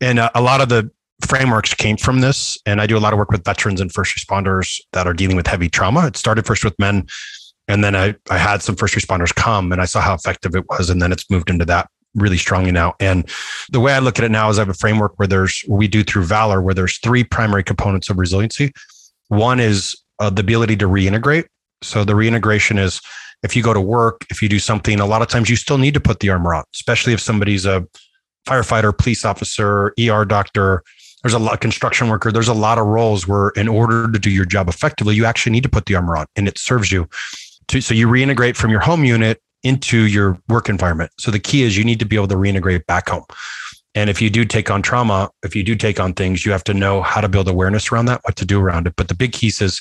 and 0.00 0.18
uh, 0.18 0.30
a 0.34 0.40
lot 0.40 0.60
of 0.60 0.68
the 0.68 0.90
frameworks 1.26 1.74
came 1.74 1.96
from 1.96 2.20
this. 2.20 2.58
And 2.66 2.80
I 2.80 2.86
do 2.86 2.96
a 2.96 3.00
lot 3.00 3.12
of 3.12 3.18
work 3.18 3.30
with 3.30 3.44
veterans 3.44 3.80
and 3.80 3.92
first 3.92 4.16
responders 4.16 4.80
that 4.92 5.06
are 5.06 5.14
dealing 5.14 5.36
with 5.36 5.46
heavy 5.46 5.68
trauma. 5.68 6.06
It 6.06 6.16
started 6.16 6.46
first 6.46 6.64
with 6.64 6.78
men. 6.78 7.06
And 7.68 7.82
then 7.82 7.96
I, 7.96 8.14
I 8.30 8.36
had 8.36 8.62
some 8.62 8.76
first 8.76 8.94
responders 8.94 9.34
come 9.34 9.72
and 9.72 9.80
I 9.80 9.84
saw 9.86 10.00
how 10.00 10.14
effective 10.14 10.54
it 10.54 10.64
was. 10.68 10.90
And 10.90 11.00
then 11.00 11.12
it's 11.12 11.30
moved 11.30 11.50
into 11.50 11.64
that 11.66 11.88
really 12.14 12.36
strongly 12.36 12.72
now. 12.72 12.94
And 13.00 13.28
the 13.70 13.80
way 13.80 13.92
I 13.92 13.98
look 13.98 14.18
at 14.18 14.24
it 14.24 14.30
now 14.30 14.48
is 14.50 14.58
I 14.58 14.62
have 14.62 14.68
a 14.68 14.74
framework 14.74 15.18
where 15.18 15.26
there's, 15.26 15.62
where 15.66 15.78
we 15.78 15.88
do 15.88 16.04
through 16.04 16.24
Valor, 16.24 16.60
where 16.62 16.74
there's 16.74 16.98
three 16.98 17.24
primary 17.24 17.64
components 17.64 18.10
of 18.10 18.18
resiliency. 18.18 18.72
One 19.28 19.60
is 19.60 19.96
uh, 20.18 20.30
the 20.30 20.40
ability 20.40 20.76
to 20.76 20.86
reintegrate. 20.86 21.46
So 21.84 22.04
the 22.04 22.14
reintegration 22.14 22.78
is 22.78 23.00
if 23.42 23.54
you 23.54 23.62
go 23.62 23.74
to 23.74 23.80
work, 23.80 24.24
if 24.30 24.42
you 24.42 24.48
do 24.48 24.58
something, 24.58 25.00
a 25.00 25.06
lot 25.06 25.22
of 25.22 25.28
times 25.28 25.50
you 25.50 25.56
still 25.56 25.78
need 25.78 25.94
to 25.94 26.00
put 26.00 26.20
the 26.20 26.30
armor 26.30 26.54
on, 26.54 26.64
especially 26.74 27.12
if 27.12 27.20
somebody's 27.20 27.66
a 27.66 27.86
firefighter, 28.48 28.96
police 28.96 29.24
officer, 29.24 29.94
ER 30.00 30.24
doctor. 30.24 30.82
There's 31.22 31.34
a 31.34 31.38
lot 31.38 31.60
construction 31.60 32.08
worker. 32.08 32.30
There's 32.32 32.48
a 32.48 32.54
lot 32.54 32.78
of 32.78 32.86
roles 32.86 33.26
where 33.26 33.50
in 33.50 33.68
order 33.68 34.10
to 34.10 34.18
do 34.18 34.30
your 34.30 34.44
job 34.44 34.68
effectively, 34.68 35.14
you 35.14 35.24
actually 35.24 35.52
need 35.52 35.62
to 35.62 35.68
put 35.68 35.86
the 35.86 35.94
armor 35.94 36.16
on 36.16 36.26
and 36.36 36.48
it 36.48 36.58
serves 36.58 36.92
you. 36.92 37.08
To, 37.68 37.80
so 37.80 37.94
you 37.94 38.08
reintegrate 38.08 38.56
from 38.56 38.70
your 38.70 38.80
home 38.80 39.04
unit 39.04 39.40
into 39.62 40.06
your 40.06 40.38
work 40.48 40.68
environment. 40.68 41.10
So 41.18 41.30
the 41.30 41.38
key 41.38 41.62
is 41.62 41.78
you 41.78 41.84
need 41.84 41.98
to 42.00 42.04
be 42.04 42.16
able 42.16 42.28
to 42.28 42.34
reintegrate 42.34 42.84
back 42.86 43.08
home. 43.08 43.24
And 43.94 44.10
if 44.10 44.20
you 44.20 44.28
do 44.28 44.44
take 44.44 44.70
on 44.70 44.82
trauma, 44.82 45.30
if 45.42 45.54
you 45.54 45.62
do 45.62 45.74
take 45.74 46.00
on 46.00 46.14
things, 46.14 46.44
you 46.44 46.52
have 46.52 46.64
to 46.64 46.74
know 46.74 47.00
how 47.00 47.20
to 47.20 47.28
build 47.28 47.48
awareness 47.48 47.92
around 47.92 48.06
that, 48.06 48.20
what 48.24 48.36
to 48.36 48.44
do 48.44 48.60
around 48.60 48.86
it. 48.86 48.94
But 48.96 49.08
the 49.08 49.14
big 49.14 49.32
key 49.32 49.46
is 49.46 49.80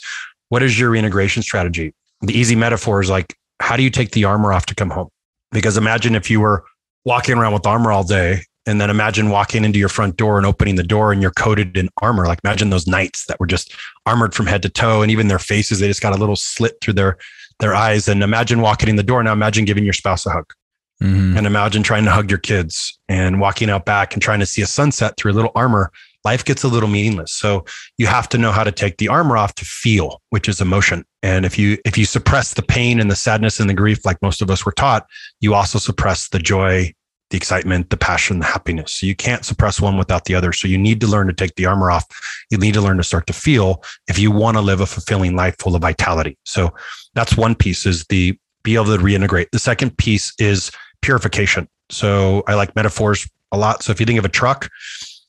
what 0.49 0.63
is 0.63 0.79
your 0.79 0.89
reintegration 0.89 1.43
strategy? 1.43 1.93
The 2.21 2.37
easy 2.37 2.55
metaphor 2.55 3.01
is 3.01 3.09
like, 3.09 3.35
how 3.59 3.75
do 3.75 3.83
you 3.83 3.89
take 3.89 4.11
the 4.11 4.25
armor 4.25 4.53
off 4.53 4.65
to 4.67 4.75
come 4.75 4.89
home? 4.89 5.09
Because 5.51 5.77
imagine 5.77 6.15
if 6.15 6.29
you 6.29 6.39
were 6.39 6.63
walking 7.05 7.37
around 7.37 7.53
with 7.53 7.65
armor 7.65 7.91
all 7.91 8.03
day, 8.03 8.41
and 8.65 8.79
then 8.79 8.89
imagine 8.89 9.29
walking 9.29 9.65
into 9.65 9.77
your 9.77 9.89
front 9.89 10.15
door 10.15 10.37
and 10.37 10.45
opening 10.45 10.75
the 10.75 10.83
door 10.83 11.11
and 11.11 11.21
you're 11.21 11.31
coated 11.31 11.75
in 11.75 11.89
armor. 12.01 12.25
Like 12.25 12.39
imagine 12.43 12.69
those 12.69 12.87
knights 12.87 13.25
that 13.25 13.39
were 13.39 13.47
just 13.47 13.73
armored 14.05 14.33
from 14.33 14.45
head 14.45 14.61
to 14.61 14.69
toe, 14.69 15.01
and 15.01 15.11
even 15.11 15.27
their 15.27 15.39
faces, 15.39 15.79
they 15.79 15.87
just 15.87 16.01
got 16.01 16.15
a 16.15 16.17
little 16.17 16.35
slit 16.35 16.75
through 16.81 16.93
their 16.93 17.17
their 17.59 17.75
eyes. 17.75 18.07
And 18.07 18.23
imagine 18.23 18.61
walking 18.61 18.89
in 18.89 18.95
the 18.95 19.03
door. 19.03 19.21
Now 19.21 19.33
imagine 19.33 19.65
giving 19.65 19.83
your 19.83 19.93
spouse 19.93 20.25
a 20.25 20.29
hug. 20.29 20.53
Mm-hmm. 21.01 21.37
And 21.37 21.45
imagine 21.47 21.83
trying 21.83 22.05
to 22.05 22.11
hug 22.11 22.29
your 22.29 22.39
kids 22.39 22.97
and 23.09 23.41
walking 23.41 23.69
out 23.69 23.85
back 23.85 24.13
and 24.13 24.21
trying 24.21 24.39
to 24.39 24.45
see 24.45 24.61
a 24.61 24.65
sunset 24.65 25.17
through 25.17 25.33
a 25.33 25.35
little 25.35 25.51
armor 25.55 25.91
life 26.23 26.45
gets 26.45 26.63
a 26.63 26.67
little 26.67 26.89
meaningless. 26.89 27.33
So 27.33 27.65
you 27.97 28.07
have 28.07 28.29
to 28.29 28.37
know 28.37 28.51
how 28.51 28.63
to 28.63 28.71
take 28.71 28.97
the 28.97 29.09
armor 29.09 29.37
off 29.37 29.55
to 29.55 29.65
feel, 29.65 30.21
which 30.29 30.47
is 30.47 30.61
emotion. 30.61 31.05
And 31.21 31.45
if 31.45 31.57
you 31.57 31.77
if 31.85 31.97
you 31.97 32.05
suppress 32.05 32.53
the 32.53 32.61
pain 32.61 32.99
and 32.99 33.09
the 33.11 33.15
sadness 33.15 33.59
and 33.59 33.69
the 33.69 33.73
grief, 33.73 34.05
like 34.05 34.21
most 34.21 34.41
of 34.41 34.49
us 34.49 34.65
were 34.65 34.71
taught, 34.71 35.05
you 35.39 35.53
also 35.53 35.79
suppress 35.79 36.29
the 36.29 36.39
joy, 36.39 36.93
the 37.29 37.37
excitement, 37.37 37.89
the 37.89 37.97
passion, 37.97 38.39
the 38.39 38.45
happiness. 38.45 38.93
So 38.93 39.05
you 39.05 39.15
can't 39.15 39.45
suppress 39.45 39.81
one 39.81 39.97
without 39.97 40.25
the 40.25 40.35
other. 40.35 40.53
So 40.53 40.67
you 40.67 40.77
need 40.77 41.01
to 41.01 41.07
learn 41.07 41.27
to 41.27 41.33
take 41.33 41.55
the 41.55 41.65
armor 41.65 41.91
off. 41.91 42.05
You 42.51 42.57
need 42.57 42.73
to 42.75 42.81
learn 42.81 42.97
to 42.97 43.03
start 43.03 43.27
to 43.27 43.33
feel 43.33 43.83
if 44.07 44.19
you 44.19 44.31
want 44.31 44.57
to 44.57 44.61
live 44.61 44.81
a 44.81 44.85
fulfilling 44.85 45.35
life 45.35 45.55
full 45.59 45.75
of 45.75 45.81
vitality. 45.81 46.37
So 46.45 46.73
that's 47.13 47.37
one 47.37 47.55
piece 47.55 47.85
is 47.85 48.05
the 48.05 48.37
be 48.63 48.75
able 48.75 48.85
to 48.85 48.97
reintegrate. 48.97 49.47
The 49.51 49.59
second 49.59 49.97
piece 49.97 50.33
is 50.39 50.71
purification. 51.01 51.67
So 51.89 52.43
I 52.47 52.53
like 52.55 52.75
metaphors 52.75 53.29
a 53.51 53.57
lot. 53.57 53.83
So 53.83 53.91
if 53.91 53.99
you 53.99 54.05
think 54.05 54.19
of 54.19 54.25
a 54.25 54.29
truck, 54.29 54.69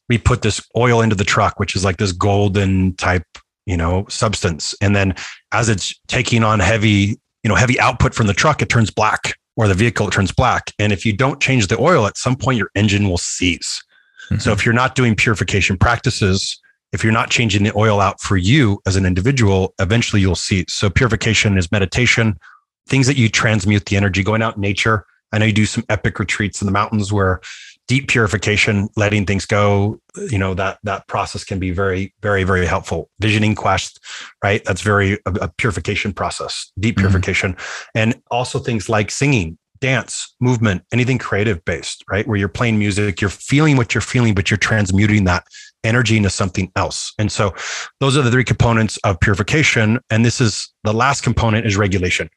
we 0.09 0.19
put 0.19 0.43
this 0.43 0.61
oil 0.77 1.01
into 1.01 1.17
the 1.17 1.25
truck, 1.25 1.59
which 1.59 1.75
is 1.75 1.85
like 1.85 1.97
this 1.97 2.13
golden 2.13 2.95
type, 2.97 3.27
you 3.67 3.77
know, 3.77 4.07
substance. 4.09 4.75
And 4.81 4.95
then 4.95 5.15
as 5.53 5.69
it's 5.69 5.99
taking 6.09 6.45
on 6.45 6.61
heavy, 6.61 7.19
you 7.43 7.49
know, 7.49 7.55
heavy 7.55 7.79
output 7.81 8.15
from 8.15 8.27
the 8.27 8.35
truck, 8.35 8.63
it 8.63 8.69
turns 8.69 8.91
black 8.91 9.37
or 9.57 9.69
the 9.69 9.75
vehicle 9.75 10.11
turns 10.11 10.33
black. 10.33 10.73
And 10.79 10.93
if 10.93 11.07
you 11.07 11.13
don't 11.13 11.41
change 11.41 11.69
the 11.69 11.79
oil, 11.79 12.07
at 12.07 12.17
some 12.17 12.37
point 12.37 12.59
your 12.59 12.71
engine 12.75 13.09
will 13.09 13.19
seize. 13.19 13.83
Mm-hmm. 14.27 14.39
So 14.39 14.53
if 14.53 14.65
you're 14.65 14.75
not 14.75 14.95
doing 14.95 15.15
purification 15.15 15.77
practices, 15.77 16.61
if 16.93 17.03
you're 17.03 17.13
not 17.13 17.31
changing 17.31 17.65
the 17.65 17.77
oil 17.77 18.01
out 18.01 18.21
for 18.21 18.37
you 18.37 18.81
as 18.87 18.97
an 18.97 19.05
individual, 19.05 19.75
eventually 19.81 20.23
you'll 20.23 20.35
see. 20.35 20.65
So 20.69 20.89
purification 20.89 21.59
is 21.59 21.71
meditation, 21.73 22.39
things 22.87 23.07
that 23.07 23.17
you 23.17 23.29
transmute 23.29 23.87
the 23.87 23.97
energy, 23.97 24.23
going 24.23 24.43
out 24.43 24.57
in 24.57 24.61
nature. 24.61 25.05
I 25.33 25.39
know 25.39 25.47
you 25.47 25.53
do 25.53 25.67
some 25.67 25.85
epic 25.89 26.19
retreats 26.19 26.63
in 26.63 26.67
the 26.67 26.73
mountains 26.73 27.13
where 27.13 27.41
deep 27.87 28.09
purification, 28.09 28.89
letting 28.97 29.27
things 29.27 29.47
go, 29.47 30.01
you 30.31 30.39
know, 30.39 30.55
that 30.55 30.79
that 30.85 31.07
process 31.09 31.45
can 31.45 31.59
be 31.59 31.71
very, 31.71 32.15
very, 32.23 32.45
very 32.45 32.67
helpful. 32.67 33.11
Visioning 33.21 33.55
quest, 33.55 34.01
right? 34.43 34.65
That's 34.65 34.81
very 34.81 35.15
a, 35.27 35.33
a 35.43 35.49
purification 35.49 36.13
process, 36.13 36.73
deep 36.79 36.97
mm-hmm. 36.97 37.03
purification. 37.03 37.53
Mm-hmm. 37.53 37.99
And 37.99 38.23
also 38.31 38.59
things 38.59 38.89
like 38.89 39.11
singing, 39.11 39.59
dance, 39.81 40.35
movement, 40.41 40.83
anything 40.93 41.19
creative 41.19 41.65
based, 41.65 42.05
right? 42.11 42.27
Where 42.27 42.39
you're 42.39 42.49
playing 42.49 42.79
music, 42.79 43.21
you're 43.21 43.31
feeling 43.31 43.77
what 43.77 43.95
you're 43.95 44.01
feeling, 44.01 44.35
but 44.35 44.51
you're 44.51 44.59
transmuting 44.59 45.25
that 45.25 45.45
energy 45.83 46.17
into 46.17 46.31
something 46.31 46.73
else. 46.77 47.13
And 47.19 47.31
so 47.31 47.55
those 48.01 48.17
are 48.17 48.23
the 48.23 48.31
three 48.31 48.45
components 48.45 48.99
of 49.05 49.21
purification. 49.21 50.01
And 50.09 50.25
this 50.25 50.41
is 50.41 50.73
the 50.85 50.95
last 50.95 51.23
component 51.23 51.67
is 51.67 51.77
regulation. 51.77 52.31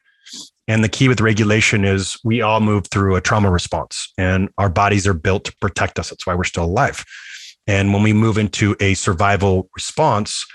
And 0.68 0.84
the 0.84 0.88
key 0.88 1.08
with 1.08 1.20
regulation 1.20 1.84
is 1.84 2.16
we 2.22 2.42
all 2.42 2.60
move 2.60 2.86
through 2.88 3.16
a 3.16 3.20
trauma 3.20 3.50
response 3.50 4.12
and 4.18 4.50
our 4.58 4.68
bodies 4.68 5.06
are 5.06 5.14
built 5.14 5.44
to 5.44 5.56
protect 5.60 5.98
us. 5.98 6.10
That's 6.10 6.26
why 6.26 6.34
we're 6.34 6.44
still 6.44 6.64
alive. 6.64 7.04
And 7.66 7.92
when 7.92 8.02
we 8.02 8.12
move 8.12 8.38
into 8.38 8.76
a 8.78 8.94
survival 8.94 9.68
response, 9.74 10.46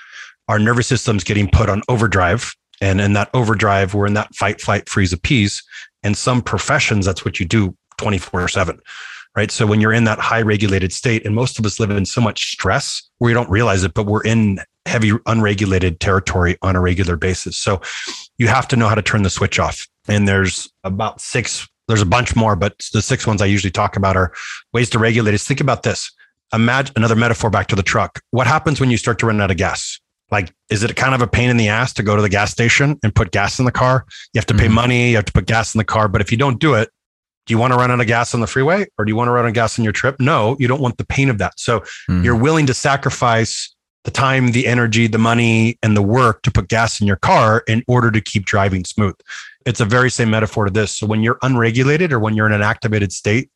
our 0.48 0.60
nervous 0.60 0.88
system's 0.88 1.24
getting 1.24 1.50
put 1.50 1.68
on 1.68 1.82
overdrive. 1.90 2.54
And 2.80 3.02
in 3.02 3.14
that 3.14 3.30
overdrive, 3.34 3.94
we're 3.94 4.08
in 4.08 4.14
that 4.14 4.34
fight, 4.36 4.62
flight, 4.62 4.88
freeze, 4.88 5.14
appease. 5.14 5.64
And 6.04 6.16
some 6.16 6.42
professions, 6.42 7.06
that's 7.06 7.26
what 7.26 7.40
you 7.40 7.46
do 7.46 7.76
24 7.98 8.48
7 8.48 8.80
right? 9.36 9.50
So 9.50 9.66
when 9.66 9.82
you're 9.82 9.94
in 9.94 10.04
that 10.04 10.20
high 10.20 10.42
regulated 10.42 10.94
state, 10.94 11.26
and 11.26 11.34
most 11.34 11.58
of 11.58 11.66
us 11.66 11.80
live 11.80 11.90
in 11.90 12.06
so 12.06 12.22
much 12.22 12.52
stress 12.52 13.02
where 13.18 13.32
you 13.32 13.34
don't 13.34 13.50
realize 13.50 13.84
it, 13.84 13.94
but 13.94 14.06
we're 14.06 14.24
in 14.24 14.60
heavy 14.86 15.14
unregulated 15.26 16.00
territory 16.00 16.58
on 16.62 16.76
a 16.76 16.82
regular 16.82 17.16
basis. 17.16 17.58
So 17.58 17.82
you 18.38 18.48
have 18.48 18.68
to 18.70 18.76
know 18.76 18.88
how 18.88 18.96
to 18.96 19.02
turn 19.02 19.24
the 19.24 19.30
switch 19.30 19.60
off. 19.60 19.88
And 20.08 20.28
there's 20.28 20.72
about 20.84 21.22
six, 21.22 21.68
there's 21.88 22.02
a 22.02 22.06
bunch 22.06 22.36
more, 22.36 22.56
but 22.56 22.76
the 22.94 23.02
six 23.02 23.26
ones 23.26 23.42
I 23.42 23.46
usually 23.46 23.72
talk 23.72 23.96
about 23.96 24.18
are 24.18 24.34
ways 24.74 24.90
to 24.92 25.00
regulate 25.00 25.34
is 25.34 25.44
think 25.44 25.62
about 25.62 25.84
this. 25.84 26.12
Imagine 26.54 26.94
another 26.98 27.16
metaphor 27.16 27.50
back 27.50 27.68
to 27.68 27.76
the 27.76 27.84
truck. 27.84 28.22
What 28.32 28.48
happens 28.48 28.80
when 28.80 28.92
you 28.92 28.98
start 28.98 29.20
to 29.20 29.26
run 29.26 29.42
out 29.42 29.52
of 29.52 29.58
gas? 29.58 30.00
Like, 30.32 30.54
is 30.70 30.84
it 30.84 30.96
kind 30.96 31.14
of 31.14 31.22
a 31.22 31.28
pain 31.28 31.50
in 31.50 31.58
the 31.58 31.68
ass 31.68 31.94
to 31.94 32.04
go 32.04 32.16
to 32.16 32.22
the 32.22 32.30
gas 32.30 32.52
station 32.52 33.00
and 33.04 33.14
put 33.14 33.32
gas 33.32 33.60
in 33.60 33.66
the 33.66 33.72
car? 33.72 34.06
You 34.34 34.40
have 34.40 34.46
to 34.48 34.54
pay 34.54 34.66
mm-hmm. 34.66 34.74
money, 34.74 35.10
you 35.12 35.16
have 35.16 35.26
to 35.26 35.34
put 35.34 35.46
gas 35.46 35.74
in 35.76 35.78
the 35.78 35.86
car. 35.86 36.08
But 36.08 36.22
if 36.22 36.32
you 36.32 36.38
don't 36.38 36.60
do 36.60 36.74
it, 36.74 36.90
do 37.46 37.54
you 37.54 37.58
want 37.58 37.74
to 37.74 37.78
run 37.78 37.92
out 37.92 38.00
of 38.00 38.08
gas 38.08 38.34
on 38.34 38.40
the 38.40 38.48
freeway 38.48 38.86
or 38.98 39.06
do 39.06 39.12
you 39.12 39.16
want 39.16 39.28
to 39.28 39.32
run 39.32 39.46
out 39.46 39.50
of 39.50 39.54
gas 39.54 39.78
on 39.78 39.84
your 39.84 39.92
trip? 39.92 40.16
No, 40.20 40.56
you 40.60 40.68
don't 40.68 40.82
want 40.82 40.98
the 40.98 41.06
pain 41.06 41.30
of 41.30 41.38
that. 41.40 41.60
So 41.60 41.82
mm. 42.10 42.24
you're 42.24 42.36
willing 42.36 42.66
to 42.68 42.74
sacrifice 42.74 43.76
the 44.06 44.12
time, 44.12 44.52
the 44.52 44.68
energy, 44.68 45.08
the 45.08 45.18
money, 45.18 45.78
and 45.82 45.96
the 45.96 46.02
work 46.02 46.42
to 46.44 46.52
put 46.52 46.68
gas 46.68 47.00
in 47.00 47.08
your 47.08 47.16
car 47.18 47.64
in 47.68 47.84
order 47.88 48.12
to 48.12 48.22
keep 48.22 48.46
driving 48.46 48.86
smooth. 48.86 49.16
It's 49.66 49.80
a 49.80 49.86
very 49.86 50.10
same 50.10 50.30
metaphor 50.30 50.66
to 50.66 50.72
this. 50.72 50.98
So 50.98 51.08
when 51.08 51.24
you're 51.24 51.38
unregulated 51.42 52.12
or 52.12 52.20
when 52.20 52.36
you're 52.36 52.48
in 52.48 52.54
an 52.54 52.62
activated 52.62 53.12
state 53.12 53.50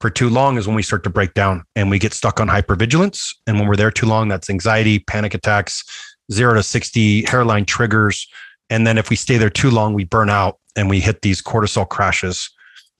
for 0.00 0.10
too 0.10 0.28
long 0.28 0.58
is 0.58 0.66
when 0.66 0.74
we 0.74 0.82
start 0.82 1.04
to 1.04 1.10
break 1.10 1.34
down 1.34 1.64
and 1.76 1.88
we 1.90 1.98
get 1.98 2.12
stuck 2.12 2.40
on 2.40 2.48
hypervigilance. 2.48 3.34
And 3.46 3.58
when 3.58 3.68
we're 3.68 3.76
there 3.76 3.90
too 3.90 4.06
long, 4.06 4.28
that's 4.28 4.50
anxiety, 4.50 4.98
panic 4.98 5.34
attacks, 5.34 5.84
zero 6.32 6.54
to 6.54 6.62
60 6.62 7.24
hairline 7.26 7.64
triggers. 7.64 8.26
And 8.70 8.86
then 8.86 8.98
if 8.98 9.10
we 9.10 9.16
stay 9.16 9.38
there 9.38 9.50
too 9.50 9.70
long, 9.70 9.94
we 9.94 10.04
burn 10.04 10.30
out 10.30 10.58
and 10.76 10.90
we 10.90 11.00
hit 11.00 11.22
these 11.22 11.42
cortisol 11.42 11.88
crashes 11.88 12.50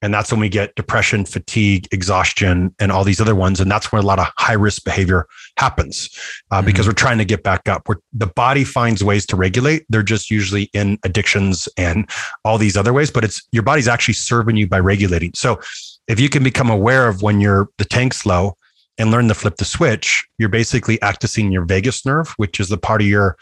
and 0.02 0.12
that's 0.12 0.32
when 0.32 0.40
we 0.40 0.48
get 0.48 0.74
depression, 0.74 1.24
fatigue, 1.24 1.88
exhaustion, 1.92 2.74
and 2.80 2.90
all 2.90 3.04
these 3.04 3.20
other 3.20 3.36
ones. 3.36 3.60
And 3.60 3.70
that's 3.70 3.92
where 3.92 4.02
a 4.02 4.04
lot 4.04 4.18
of 4.18 4.26
high 4.36 4.52
risk 4.54 4.84
behavior 4.84 5.26
happens 5.56 6.10
uh, 6.50 6.56
mm-hmm. 6.56 6.66
because 6.66 6.86
we're 6.86 6.92
trying 6.92 7.18
to 7.18 7.24
get 7.24 7.44
back 7.44 7.68
up. 7.68 7.88
Where 7.88 7.98
the 8.12 8.26
body 8.26 8.64
finds 8.64 9.04
ways 9.04 9.24
to 9.26 9.36
regulate. 9.36 9.86
They're 9.88 10.02
just 10.02 10.30
usually 10.30 10.64
in 10.74 10.98
addictions 11.04 11.68
and 11.76 12.10
all 12.44 12.58
these 12.58 12.76
other 12.76 12.92
ways, 12.92 13.10
but 13.10 13.24
it's 13.24 13.46
your 13.52 13.62
body's 13.62 13.88
actually 13.88 14.14
serving 14.14 14.56
you 14.56 14.66
by 14.66 14.80
regulating. 14.80 15.30
So 15.34 15.60
if 16.08 16.18
you 16.18 16.28
can 16.28 16.42
become 16.42 16.68
aware 16.68 17.06
of 17.06 17.22
when 17.22 17.40
you're 17.40 17.68
the 17.78 17.84
tank's 17.84 18.26
low 18.26 18.56
and 18.98 19.10
learn 19.10 19.28
to 19.28 19.34
flip 19.34 19.56
the 19.56 19.64
switch, 19.64 20.26
you're 20.38 20.48
basically 20.48 20.98
accessing 20.98 21.52
your 21.52 21.64
vagus 21.64 22.04
nerve, 22.04 22.34
which 22.36 22.58
is 22.58 22.68
the 22.68 22.76
part 22.76 23.00
of 23.00 23.06
your 23.06 23.36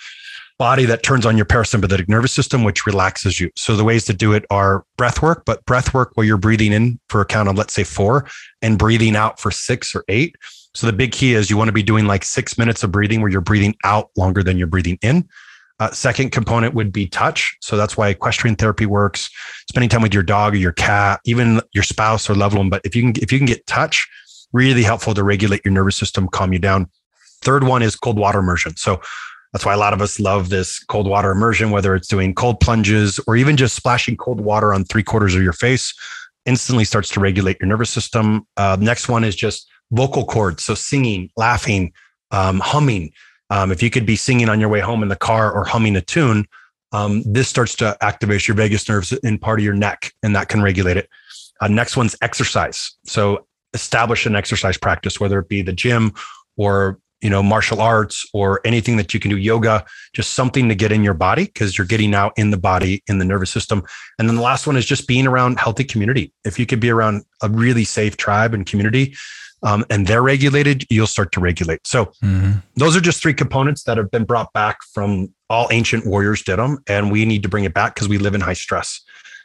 body 0.61 0.85
that 0.85 1.03
turns 1.03 1.25
on 1.25 1.39
your 1.39 1.47
parasympathetic 1.47 2.07
nervous 2.07 2.33
system, 2.33 2.65
which 2.65 2.85
relaxes 2.85 3.41
you. 3.41 3.51
So 3.57 3.77
the 3.77 3.83
ways 3.83 4.05
to 4.05 4.13
do 4.13 4.35
it 4.35 4.45
are 4.51 4.85
breath 4.99 5.23
work, 5.23 5.45
but 5.47 5.65
breath 5.65 5.95
work 5.95 6.13
where 6.17 6.27
you're 6.27 6.37
breathing 6.37 6.71
in 6.75 7.01
for 7.09 7.23
a 7.23 7.25
count 7.25 7.49
of, 7.49 7.57
let's 7.57 7.73
say, 7.73 7.83
four 7.83 8.29
and 8.61 8.79
breathing 8.79 9.17
out 9.17 9.41
for 9.41 9.51
six 9.51 9.95
or 9.95 10.05
eight. 10.09 10.37
So 10.75 10.87
the 10.87 10.93
big 10.93 11.13
key 11.13 11.33
is 11.33 11.49
you 11.49 11.57
want 11.57 11.69
to 11.69 11.73
be 11.73 11.83
doing 11.83 12.05
like 12.05 12.25
six 12.25 12.59
minutes 12.59 12.85
of 12.85 12.93
breathing 12.93 13.23
where 13.23 13.31
you're 13.31 13.41
breathing 13.41 13.75
out 13.85 14.11
longer 14.19 14.43
than 14.43 14.59
you're 14.59 14.67
breathing 14.67 14.99
in. 15.01 15.27
Uh, 15.79 15.93
second 15.93 16.31
component 16.31 16.75
would 16.75 16.93
be 16.93 17.09
touch. 17.09 17.57
So 17.63 17.79
that's 17.79 17.97
why 17.97 18.09
equestrian 18.09 18.55
therapy 18.55 18.85
works. 18.85 19.31
Spending 19.71 19.89
time 19.89 20.03
with 20.03 20.13
your 20.13 20.23
dog 20.23 20.53
or 20.53 20.59
your 20.59 20.73
cat, 20.73 21.21
even 21.25 21.63
your 21.73 21.85
spouse 21.85 22.29
or 22.29 22.35
loved 22.35 22.55
one. 22.55 22.69
But 22.69 22.83
if 22.85 22.95
you 22.95 23.01
can, 23.01 23.23
if 23.23 23.33
you 23.33 23.39
can 23.39 23.47
get 23.47 23.67
touch, 23.67 24.07
really 24.53 24.83
helpful 24.83 25.15
to 25.15 25.25
regulate 25.25 25.63
your 25.65 25.73
nervous 25.73 25.97
system, 25.97 26.29
calm 26.29 26.53
you 26.53 26.59
down. 26.59 26.91
Third 27.41 27.65
one 27.65 27.83
is 27.83 27.97
cold 27.97 28.19
water 28.19 28.41
immersion. 28.41 28.77
So 28.77 29.01
that's 29.53 29.65
why 29.65 29.75
a 29.75 29.79
lot 29.79 29.93
of 29.93 30.01
us 30.01 30.21
love 30.21 30.49
this 30.49 30.79
cold 30.85 31.09
water 31.09 31.31
immersion, 31.31 31.71
whether 31.71 31.95
it's 31.95 32.09
doing 32.09 32.35
cold 32.35 32.61
plunges 32.61 33.19
or 33.27 33.37
even 33.37 33.57
just 33.57 33.75
splashing 33.75 34.17
cold 34.17 34.41
water 34.41 34.73
on 34.73 34.85
three 34.85 35.03
quarters 35.03 35.35
of 35.35 35.43
your 35.43 35.53
face, 35.53 35.93
instantly 36.47 36.85
starts 36.85 37.09
to 37.11 37.21
regulate 37.21 37.59
your 37.61 37.69
nervous 37.69 37.91
system. 37.91 38.47
Uh, 38.57 38.77
next 38.81 39.09
one 39.09 39.25
is 39.25 39.35
just 39.35 39.69
vocal 39.91 40.25
cords. 40.25 40.63
So 40.63 40.75
singing, 40.75 41.31
laughing, 41.37 41.93
um, 42.31 42.61
humming. 42.61 43.13
Um, 43.51 43.73
if 43.73 43.83
you 43.83 43.91
could 43.91 44.07
be 44.07 44.17
singing 44.17 44.49
on 44.49 44.61
your 44.61 44.69
way 44.69 44.81
home 44.81 45.03
in 45.03 45.09
the 45.09 45.17
car 45.17 45.53
or 45.53 45.65
humming 45.65 45.97
a 45.97 46.01
tune, 46.01 46.47
um, 46.93 47.23
this 47.25 47.49
starts 47.49 47.75
to 47.77 47.97
activate 48.01 48.47
your 48.49 48.57
vagus 48.57 48.89
nerves 48.89 49.13
in 49.13 49.39
part 49.39 49.59
of 49.61 49.65
your 49.65 49.75
neck, 49.75 50.13
and 50.23 50.35
that 50.35 50.49
can 50.49 50.63
regulate 50.63 50.97
it. 50.97 51.09
Uh, 51.61 51.69
next 51.69 51.97
one's 51.97 52.17
exercise. 52.23 52.93
So 53.05 53.47
establish 53.75 54.27
an 54.27 54.35
exercise 54.35 54.77
practice, 54.77 55.21
whether 55.21 55.39
it 55.41 55.49
be 55.49 55.63
the 55.63 55.73
gym 55.73 56.13
or 56.57 56.99
you 57.23 57.31
know, 57.31 57.43
martial 57.43 57.81
arts 57.81 58.27
or 58.33 58.61
anything 58.65 58.97
that 58.97 59.13
you 59.13 59.21
can 59.21 59.31
do, 59.31 59.37
yoga, 59.37 59.85
just 60.15 60.35
something 60.35 60.69
to 60.69 60.75
get 60.75 60.93
in 60.93 61.03
your 61.03 61.15
body 61.15 61.45
because 61.45 61.77
you're 61.77 61.87
getting 61.87 62.15
out 62.15 62.33
in 62.37 62.51
the 62.51 62.57
body, 62.57 63.03
in 63.07 63.19
the 63.19 63.25
nervous 63.25 63.51
system. 63.51 63.83
And 64.19 64.29
then 64.29 64.37
the 64.37 64.43
last 64.43 64.67
one 64.67 64.77
is 64.77 64.87
just 64.87 65.07
being 65.07 65.27
around 65.27 65.59
healthy 65.59 65.85
community. 65.85 66.33
If 66.45 66.59
you 66.59 66.67
could 66.67 66.81
be 66.81 66.91
around 66.91 67.25
a 67.43 67.49
really 67.49 67.85
safe 67.85 68.17
tribe 68.17 68.55
and 68.55 68.67
community, 68.67 69.15
um, 69.63 69.85
and 69.91 70.07
they're 70.07 70.23
regulated, 70.23 70.87
you'll 70.89 71.07
start 71.07 71.33
to 71.33 71.41
regulate. 71.41 71.87
So 71.87 72.07
mm-hmm. 72.23 72.53
those 72.77 72.97
are 72.97 73.01
just 73.01 73.21
three 73.21 73.35
components 73.35 73.85
that 73.85 73.99
have 73.99 74.11
been 74.11 74.25
brought 74.25 74.53
back 74.53 74.79
from 74.95 75.35
all 75.51 75.69
ancient 75.71 76.07
warriors 76.07 76.43
did 76.43 76.59
them, 76.59 76.79
and 76.87 77.11
we 77.13 77.25
need 77.25 77.43
to 77.43 77.49
bring 77.49 77.65
it 77.65 77.75
back 77.75 77.95
because 77.95 78.09
we 78.09 78.19
live 78.19 78.35
in 78.35 78.41
high 78.41 78.55
stress. 78.55 79.03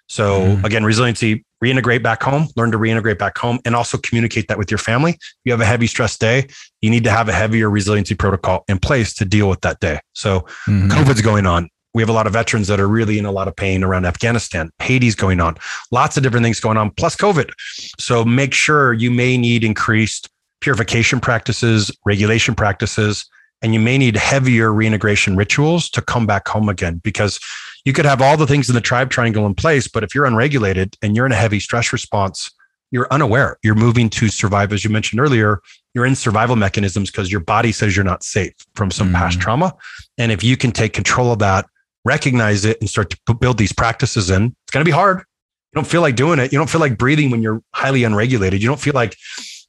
So 0.08 0.40
mm-hmm. 0.40 0.66
again, 0.66 0.84
resiliency, 0.84 1.44
reintegrate 1.65 2.04
back 2.04 2.21
home, 2.21 2.47
learn 2.56 2.71
to 2.71 2.78
reintegrate 2.78 3.17
back 3.17 3.38
home, 3.38 3.60
and 3.65 3.75
also 3.75 3.97
communicate 3.97 4.47
that 4.47 4.58
with 4.58 4.69
your 4.69 4.78
family. 4.78 5.12
If 5.12 5.41
you 5.45 5.51
have 5.51 5.62
a 5.62 5.65
heavy 5.65 5.88
stress 5.88 6.17
day, 6.17 6.47
you 6.82 6.89
need 6.89 7.04
to 7.06 7.12
have 7.12 7.28
a 7.30 7.34
heavier 7.34 7.69
resiliency 7.69 8.15
protocol 8.15 8.63
in 8.67 8.78
place 8.78 9.13
to 9.15 9.25
deal 9.25 9.49
with 9.49 9.62
that 9.62 9.80
day. 9.80 9.99
So 10.13 10.41
mm-hmm. 10.67 10.89
COVID's 10.89 11.21
going 11.21 11.45
on. 11.45 11.69
We 11.93 12.01
have 12.01 12.10
a 12.10 12.13
lot 12.13 12.28
of 12.28 12.34
veterans 12.34 12.67
that 12.67 12.80
are 12.80 12.89
really 12.89 13.17
in 13.17 13.25
a 13.25 13.32
lot 13.32 13.47
of 13.47 13.56
pain 13.56 13.82
around 13.82 14.06
Afghanistan. 14.06 14.69
Haiti's 14.80 15.15
going 15.15 15.39
on. 15.39 15.56
Lots 15.91 16.17
of 16.17 16.23
different 16.23 16.43
things 16.43 16.60
going 16.60 16.78
on, 16.78 16.91
plus 16.91 17.15
COVID. 17.15 17.51
So 17.97 18.25
make 18.25 18.54
sure 18.54 18.91
you 18.93 19.12
may 19.12 19.38
need 19.38 19.63
increased 19.63 20.30
purification 20.60 21.21
practices, 21.21 21.91
regulation 22.06 22.54
practices, 22.54 23.25
and 23.62 23.73
you 23.73 23.80
may 23.80 23.97
need 23.97 24.17
heavier 24.17 24.73
reintegration 24.73 25.38
rituals 25.38 25.89
to 25.91 26.01
come 26.01 26.28
back 26.28 26.47
home 26.47 26.67
again 26.67 26.99
because 27.04 27.39
you 27.86 27.93
could 27.93 28.06
have 28.06 28.21
all 28.21 28.36
the 28.36 28.48
things 28.48 28.67
in 28.67 28.76
the 28.76 28.82
tribe 28.82 29.12
triangle 29.12 29.45
in 29.45 29.54
place, 29.54 29.88
but 29.88 30.04
if 30.04 30.13
you're 30.13 30.26
unregulated 30.26 30.98
and 31.02 31.15
you're 31.15 31.26
in 31.26 31.32
a 31.32 31.36
heavy 31.36 31.60
stress 31.60 31.93
response, 31.93 32.52
you're 32.91 33.08
unaware. 33.12 33.58
You're 33.63 33.76
moving 33.76 34.10
to 34.12 34.28
survive, 34.28 34.74
as 34.74 34.84
you 34.84 34.89
mentioned 34.89 35.19
earlier. 35.19 35.62
You're 35.93 36.06
in 36.06 36.15
survival 36.15 36.56
mechanisms 36.56 37.12
because 37.12 37.32
your 37.32 37.41
body 37.41 37.71
says 37.71 37.95
you're 37.95 38.06
not 38.06 38.24
safe 38.24 38.54
from 38.74 38.91
some 38.91 39.10
mm. 39.10 39.15
past 39.15 39.39
trauma. 39.39 39.74
And 40.17 40.32
if 40.32 40.43
you 40.43 40.58
can 40.58 40.71
take 40.71 40.93
control 40.93 41.32
of 41.32 41.39
that, 41.39 41.65
recognize 42.04 42.65
it, 42.65 42.80
and 42.80 42.89
start 42.89 43.13
to 43.26 43.34
build 43.34 43.58
these 43.58 43.74
practices 43.74 44.30
in, 44.30 44.56
it's 44.63 44.71
going 44.71 44.84
to 44.84 44.89
be 44.89 44.93
hard. 44.93 45.19
You 45.19 45.82
don't 45.82 45.88
feel 45.88 46.02
like 46.02 46.15
doing 46.15 46.39
it. 46.39 46.52
You 46.52 46.58
don't 46.58 46.69
feel 46.69 46.82
like 46.82 46.98
breathing 46.98 47.32
when 47.32 47.41
you're 47.41 47.62
highly 47.74 48.04
unregulated. 48.04 48.62
You 48.62 48.67
don't 48.67 48.80
feel 48.80 48.93
like 48.93 49.15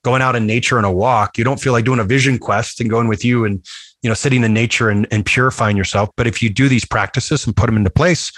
going 0.05 0.23
out 0.23 0.37
in 0.37 0.47
nature 0.47 0.79
on 0.79 0.85
a 0.85 0.93
walk. 0.93 1.37
You 1.37 1.45
don't 1.45 1.61
feel 1.61 1.73
like 1.73 1.85
doing 1.85 1.99
a 1.99 2.05
vision 2.05 2.39
quest 2.39 2.81
and 2.81 2.89
going 2.89 3.09
with 3.09 3.25
you 3.25 3.45
and 3.45 3.67
you 4.07 4.09
know, 4.09 4.15
sitting 4.15 4.45
in 4.45 4.55
nature 4.55 4.89
and, 4.89 5.05
and 5.11 5.27
purifying 5.27 5.77
yourself. 5.77 6.11
But 6.17 6.29
if 6.29 6.41
you 6.41 6.49
do 6.49 6.69
these 6.69 6.85
practices 6.85 7.45
and 7.45 7.57
put 7.57 7.67
them 7.67 7.77
into 7.77 7.91
place, 7.91 8.31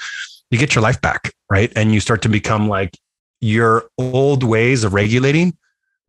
you 0.51 0.57
get 0.57 0.75
your 0.75 0.81
life 0.81 0.99
back, 1.03 1.31
right? 1.51 1.71
And 1.77 1.93
you 1.93 2.01
start 2.01 2.23
to 2.23 2.31
become 2.31 2.71
like 2.71 2.97
your 3.43 3.91
old 3.99 4.45
ways 4.45 4.83
of 4.83 4.95
regulating 4.95 5.55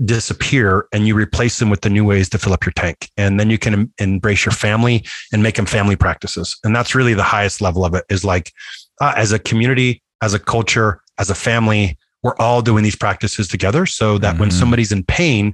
disappear 0.05 0.87
and 0.93 1.05
you 1.05 1.13
replace 1.13 1.59
them 1.59 1.69
with 1.69 1.81
the 1.81 1.89
new 1.89 2.05
ways 2.05 2.29
to 2.29 2.37
fill 2.37 2.53
up 2.53 2.65
your 2.65 2.71
tank. 2.71 3.09
And 3.17 3.37
then 3.37 3.49
you 3.49 3.57
can 3.57 3.73
em- 3.73 3.93
embrace 3.97 4.45
your 4.45 4.53
family 4.53 5.05
and 5.33 5.43
make 5.43 5.55
them 5.55 5.65
family 5.65 5.97
practices. 5.97 6.57
And 6.63 6.73
that's 6.73 6.95
really 6.95 7.13
the 7.13 7.21
highest 7.21 7.59
level 7.59 7.83
of 7.83 7.93
it 7.93 8.05
is 8.09 8.23
like 8.23 8.53
uh, 9.01 9.11
as 9.17 9.33
a 9.33 9.39
community, 9.39 10.01
as 10.21 10.33
a 10.33 10.39
culture, 10.39 11.01
as 11.17 11.29
a 11.29 11.35
family, 11.35 11.97
we're 12.23 12.37
all 12.37 12.61
doing 12.61 12.85
these 12.85 12.95
practices 12.95 13.49
together 13.49 13.85
so 13.85 14.17
that 14.19 14.31
mm-hmm. 14.31 14.39
when 14.39 14.51
somebody's 14.51 14.93
in 14.93 15.03
pain, 15.03 15.53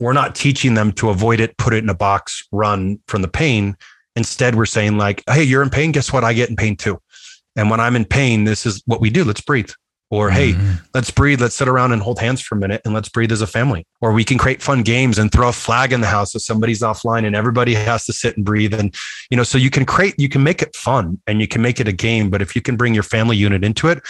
we're 0.00 0.14
not 0.14 0.34
teaching 0.34 0.74
them 0.74 0.92
to 0.92 1.10
avoid 1.10 1.40
it, 1.40 1.56
put 1.58 1.74
it 1.74 1.84
in 1.84 1.90
a 1.90 1.94
box, 1.94 2.42
run 2.50 2.98
from 3.06 3.22
the 3.22 3.28
pain. 3.28 3.76
Instead, 4.16 4.56
we're 4.56 4.66
saying, 4.66 4.98
like, 4.98 5.22
hey, 5.30 5.42
you're 5.42 5.62
in 5.62 5.70
pain. 5.70 5.92
Guess 5.92 6.12
what? 6.12 6.24
I 6.24 6.32
get 6.32 6.50
in 6.50 6.56
pain 6.56 6.76
too. 6.76 7.00
And 7.54 7.70
when 7.70 7.80
I'm 7.80 7.96
in 7.96 8.04
pain, 8.04 8.44
this 8.44 8.66
is 8.66 8.82
what 8.86 9.00
we 9.00 9.10
do. 9.10 9.24
Let's 9.24 9.40
breathe. 9.40 9.70
Or, 10.12 10.28
hey, 10.28 10.54
mm-hmm. 10.54 10.84
let's 10.92 11.12
breathe. 11.12 11.40
Let's 11.40 11.54
sit 11.54 11.68
around 11.68 11.92
and 11.92 12.02
hold 12.02 12.18
hands 12.18 12.40
for 12.40 12.56
a 12.56 12.58
minute 12.58 12.80
and 12.84 12.92
let's 12.92 13.08
breathe 13.08 13.30
as 13.30 13.42
a 13.42 13.46
family. 13.46 13.86
Or 14.00 14.12
we 14.12 14.24
can 14.24 14.38
create 14.38 14.60
fun 14.60 14.82
games 14.82 15.18
and 15.18 15.30
throw 15.30 15.48
a 15.48 15.52
flag 15.52 15.92
in 15.92 16.00
the 16.00 16.08
house 16.08 16.34
if 16.34 16.42
somebody's 16.42 16.80
offline 16.80 17.24
and 17.24 17.36
everybody 17.36 17.74
has 17.74 18.06
to 18.06 18.12
sit 18.12 18.36
and 18.36 18.44
breathe. 18.44 18.74
And, 18.74 18.92
you 19.30 19.36
know, 19.36 19.44
so 19.44 19.56
you 19.56 19.70
can 19.70 19.86
create, 19.86 20.16
you 20.18 20.28
can 20.28 20.42
make 20.42 20.62
it 20.62 20.74
fun 20.74 21.20
and 21.28 21.40
you 21.40 21.46
can 21.46 21.62
make 21.62 21.78
it 21.78 21.86
a 21.86 21.92
game. 21.92 22.28
But 22.28 22.42
if 22.42 22.56
you 22.56 22.62
can 22.62 22.76
bring 22.76 22.92
your 22.92 23.04
family 23.04 23.36
unit 23.36 23.62
into 23.62 23.86
it, 23.86 24.02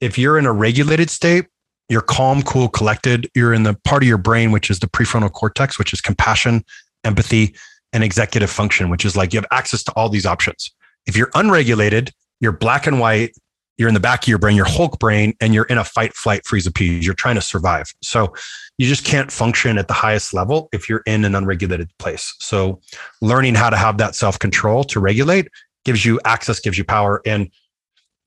if 0.00 0.16
you're 0.16 0.38
in 0.38 0.46
a 0.46 0.52
regulated 0.52 1.10
state, 1.10 1.46
you're 1.88 2.02
calm, 2.02 2.42
cool, 2.42 2.68
collected. 2.68 3.30
You're 3.34 3.54
in 3.54 3.62
the 3.62 3.74
part 3.84 4.02
of 4.02 4.08
your 4.08 4.18
brain, 4.18 4.52
which 4.52 4.70
is 4.70 4.80
the 4.80 4.86
prefrontal 4.86 5.32
cortex, 5.32 5.78
which 5.78 5.92
is 5.92 6.00
compassion, 6.00 6.64
empathy, 7.04 7.54
and 7.92 8.04
executive 8.04 8.50
function, 8.50 8.90
which 8.90 9.04
is 9.04 9.16
like 9.16 9.32
you 9.32 9.38
have 9.38 9.48
access 9.50 9.82
to 9.84 9.92
all 9.92 10.08
these 10.08 10.26
options. 10.26 10.70
If 11.06 11.16
you're 11.16 11.30
unregulated, 11.34 12.12
you're 12.40 12.52
black 12.52 12.86
and 12.86 13.00
white, 13.00 13.34
you're 13.78 13.88
in 13.88 13.94
the 13.94 14.00
back 14.00 14.24
of 14.24 14.28
your 14.28 14.38
brain, 14.38 14.56
your 14.56 14.66
Hulk 14.66 14.98
brain, 14.98 15.34
and 15.40 15.54
you're 15.54 15.64
in 15.64 15.78
a 15.78 15.84
fight, 15.84 16.12
flight, 16.14 16.44
freeze, 16.44 16.66
appease. 16.66 17.06
You're 17.06 17.14
trying 17.14 17.36
to 17.36 17.40
survive. 17.40 17.86
So 18.02 18.34
you 18.76 18.86
just 18.86 19.04
can't 19.04 19.30
function 19.30 19.78
at 19.78 19.88
the 19.88 19.94
highest 19.94 20.34
level 20.34 20.68
if 20.72 20.88
you're 20.88 21.02
in 21.06 21.24
an 21.24 21.34
unregulated 21.34 21.88
place. 21.98 22.34
So 22.40 22.80
learning 23.22 23.54
how 23.54 23.70
to 23.70 23.76
have 23.76 23.98
that 23.98 24.14
self 24.14 24.38
control 24.38 24.84
to 24.84 25.00
regulate 25.00 25.48
gives 25.84 26.04
you 26.04 26.20
access, 26.24 26.60
gives 26.60 26.76
you 26.76 26.84
power. 26.84 27.22
And 27.24 27.50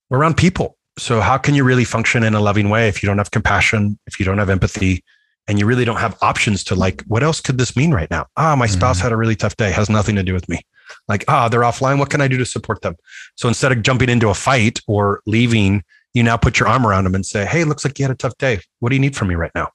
we're 0.09 0.19
around 0.19 0.37
people. 0.37 0.77
So 1.01 1.19
how 1.19 1.39
can 1.39 1.55
you 1.55 1.63
really 1.63 1.83
function 1.83 2.21
in 2.21 2.35
a 2.35 2.39
loving 2.39 2.69
way 2.69 2.87
if 2.87 3.01
you 3.01 3.07
don't 3.07 3.17
have 3.17 3.31
compassion, 3.31 3.97
if 4.05 4.19
you 4.19 4.25
don't 4.25 4.37
have 4.37 4.51
empathy, 4.51 5.03
and 5.47 5.57
you 5.57 5.65
really 5.65 5.83
don't 5.83 5.97
have 5.97 6.15
options 6.21 6.63
to 6.65 6.75
like, 6.75 7.01
what 7.07 7.23
else 7.23 7.41
could 7.41 7.57
this 7.57 7.75
mean 7.75 7.91
right 7.91 8.09
now? 8.11 8.27
Ah, 8.37 8.55
my 8.55 8.67
spouse 8.67 8.97
mm-hmm. 8.97 9.05
had 9.05 9.11
a 9.11 9.17
really 9.17 9.35
tough 9.35 9.57
day, 9.57 9.71
has 9.71 9.89
nothing 9.89 10.15
to 10.15 10.21
do 10.21 10.31
with 10.31 10.47
me. 10.47 10.61
Like, 11.07 11.25
ah, 11.27 11.49
they're 11.49 11.61
offline. 11.61 11.97
What 11.97 12.11
can 12.11 12.21
I 12.21 12.27
do 12.27 12.37
to 12.37 12.45
support 12.45 12.83
them? 12.83 12.97
So 13.33 13.47
instead 13.47 13.71
of 13.71 13.81
jumping 13.81 14.09
into 14.09 14.29
a 14.29 14.35
fight 14.35 14.79
or 14.85 15.23
leaving, 15.25 15.83
you 16.13 16.21
now 16.21 16.37
put 16.37 16.59
your 16.59 16.69
arm 16.69 16.85
around 16.85 17.05
them 17.05 17.15
and 17.15 17.25
say, 17.25 17.47
Hey, 17.47 17.63
looks 17.63 17.83
like 17.83 17.97
you 17.97 18.03
had 18.03 18.11
a 18.11 18.15
tough 18.15 18.37
day. 18.37 18.59
What 18.79 18.89
do 18.89 18.95
you 18.95 19.01
need 19.01 19.15
from 19.15 19.29
me 19.29 19.33
right 19.33 19.51
now? 19.55 19.69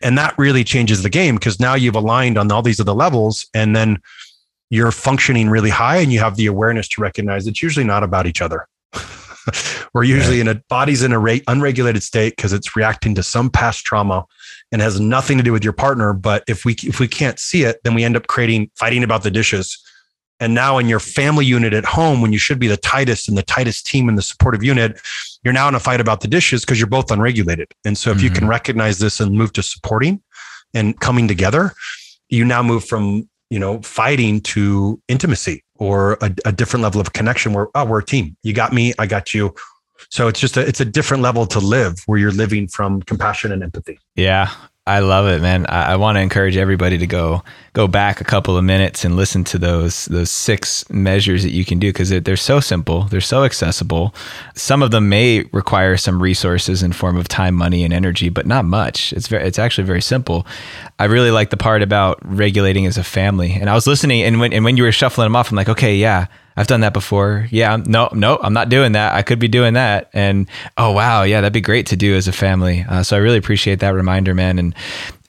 And 0.00 0.16
that 0.16 0.38
really 0.38 0.62
changes 0.62 1.02
the 1.02 1.10
game 1.10 1.34
because 1.34 1.58
now 1.58 1.74
you've 1.74 1.96
aligned 1.96 2.38
on 2.38 2.52
all 2.52 2.62
these 2.62 2.78
other 2.78 2.92
levels. 2.92 3.48
And 3.52 3.74
then 3.74 3.98
you're 4.70 4.92
functioning 4.92 5.50
really 5.50 5.70
high 5.70 5.96
and 5.96 6.12
you 6.12 6.20
have 6.20 6.36
the 6.36 6.46
awareness 6.46 6.86
to 6.90 7.00
recognize 7.00 7.48
it's 7.48 7.62
usually 7.62 7.84
not 7.84 8.04
about 8.04 8.28
each 8.28 8.40
other. 8.40 8.68
We're 9.94 10.04
usually 10.04 10.40
in 10.40 10.48
a 10.48 10.56
body's 10.68 11.02
in 11.02 11.12
a 11.12 11.18
rate, 11.18 11.44
unregulated 11.48 12.02
state 12.02 12.36
because 12.36 12.52
it's 12.52 12.76
reacting 12.76 13.14
to 13.16 13.22
some 13.22 13.50
past 13.50 13.84
trauma 13.84 14.24
and 14.72 14.82
has 14.82 15.00
nothing 15.00 15.38
to 15.38 15.44
do 15.44 15.52
with 15.52 15.64
your 15.64 15.72
partner. 15.72 16.12
But 16.12 16.44
if 16.46 16.64
we 16.64 16.74
if 16.82 17.00
we 17.00 17.08
can't 17.08 17.38
see 17.38 17.64
it, 17.64 17.80
then 17.84 17.94
we 17.94 18.04
end 18.04 18.16
up 18.16 18.26
creating 18.26 18.70
fighting 18.76 19.02
about 19.02 19.22
the 19.22 19.30
dishes. 19.30 19.78
And 20.40 20.54
now 20.54 20.78
in 20.78 20.88
your 20.88 21.00
family 21.00 21.44
unit 21.44 21.72
at 21.72 21.84
home, 21.84 22.20
when 22.22 22.32
you 22.32 22.38
should 22.38 22.60
be 22.60 22.68
the 22.68 22.76
tightest 22.76 23.28
and 23.28 23.36
the 23.36 23.42
tightest 23.42 23.86
team 23.86 24.08
in 24.08 24.14
the 24.14 24.22
supportive 24.22 24.62
unit, 24.62 25.00
you're 25.42 25.52
now 25.52 25.66
in 25.66 25.74
a 25.74 25.80
fight 25.80 26.00
about 26.00 26.20
the 26.20 26.28
dishes 26.28 26.64
because 26.64 26.78
you're 26.78 26.86
both 26.86 27.10
unregulated. 27.10 27.68
And 27.84 27.98
so 27.98 28.10
if 28.10 28.18
mm-hmm. 28.18 28.24
you 28.24 28.30
can 28.30 28.40
mm-hmm. 28.42 28.50
recognize 28.50 29.00
this 29.00 29.18
and 29.18 29.32
move 29.32 29.52
to 29.54 29.62
supporting 29.64 30.22
and 30.74 30.98
coming 31.00 31.26
together, 31.26 31.72
you 32.28 32.44
now 32.44 32.62
move 32.62 32.84
from 32.84 33.28
you 33.50 33.58
know 33.58 33.80
fighting 33.82 34.40
to 34.42 35.00
intimacy 35.08 35.64
or 35.78 36.18
a, 36.20 36.34
a 36.44 36.52
different 36.52 36.82
level 36.82 37.00
of 37.00 37.12
connection 37.12 37.52
where 37.52 37.68
oh 37.74 37.84
we're 37.84 38.00
a 38.00 38.04
team. 38.04 38.36
You 38.42 38.52
got 38.52 38.72
me 38.72 38.92
i 38.98 39.06
got 39.06 39.32
you 39.34 39.54
so 40.10 40.28
it's 40.28 40.40
just 40.40 40.56
a, 40.56 40.66
it's 40.66 40.80
a 40.80 40.84
different 40.84 41.22
level 41.22 41.46
to 41.46 41.58
live 41.58 42.02
where 42.06 42.18
you're 42.18 42.32
living 42.32 42.68
from 42.68 43.02
compassion 43.02 43.52
and 43.52 43.62
empathy 43.62 43.98
yeah 44.16 44.50
I 44.88 45.00
love 45.00 45.26
it, 45.26 45.42
man. 45.42 45.66
I, 45.66 45.92
I 45.92 45.96
want 45.96 46.16
to 46.16 46.22
encourage 46.22 46.56
everybody 46.56 46.96
to 46.96 47.06
go 47.06 47.44
go 47.74 47.86
back 47.86 48.22
a 48.22 48.24
couple 48.24 48.56
of 48.56 48.64
minutes 48.64 49.04
and 49.04 49.16
listen 49.16 49.44
to 49.44 49.58
those 49.58 50.06
those 50.06 50.30
six 50.30 50.88
measures 50.88 51.42
that 51.42 51.50
you 51.50 51.62
can 51.66 51.78
do 51.78 51.90
because 51.90 52.08
they're, 52.08 52.20
they're 52.20 52.38
so 52.38 52.58
simple, 52.58 53.02
they're 53.02 53.20
so 53.20 53.44
accessible. 53.44 54.14
Some 54.54 54.82
of 54.82 54.90
them 54.90 55.10
may 55.10 55.42
require 55.52 55.98
some 55.98 56.22
resources 56.22 56.82
in 56.82 56.94
form 56.94 57.18
of 57.18 57.28
time, 57.28 57.54
money, 57.54 57.84
and 57.84 57.92
energy, 57.92 58.30
but 58.30 58.46
not 58.46 58.64
much. 58.64 59.12
It's 59.12 59.28
very, 59.28 59.46
it's 59.46 59.58
actually 59.58 59.86
very 59.86 60.00
simple. 60.00 60.46
I 60.98 61.04
really 61.04 61.30
like 61.30 61.50
the 61.50 61.58
part 61.58 61.82
about 61.82 62.18
regulating 62.22 62.86
as 62.86 62.96
a 62.96 63.04
family. 63.04 63.52
And 63.52 63.68
I 63.68 63.74
was 63.74 63.86
listening, 63.86 64.22
and 64.22 64.40
when 64.40 64.54
and 64.54 64.64
when 64.64 64.78
you 64.78 64.84
were 64.84 64.92
shuffling 64.92 65.26
them 65.26 65.36
off, 65.36 65.50
I'm 65.50 65.56
like, 65.56 65.68
okay, 65.68 65.96
yeah 65.96 66.28
I've 66.58 66.66
done 66.66 66.80
that 66.80 66.92
before. 66.92 67.46
Yeah, 67.52 67.76
no, 67.86 68.08
no, 68.12 68.36
I'm 68.42 68.52
not 68.52 68.68
doing 68.68 68.90
that. 68.92 69.14
I 69.14 69.22
could 69.22 69.38
be 69.38 69.46
doing 69.46 69.74
that. 69.74 70.10
And 70.12 70.48
oh 70.76 70.90
wow, 70.90 71.22
yeah, 71.22 71.40
that'd 71.40 71.52
be 71.52 71.60
great 71.60 71.86
to 71.86 71.96
do 71.96 72.16
as 72.16 72.26
a 72.26 72.32
family. 72.32 72.84
Uh, 72.88 73.04
so 73.04 73.16
I 73.16 73.20
really 73.20 73.38
appreciate 73.38 73.78
that 73.78 73.90
reminder, 73.90 74.34
man. 74.34 74.58
And 74.58 74.74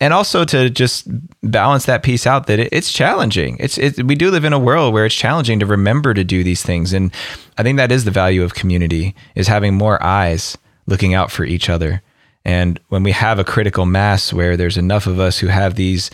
and 0.01 0.11
also 0.11 0.43
to 0.45 0.71
just 0.71 1.07
balance 1.43 1.85
that 1.85 2.01
piece 2.01 2.25
out 2.25 2.47
that 2.47 2.57
it, 2.57 2.69
it's 2.71 2.91
challenging. 2.91 3.57
It's 3.59 3.77
it, 3.77 4.01
we 4.03 4.15
do 4.15 4.31
live 4.31 4.43
in 4.43 4.53
a 4.53 4.59
world 4.59 4.91
where 4.91 5.05
it's 5.05 5.13
challenging 5.13 5.59
to 5.59 5.67
remember 5.67 6.15
to 6.15 6.23
do 6.23 6.43
these 6.43 6.63
things, 6.63 6.93
and 6.93 7.13
I 7.59 7.61
think 7.61 7.77
that 7.77 7.91
is 7.91 8.05
the 8.05 8.11
value 8.11 8.41
of 8.41 8.55
community 8.55 9.13
is 9.35 9.47
having 9.47 9.75
more 9.75 10.01
eyes 10.01 10.57
looking 10.87 11.13
out 11.13 11.29
for 11.29 11.45
each 11.45 11.69
other. 11.69 12.01
And 12.43 12.79
when 12.87 13.03
we 13.03 13.11
have 13.11 13.37
a 13.37 13.43
critical 13.43 13.85
mass 13.85 14.33
where 14.33 14.57
there's 14.57 14.77
enough 14.77 15.05
of 15.05 15.19
us 15.19 15.37
who 15.37 15.47
have 15.47 15.75
these 15.75 16.09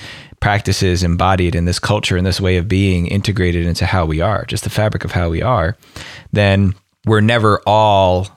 practices 0.46 1.02
embodied 1.02 1.56
in 1.56 1.66
this 1.66 1.80
culture 1.80 2.16
and 2.16 2.24
this 2.24 2.40
way 2.40 2.58
of 2.58 2.68
being 2.68 3.08
integrated 3.08 3.66
into 3.66 3.84
how 3.84 4.06
we 4.06 4.22
are, 4.22 4.46
just 4.46 4.64
the 4.64 4.70
fabric 4.70 5.04
of 5.04 5.12
how 5.12 5.28
we 5.28 5.42
are, 5.42 5.76
then 6.34 6.76
we're 7.08 7.20
never 7.20 7.60
all 7.66 8.28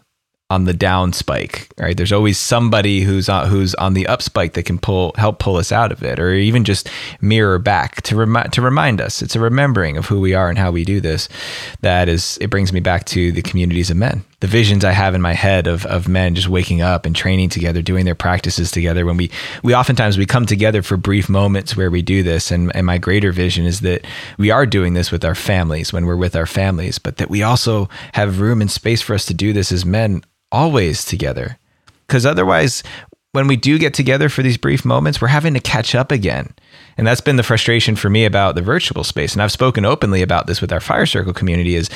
on 0.51 0.64
the 0.64 0.72
down 0.72 1.12
spike, 1.12 1.68
right? 1.76 1.94
There's 1.94 2.12
always 2.12 2.38
somebody 2.38 3.03
who's 3.03 3.28
on, 3.28 3.51
who's 3.51 3.74
on 3.74 3.92
the 3.92 4.07
up 4.07 4.22
spike 4.22 4.55
that 4.55 4.62
can 4.62 4.78
pull 4.78 5.12
help 5.18 5.38
pull 5.38 5.57
us 5.57 5.70
out 5.72 5.92
of 5.92 6.03
it, 6.03 6.18
or 6.18 6.32
even 6.32 6.64
just 6.64 6.88
mirror 7.20 7.59
back 7.59 8.01
to 8.03 8.16
remind 8.16 8.55
to 8.55 8.62
remind 8.62 8.99
us. 8.99 9.20
It's 9.20 9.36
a 9.36 9.40
remembering 9.40 9.99
of 9.99 10.07
who 10.07 10.20
we 10.20 10.32
are 10.32 10.49
and 10.49 10.57
how 10.57 10.70
we 10.70 10.84
do 10.84 11.03
this. 11.03 11.28
That 11.82 12.09
is, 12.09 12.38
it 12.40 12.49
brings 12.49 12.72
me 12.72 12.80
back 12.80 13.05
to 13.07 13.30
the 13.30 13.42
communities 13.42 13.90
of 13.90 13.99
men, 13.99 14.24
the 14.40 14.46
visions 14.46 14.86
I 14.86 14.92
have 14.92 15.14
in 15.14 15.20
my 15.20 15.34
head 15.34 15.66
of 15.66 15.84
of 15.84 16.09
men 16.09 16.34
just 16.34 16.49
waking 16.49 16.80
up 16.80 17.05
and 17.05 17.14
training 17.14 17.51
together, 17.51 17.82
doing 17.82 18.07
their 18.07 18.14
practices 18.14 18.70
together. 18.70 19.05
When 19.05 19.18
we 19.18 19.30
we 19.62 19.74
oftentimes 19.74 20.16
we 20.16 20.24
come 20.24 20.46
together 20.46 20.82
for 20.82 20.96
brief 20.96 21.28
moments 21.28 21.76
where 21.76 21.90
we 21.90 22.01
do 22.01 22.22
this, 22.22 22.51
and 22.51 22.74
and 22.74 22.86
my 22.86 22.96
greater 22.96 23.32
vision 23.32 23.66
is 23.66 23.80
that 23.80 24.07
we 24.38 24.51
are 24.51 24.64
doing 24.64 24.94
this 24.94 25.12
with 25.12 25.26
our 25.26 25.34
families 25.34 25.92
when 25.92 26.07
we're 26.07 26.16
with 26.16 26.34
our 26.34 26.46
families, 26.46 26.99
but 26.99 27.18
that 27.18 27.28
we 27.28 27.42
also 27.42 27.90
have 28.14 28.40
room 28.40 28.62
and 28.62 28.70
space 28.70 29.03
for 29.03 29.12
us 29.12 29.26
to 29.26 29.34
do 29.34 29.53
this 29.53 29.70
as 29.70 29.84
men 29.84 30.22
always 30.53 31.05
together. 31.05 31.59
Because 32.07 32.24
otherwise, 32.24 32.82
when 33.32 33.46
we 33.46 33.57
do 33.57 33.78
get 33.78 33.94
together 33.94 34.28
for 34.28 34.42
these 34.42 34.57
brief 34.57 34.84
moments, 34.84 35.20
we're 35.20 35.28
having 35.28 35.55
to 35.55 35.61
catch 35.61 35.94
up 35.94 36.11
again. 36.11 36.55
And 36.96 37.07
that's 37.07 37.20
been 37.20 37.36
the 37.36 37.42
frustration 37.42 37.96
for 37.96 38.09
me 38.09 38.24
about 38.24 38.55
the 38.55 38.62
virtual 38.62 39.05
space. 39.05 39.34
And 39.34 39.42
I've 39.42 39.53
spoken 39.53 39.84
openly 39.84 40.22
about 40.22 40.46
this 40.46 40.61
with 40.61 40.72
our 40.72 40.80
fire 40.80 41.07
circle 41.07 41.32
community 41.32 41.74
is 41.74 41.90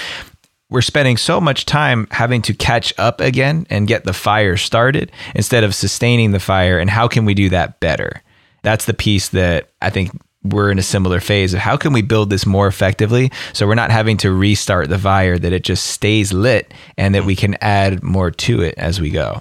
we're 0.68 0.82
spending 0.82 1.16
so 1.16 1.40
much 1.40 1.66
time 1.66 2.06
having 2.10 2.40
to 2.42 2.54
catch 2.54 2.94
up 2.98 3.20
again 3.20 3.66
and 3.68 3.88
get 3.88 4.04
the 4.04 4.12
fire 4.12 4.56
started 4.56 5.12
instead 5.34 5.64
of 5.64 5.74
sustaining 5.74 6.30
the 6.32 6.40
fire. 6.40 6.78
And 6.78 6.88
how 6.88 7.08
can 7.08 7.24
we 7.24 7.34
do 7.34 7.48
that 7.50 7.80
better? 7.80 8.22
That's 8.62 8.84
the 8.84 8.94
piece 8.94 9.28
that 9.30 9.70
I 9.82 9.90
think 9.90 10.12
we're 10.44 10.70
in 10.70 10.78
a 10.78 10.82
similar 10.82 11.20
phase 11.20 11.54
of 11.54 11.60
how 11.60 11.76
can 11.76 11.92
we 11.92 12.02
build 12.02 12.30
this 12.30 12.44
more 12.46 12.66
effectively 12.66 13.30
so 13.52 13.66
we're 13.66 13.74
not 13.74 13.90
having 13.90 14.16
to 14.16 14.32
restart 14.32 14.88
the 14.88 14.98
fire 14.98 15.38
that 15.38 15.52
it 15.52 15.62
just 15.64 15.86
stays 15.86 16.32
lit 16.32 16.72
and 16.98 17.14
that 17.14 17.24
we 17.24 17.36
can 17.36 17.56
add 17.60 18.02
more 18.02 18.30
to 18.30 18.60
it 18.62 18.74
as 18.76 19.00
we 19.00 19.10
go. 19.10 19.40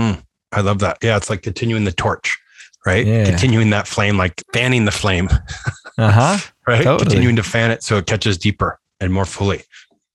Mm, 0.00 0.22
i 0.52 0.60
love 0.60 0.78
that. 0.80 0.98
Yeah 1.02 1.16
it's 1.16 1.30
like 1.30 1.42
continuing 1.42 1.84
the 1.84 1.92
torch 1.92 2.38
right? 2.86 3.04
Yeah. 3.04 3.24
continuing 3.24 3.70
that 3.70 3.88
flame 3.88 4.16
like 4.16 4.42
fanning 4.52 4.84
the 4.84 4.92
flame. 4.92 5.28
Uh-huh. 5.98 6.38
Right? 6.68 6.82
Totally. 6.82 7.04
continuing 7.04 7.36
to 7.36 7.44
fan 7.44 7.70
it 7.70 7.84
so 7.84 7.96
it 7.98 8.06
catches 8.06 8.36
deeper 8.36 8.80
and 9.00 9.12
more 9.12 9.24
fully 9.24 9.62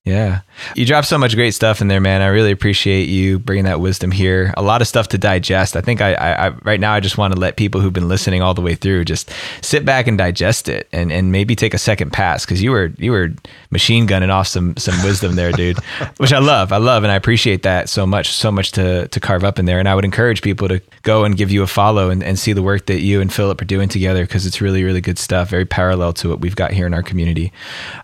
yeah. 0.04 0.40
You 0.74 0.84
dropped 0.84 1.06
so 1.06 1.16
much 1.16 1.36
great 1.36 1.52
stuff 1.52 1.80
in 1.80 1.86
there, 1.86 2.00
man. 2.00 2.22
I 2.22 2.26
really 2.26 2.50
appreciate 2.50 3.08
you 3.08 3.38
bringing 3.38 3.66
that 3.66 3.78
wisdom 3.78 4.10
here. 4.10 4.52
A 4.56 4.62
lot 4.62 4.82
of 4.82 4.88
stuff 4.88 5.06
to 5.08 5.18
digest. 5.18 5.76
I 5.76 5.80
think 5.80 6.00
I, 6.00 6.14
I, 6.14 6.46
I, 6.46 6.48
right 6.64 6.80
now 6.80 6.92
I 6.92 6.98
just 6.98 7.16
want 7.16 7.34
to 7.34 7.38
let 7.38 7.56
people 7.56 7.80
who've 7.80 7.92
been 7.92 8.08
listening 8.08 8.42
all 8.42 8.52
the 8.52 8.60
way 8.60 8.74
through 8.74 9.04
just 9.04 9.30
sit 9.60 9.84
back 9.84 10.08
and 10.08 10.18
digest 10.18 10.68
it 10.68 10.88
and, 10.90 11.12
and 11.12 11.30
maybe 11.30 11.54
take 11.54 11.72
a 11.72 11.78
second 11.78 12.12
pass 12.12 12.44
because 12.44 12.60
you 12.60 12.72
were 12.72 12.92
you 12.98 13.12
were 13.12 13.32
machine 13.70 14.06
gunning 14.06 14.30
off 14.30 14.48
some 14.48 14.76
some 14.76 15.00
wisdom 15.04 15.36
there, 15.36 15.52
dude. 15.52 15.78
which 16.16 16.32
I 16.32 16.40
love. 16.40 16.72
I 16.72 16.78
love 16.78 17.04
and 17.04 17.12
I 17.12 17.14
appreciate 17.14 17.62
that 17.62 17.88
so 17.88 18.04
much, 18.04 18.32
so 18.32 18.50
much 18.50 18.72
to 18.72 19.06
to 19.06 19.20
carve 19.20 19.44
up 19.44 19.60
in 19.60 19.66
there. 19.66 19.78
And 19.78 19.88
I 19.88 19.94
would 19.94 20.04
encourage 20.04 20.42
people 20.42 20.66
to 20.66 20.82
go 21.02 21.24
and 21.24 21.36
give 21.36 21.52
you 21.52 21.62
a 21.62 21.68
follow 21.68 22.10
and, 22.10 22.24
and 22.24 22.36
see 22.36 22.52
the 22.52 22.62
work 22.62 22.86
that 22.86 23.02
you 23.02 23.20
and 23.20 23.32
Philip 23.32 23.60
are 23.62 23.66
doing 23.66 23.88
together 23.88 24.24
because 24.24 24.46
it's 24.46 24.60
really, 24.60 24.82
really 24.82 25.00
good 25.00 25.18
stuff, 25.18 25.48
very 25.48 25.64
parallel 25.64 26.12
to 26.14 26.28
what 26.28 26.40
we've 26.40 26.56
got 26.56 26.72
here 26.72 26.86
in 26.86 26.94
our 26.94 27.04
community. 27.04 27.52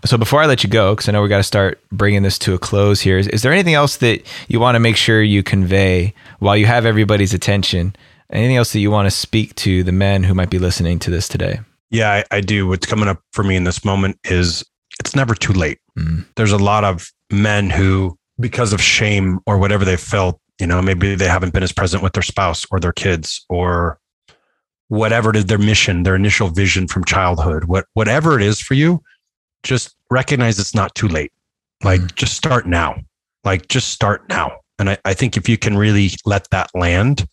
So 0.05 0.17
before 0.17 0.41
I 0.41 0.45
let 0.45 0.63
you 0.63 0.69
go, 0.69 0.95
because 0.95 1.09
I 1.09 1.11
know 1.11 1.21
we 1.21 1.27
got 1.27 1.37
to 1.37 1.43
start 1.43 1.81
bringing 1.91 2.23
this 2.23 2.37
to 2.39 2.53
a 2.53 2.59
close 2.59 3.01
here. 3.01 3.17
Is, 3.17 3.27
is 3.27 3.41
there 3.41 3.51
anything 3.51 3.73
else 3.73 3.97
that 3.97 4.21
you 4.47 4.59
want 4.59 4.75
to 4.75 4.79
make 4.79 4.95
sure 4.95 5.21
you 5.21 5.43
convey 5.43 6.13
while 6.39 6.55
you 6.55 6.65
have 6.65 6.85
everybody's 6.85 7.33
attention? 7.33 7.95
Anything 8.31 8.57
else 8.57 8.73
that 8.73 8.79
you 8.79 8.91
want 8.91 9.07
to 9.07 9.11
speak 9.11 9.55
to 9.55 9.83
the 9.83 9.91
men 9.91 10.23
who 10.23 10.33
might 10.33 10.49
be 10.49 10.59
listening 10.59 10.99
to 10.99 11.09
this 11.09 11.27
today? 11.27 11.59
Yeah, 11.89 12.23
I, 12.31 12.37
I 12.37 12.41
do. 12.41 12.67
What's 12.67 12.85
coming 12.85 13.09
up 13.09 13.21
for 13.33 13.43
me 13.43 13.55
in 13.55 13.63
this 13.63 13.83
moment 13.83 14.19
is 14.25 14.63
it's 14.99 15.15
never 15.15 15.33
too 15.33 15.53
late. 15.53 15.79
Mm. 15.97 16.25
There's 16.35 16.51
a 16.51 16.57
lot 16.57 16.83
of 16.83 17.11
men 17.31 17.69
who, 17.69 18.17
because 18.39 18.73
of 18.73 18.81
shame 18.81 19.39
or 19.47 19.57
whatever 19.57 19.83
they 19.83 19.97
felt, 19.97 20.39
you 20.59 20.67
know, 20.67 20.81
maybe 20.81 21.15
they 21.15 21.27
haven't 21.27 21.53
been 21.53 21.63
as 21.63 21.71
present 21.71 22.03
with 22.03 22.13
their 22.13 22.23
spouse 22.23 22.65
or 22.69 22.79
their 22.79 22.93
kids 22.93 23.43
or 23.49 23.99
whatever 24.89 25.29
it 25.29 25.35
is 25.35 25.45
their 25.45 25.57
mission, 25.57 26.03
their 26.03 26.15
initial 26.15 26.49
vision 26.49 26.87
from 26.87 27.05
childhood, 27.05 27.65
what 27.65 27.85
whatever 27.93 28.35
it 28.35 28.41
is 28.43 28.59
for 28.59 28.73
you, 28.73 29.01
just 29.63 29.95
recognize 30.09 30.59
it's 30.59 30.75
not 30.75 30.93
too 30.95 31.07
late. 31.07 31.31
Like 31.83 32.01
mm. 32.01 32.15
just 32.15 32.35
start 32.35 32.67
now. 32.67 32.95
Like 33.43 33.67
just 33.67 33.89
start 33.89 34.27
now. 34.29 34.57
And 34.77 34.91
I, 34.91 34.97
I 35.05 35.13
think 35.13 35.37
if 35.37 35.49
you 35.49 35.57
can 35.57 35.77
really 35.77 36.11
let 36.25 36.49
that 36.51 36.71
land, 36.73 37.27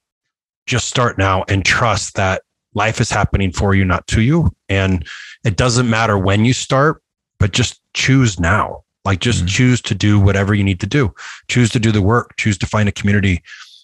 just 0.67 0.89
start 0.89 1.17
now 1.17 1.45
and 1.49 1.65
trust 1.65 2.15
that 2.17 2.43
life 2.75 3.01
is 3.01 3.11
happening 3.11 3.53
for 3.53 3.75
you, 3.75 3.85
not 3.85 4.07
to 4.09 4.21
you. 4.21 4.51
And 4.69 5.07
it 5.45 5.57
doesn't 5.57 5.89
matter 5.89 6.19
when 6.19 6.45
you 6.45 6.53
start, 6.53 7.03
but 7.39 7.53
just 7.53 7.81
choose 7.95 8.39
now. 8.39 8.83
Like 9.05 9.21
just 9.21 9.45
mm 9.45 9.49
choose 9.49 9.81
to 9.83 9.95
do 9.95 10.19
whatever 10.19 10.53
you 10.53 10.65
need 10.65 10.81
to 10.81 10.87
do. 10.87 11.15
Choose 11.49 11.71
to 11.71 11.79
do 11.79 11.93
the 11.93 12.03
work, 12.03 12.35
choose 12.37 12.59
to 12.59 12.67
find 12.67 12.89
a 12.89 12.93
community, 12.93 13.41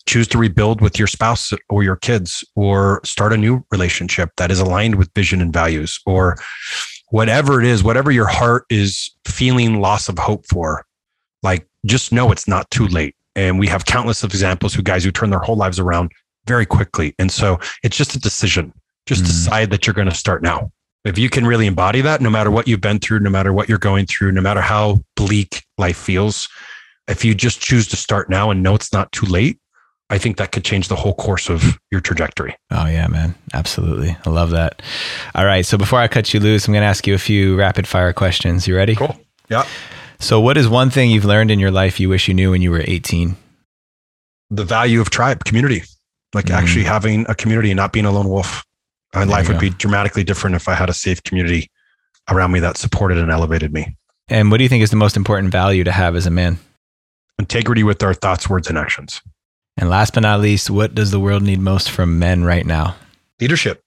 choose 0.06 0.26
to 0.28 0.38
rebuild 0.38 0.80
with 0.80 0.98
your 0.98 1.06
spouse 1.06 1.52
or 1.70 1.84
your 1.84 1.94
kids, 1.94 2.44
or 2.56 3.00
start 3.04 3.32
a 3.32 3.36
new 3.36 3.64
relationship 3.70 4.30
that 4.36 4.50
is 4.50 4.58
aligned 4.58 4.96
with 4.96 5.14
vision 5.14 5.40
and 5.40 5.52
values, 5.52 6.00
or 6.06 6.36
whatever 7.12 7.60
it 7.60 7.66
is, 7.66 7.84
whatever 7.84 8.10
your 8.10 8.26
heart 8.26 8.64
is 8.70 9.10
feeling 9.26 9.82
loss 9.82 10.08
of 10.08 10.18
hope 10.18 10.46
for, 10.46 10.86
like 11.42 11.68
just 11.84 12.10
know 12.10 12.32
it's 12.32 12.48
not 12.48 12.68
too 12.70 12.86
late. 12.88 13.14
And 13.36 13.58
we 13.58 13.66
have 13.66 13.84
countless 13.84 14.22
of 14.22 14.30
examples 14.30 14.72
who 14.72 14.82
guys 14.82 15.04
who 15.04 15.10
turn 15.10 15.28
their 15.28 15.38
whole 15.38 15.56
lives 15.56 15.78
around 15.78 16.10
very 16.46 16.64
quickly. 16.64 17.14
And 17.18 17.30
so 17.30 17.60
it's 17.82 17.98
just 17.98 18.16
a 18.16 18.18
decision. 18.18 18.72
Just 19.04 19.24
mm. 19.24 19.26
decide 19.26 19.70
that 19.70 19.86
you're 19.86 19.92
going 19.92 20.08
to 20.08 20.14
start 20.14 20.42
now. 20.42 20.72
If 21.04 21.18
you 21.18 21.28
can 21.28 21.46
really 21.46 21.66
embody 21.66 22.00
that, 22.00 22.22
no 22.22 22.30
matter 22.30 22.50
what 22.50 22.66
you've 22.66 22.80
been 22.80 22.98
through, 22.98 23.20
no 23.20 23.30
matter 23.30 23.52
what 23.52 23.68
you're 23.68 23.76
going 23.76 24.06
through, 24.06 24.32
no 24.32 24.40
matter 24.40 24.62
how 24.62 25.00
bleak 25.14 25.64
life 25.76 25.98
feels, 25.98 26.48
if 27.08 27.26
you 27.26 27.34
just 27.34 27.60
choose 27.60 27.88
to 27.88 27.96
start 27.96 28.30
now 28.30 28.50
and 28.50 28.62
know 28.62 28.74
it's 28.74 28.92
not 28.92 29.12
too 29.12 29.26
late, 29.26 29.58
I 30.12 30.18
think 30.18 30.36
that 30.36 30.52
could 30.52 30.62
change 30.62 30.88
the 30.88 30.94
whole 30.94 31.14
course 31.14 31.48
of 31.48 31.78
your 31.90 32.02
trajectory. 32.02 32.54
Oh, 32.70 32.86
yeah, 32.86 33.08
man. 33.08 33.34
Absolutely. 33.54 34.14
I 34.26 34.28
love 34.28 34.50
that. 34.50 34.82
All 35.34 35.46
right. 35.46 35.64
So 35.64 35.78
before 35.78 36.00
I 36.00 36.06
cut 36.06 36.34
you 36.34 36.38
loose, 36.38 36.68
I'm 36.68 36.74
going 36.74 36.82
to 36.82 36.86
ask 36.86 37.06
you 37.06 37.14
a 37.14 37.18
few 37.18 37.56
rapid 37.56 37.88
fire 37.88 38.12
questions. 38.12 38.68
You 38.68 38.76
ready? 38.76 38.94
Cool. 38.94 39.18
Yeah. 39.48 39.66
So, 40.18 40.38
what 40.38 40.58
is 40.58 40.68
one 40.68 40.90
thing 40.90 41.10
you've 41.10 41.24
learned 41.24 41.50
in 41.50 41.58
your 41.58 41.70
life 41.70 41.98
you 41.98 42.10
wish 42.10 42.28
you 42.28 42.34
knew 42.34 42.50
when 42.50 42.60
you 42.60 42.70
were 42.70 42.82
18? 42.86 43.36
The 44.50 44.64
value 44.64 45.00
of 45.00 45.08
tribe, 45.08 45.46
community, 45.46 45.82
like 46.34 46.46
mm. 46.46 46.56
actually 46.56 46.84
having 46.84 47.24
a 47.30 47.34
community 47.34 47.70
and 47.70 47.78
not 47.78 47.94
being 47.94 48.04
a 48.04 48.12
lone 48.12 48.28
wolf. 48.28 48.66
My 49.14 49.24
life 49.24 49.48
would 49.48 49.54
go. 49.54 49.60
be 49.60 49.70
dramatically 49.70 50.24
different 50.24 50.56
if 50.56 50.68
I 50.68 50.74
had 50.74 50.90
a 50.90 50.94
safe 50.94 51.22
community 51.22 51.70
around 52.30 52.52
me 52.52 52.60
that 52.60 52.76
supported 52.76 53.16
and 53.16 53.30
elevated 53.30 53.72
me. 53.72 53.96
And 54.28 54.50
what 54.50 54.58
do 54.58 54.62
you 54.62 54.68
think 54.68 54.82
is 54.82 54.90
the 54.90 54.96
most 54.96 55.16
important 55.16 55.50
value 55.50 55.84
to 55.84 55.92
have 55.92 56.16
as 56.16 56.26
a 56.26 56.30
man? 56.30 56.58
Integrity 57.38 57.82
with 57.82 58.02
our 58.02 58.12
thoughts, 58.12 58.48
words, 58.48 58.68
and 58.68 58.76
actions. 58.76 59.22
And 59.76 59.88
last 59.88 60.14
but 60.14 60.20
not 60.20 60.40
least, 60.40 60.70
what 60.70 60.94
does 60.94 61.10
the 61.10 61.20
world 61.20 61.42
need 61.42 61.60
most 61.60 61.90
from 61.90 62.18
men 62.18 62.44
right 62.44 62.66
now? 62.66 62.96
Leadership. 63.40 63.82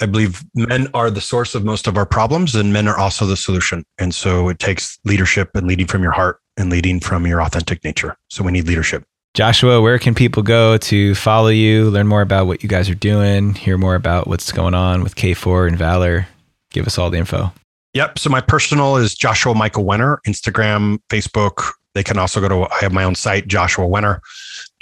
I 0.00 0.06
believe 0.06 0.44
men 0.54 0.88
are 0.92 1.10
the 1.10 1.20
source 1.20 1.54
of 1.54 1.64
most 1.64 1.86
of 1.86 1.96
our 1.96 2.04
problems 2.04 2.54
and 2.54 2.72
men 2.72 2.86
are 2.86 2.98
also 2.98 3.26
the 3.26 3.36
solution. 3.36 3.84
And 3.98 4.14
so 4.14 4.48
it 4.50 4.58
takes 4.58 4.98
leadership 5.04 5.50
and 5.54 5.66
leading 5.66 5.86
from 5.86 6.02
your 6.02 6.12
heart 6.12 6.38
and 6.56 6.70
leading 6.70 7.00
from 7.00 7.26
your 7.26 7.40
authentic 7.40 7.82
nature. 7.82 8.16
So 8.28 8.44
we 8.44 8.52
need 8.52 8.66
leadership. 8.66 9.04
Joshua, 9.34 9.80
where 9.82 9.98
can 9.98 10.14
people 10.14 10.42
go 10.42 10.78
to 10.78 11.14
follow 11.14 11.48
you, 11.48 11.90
learn 11.90 12.06
more 12.06 12.22
about 12.22 12.46
what 12.46 12.62
you 12.62 12.68
guys 12.68 12.88
are 12.88 12.94
doing, 12.94 13.54
hear 13.54 13.76
more 13.76 13.94
about 13.94 14.26
what's 14.26 14.52
going 14.52 14.74
on 14.74 15.02
with 15.02 15.14
K4 15.14 15.68
and 15.68 15.78
Valor? 15.78 16.26
Give 16.70 16.86
us 16.86 16.98
all 16.98 17.10
the 17.10 17.18
info. 17.18 17.52
Yep. 17.94 18.18
So 18.18 18.30
my 18.30 18.40
personal 18.40 18.96
is 18.96 19.14
Joshua 19.14 19.54
Michael 19.54 19.84
Wenner, 19.84 20.18
Instagram, 20.26 20.98
Facebook. 21.10 21.70
They 21.94 22.02
can 22.02 22.18
also 22.18 22.40
go 22.40 22.48
to, 22.48 22.74
I 22.74 22.78
have 22.80 22.92
my 22.92 23.04
own 23.04 23.14
site, 23.14 23.46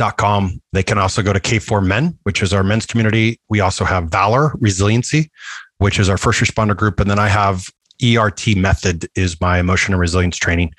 joshuawenner.com. 0.01 0.61
They 0.72 0.82
can 0.82 0.99
also 0.99 1.22
go 1.22 1.32
to 1.32 1.40
K4 1.40 1.84
Men, 1.84 2.18
which 2.22 2.42
is 2.42 2.53
our 2.53 2.62
men's 2.62 2.86
community. 2.86 3.40
We 3.49 3.61
also 3.61 3.84
have 3.84 4.11
Valor 4.11 4.53
Resiliency, 4.59 5.30
which 5.78 5.99
is 5.99 6.09
our 6.09 6.18
first 6.18 6.40
responder 6.40 6.76
group. 6.76 7.01
And 7.01 7.11
then 7.11 7.18
I 7.18 7.28
have 7.28 7.68
ERT 8.03 8.57
Method 8.57 9.09
is 9.14 9.40
my 9.40 9.59
emotion 9.59 9.95
and 9.95 10.01
resilience 10.01 10.36
training. 10.36 10.72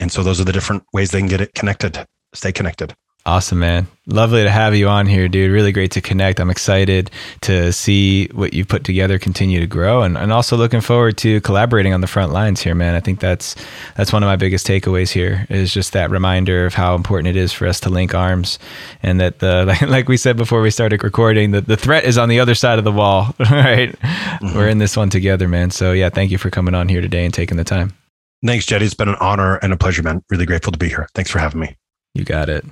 And 0.00 0.10
so 0.12 0.22
those 0.22 0.40
are 0.40 0.44
the 0.44 0.52
different 0.52 0.84
ways 0.92 1.10
they 1.10 1.20
can 1.20 1.28
get 1.28 1.40
it 1.40 1.54
connected, 1.54 2.06
stay 2.34 2.52
connected. 2.52 2.94
Awesome, 3.26 3.58
man. 3.58 3.88
Lovely 4.06 4.44
to 4.44 4.50
have 4.50 4.76
you 4.76 4.86
on 4.86 5.08
here, 5.08 5.26
dude. 5.26 5.50
Really 5.50 5.72
great 5.72 5.90
to 5.90 6.00
connect. 6.00 6.38
I'm 6.38 6.48
excited 6.48 7.10
to 7.40 7.72
see 7.72 8.28
what 8.28 8.54
you 8.54 8.64
put 8.64 8.84
together 8.84 9.18
continue 9.18 9.58
to 9.58 9.66
grow 9.66 10.02
and, 10.02 10.16
and 10.16 10.32
also 10.32 10.56
looking 10.56 10.80
forward 10.80 11.18
to 11.18 11.40
collaborating 11.40 11.92
on 11.92 12.02
the 12.02 12.06
front 12.06 12.32
lines 12.32 12.60
here, 12.60 12.76
man. 12.76 12.94
I 12.94 13.00
think 13.00 13.18
that's 13.18 13.56
that's 13.96 14.12
one 14.12 14.22
of 14.22 14.28
my 14.28 14.36
biggest 14.36 14.64
takeaways 14.64 15.10
here 15.10 15.44
is 15.50 15.74
just 15.74 15.92
that 15.92 16.08
reminder 16.08 16.66
of 16.66 16.74
how 16.74 16.94
important 16.94 17.26
it 17.26 17.34
is 17.34 17.52
for 17.52 17.66
us 17.66 17.80
to 17.80 17.90
link 17.90 18.14
arms 18.14 18.60
and 19.02 19.18
that 19.18 19.40
the 19.40 19.64
like, 19.64 19.82
like 19.88 20.08
we 20.08 20.16
said 20.16 20.36
before 20.36 20.62
we 20.62 20.70
started 20.70 21.02
recording, 21.02 21.50
that 21.50 21.66
the 21.66 21.76
threat 21.76 22.04
is 22.04 22.18
on 22.18 22.28
the 22.28 22.38
other 22.38 22.54
side 22.54 22.78
of 22.78 22.84
the 22.84 22.92
wall, 22.92 23.34
right? 23.40 23.90
Mm-hmm. 23.90 24.56
We're 24.56 24.68
in 24.68 24.78
this 24.78 24.96
one 24.96 25.10
together, 25.10 25.48
man. 25.48 25.72
So 25.72 25.90
yeah, 25.90 26.10
thank 26.10 26.30
you 26.30 26.38
for 26.38 26.48
coming 26.48 26.76
on 26.76 26.88
here 26.88 27.00
today 27.00 27.24
and 27.24 27.34
taking 27.34 27.56
the 27.56 27.64
time. 27.64 27.92
Thanks, 28.44 28.66
Jeddy. 28.66 28.84
It's 28.84 28.94
been 28.94 29.08
an 29.08 29.16
honor 29.18 29.56
and 29.56 29.72
a 29.72 29.76
pleasure, 29.76 30.04
man. 30.04 30.22
Really 30.30 30.46
grateful 30.46 30.70
to 30.70 30.78
be 30.78 30.88
here. 30.88 31.08
Thanks 31.16 31.28
for 31.32 31.40
having 31.40 31.58
me. 31.58 31.74
You 32.14 32.24
got 32.24 32.48
it. 32.48 32.64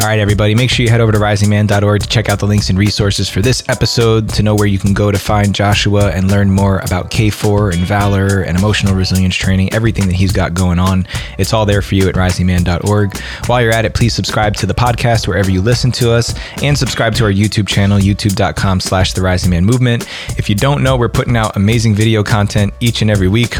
All 0.00 0.06
right, 0.06 0.18
everybody, 0.18 0.54
make 0.54 0.70
sure 0.70 0.82
you 0.82 0.88
head 0.88 1.02
over 1.02 1.12
to 1.12 1.18
risingman.org 1.18 2.00
to 2.00 2.08
check 2.08 2.30
out 2.30 2.38
the 2.38 2.46
links 2.46 2.70
and 2.70 2.78
resources 2.78 3.28
for 3.28 3.42
this 3.42 3.62
episode 3.68 4.30
to 4.30 4.42
know 4.42 4.54
where 4.54 4.66
you 4.66 4.78
can 4.78 4.94
go 4.94 5.10
to 5.10 5.18
find 5.18 5.54
Joshua 5.54 6.10
and 6.10 6.30
learn 6.30 6.50
more 6.50 6.78
about 6.78 7.10
K4 7.10 7.74
and 7.74 7.82
Valor 7.82 8.40
and 8.40 8.56
emotional 8.56 8.94
resilience 8.94 9.36
training, 9.36 9.74
everything 9.74 10.06
that 10.06 10.14
he's 10.14 10.32
got 10.32 10.54
going 10.54 10.78
on. 10.78 11.06
It's 11.36 11.52
all 11.52 11.66
there 11.66 11.82
for 11.82 11.96
you 11.96 12.08
at 12.08 12.14
risingman.org. 12.14 13.18
While 13.44 13.60
you're 13.60 13.74
at 13.74 13.84
it, 13.84 13.92
please 13.92 14.14
subscribe 14.14 14.54
to 14.54 14.66
the 14.66 14.72
podcast 14.72 15.28
wherever 15.28 15.50
you 15.50 15.60
listen 15.60 15.92
to 15.92 16.12
us 16.12 16.34
and 16.62 16.78
subscribe 16.78 17.14
to 17.16 17.24
our 17.24 17.32
YouTube 17.32 17.68
channel, 17.68 17.98
youtube.com 17.98 18.80
slash 18.80 19.12
the 19.12 19.20
rising 19.20 19.50
man 19.50 19.66
movement. 19.66 20.08
If 20.38 20.48
you 20.48 20.54
don't 20.54 20.82
know, 20.82 20.96
we're 20.96 21.10
putting 21.10 21.36
out 21.36 21.56
amazing 21.56 21.94
video 21.94 22.22
content 22.22 22.72
each 22.80 23.02
and 23.02 23.10
every 23.10 23.28
week 23.28 23.56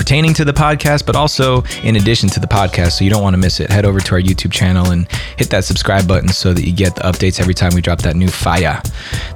pertaining 0.00 0.32
to 0.32 0.46
the 0.46 0.52
podcast, 0.52 1.04
but 1.04 1.14
also 1.14 1.62
in 1.84 1.96
addition 1.96 2.26
to 2.26 2.40
the 2.40 2.46
podcast. 2.46 2.92
So 2.92 3.04
you 3.04 3.10
don't 3.10 3.22
want 3.22 3.34
to 3.34 3.38
miss 3.38 3.60
it. 3.60 3.68
Head 3.68 3.84
over 3.84 4.00
to 4.00 4.14
our 4.14 4.20
YouTube 4.20 4.50
channel 4.50 4.92
and 4.92 5.06
hit 5.36 5.50
that 5.50 5.62
subscribe 5.62 6.08
button 6.08 6.30
so 6.30 6.54
that 6.54 6.64
you 6.64 6.72
get 6.72 6.94
the 6.94 7.02
updates 7.02 7.38
every 7.38 7.52
time 7.52 7.74
we 7.74 7.82
drop 7.82 8.00
that 8.00 8.16
new 8.16 8.28
fire. 8.28 8.80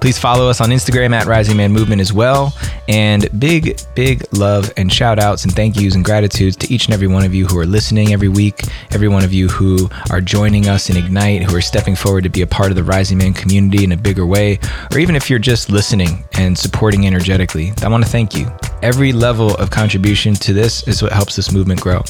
Please 0.00 0.18
follow 0.18 0.48
us 0.48 0.62
on 0.62 0.70
Instagram 0.70 1.12
at 1.12 1.26
Rising 1.26 1.58
Man 1.58 1.70
Movement 1.70 2.00
as 2.00 2.14
well. 2.14 2.54
And 2.88 3.28
big, 3.38 3.78
big 3.94 4.24
love 4.32 4.72
and 4.78 4.90
shout 4.90 5.18
outs 5.18 5.44
and 5.44 5.52
thank 5.52 5.78
yous 5.78 5.96
and 5.96 6.04
gratitudes 6.04 6.56
to 6.56 6.72
each 6.72 6.86
and 6.86 6.94
every 6.94 7.08
one 7.08 7.26
of 7.26 7.34
you 7.34 7.44
who 7.46 7.58
are 7.58 7.66
listening 7.66 8.14
every 8.14 8.28
week, 8.28 8.62
every 8.92 9.08
one 9.08 9.22
of 9.22 9.34
you 9.34 9.48
who 9.48 9.90
are 10.10 10.22
joining 10.22 10.66
us 10.68 10.88
in 10.88 10.96
Ignite, 10.96 11.42
who 11.42 11.54
are 11.54 11.60
stepping 11.60 11.94
forward 11.94 12.24
to 12.24 12.30
be 12.30 12.40
a 12.40 12.46
part 12.46 12.70
of 12.70 12.76
the 12.76 12.84
Rising 12.84 13.18
Man 13.18 13.34
community 13.34 13.84
in 13.84 13.92
a 13.92 13.98
bigger 13.98 14.24
way, 14.24 14.58
or 14.92 14.98
even 14.98 15.14
if 15.14 15.28
you're 15.28 15.38
just 15.38 15.68
listening 15.68 16.24
and 16.38 16.56
supporting 16.56 17.06
energetically. 17.06 17.74
I 17.82 17.88
want 17.88 18.02
to 18.02 18.10
thank 18.10 18.34
you. 18.34 18.50
Every 18.82 19.12
level 19.12 19.54
of 19.56 19.70
contribution 19.70 20.32
to 20.34 20.53
this 20.55 20.86
is 20.88 21.02
what 21.02 21.12
helps 21.12 21.36
this 21.36 21.52
movement 21.52 21.80
grow. 21.80 22.02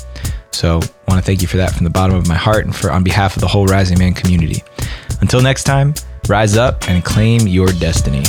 So 0.53 0.77
I 0.77 1.11
want 1.11 1.21
to 1.21 1.23
thank 1.23 1.43
you 1.43 1.49
for 1.49 1.57
that 1.57 1.73
from 1.73 1.85
the 1.85 1.91
bottom 1.91 2.17
of 2.17 2.29
my 2.29 2.37
heart 2.37 2.65
and 2.65 2.75
for 2.75 2.93
on 2.93 3.03
behalf 3.03 3.35
of 3.37 3.41
the 3.41 3.49
whole 3.49 3.67
Rising 3.67 3.99
Man 3.99 4.15
community. 4.15 4.63
Until 5.21 5.43
next 5.43 5.65
time, 5.65 5.95
rise 6.29 6.57
up 6.57 6.89
and 6.89 7.05
claim 7.05 7.49
your 7.49 7.69
destiny. 7.69 8.23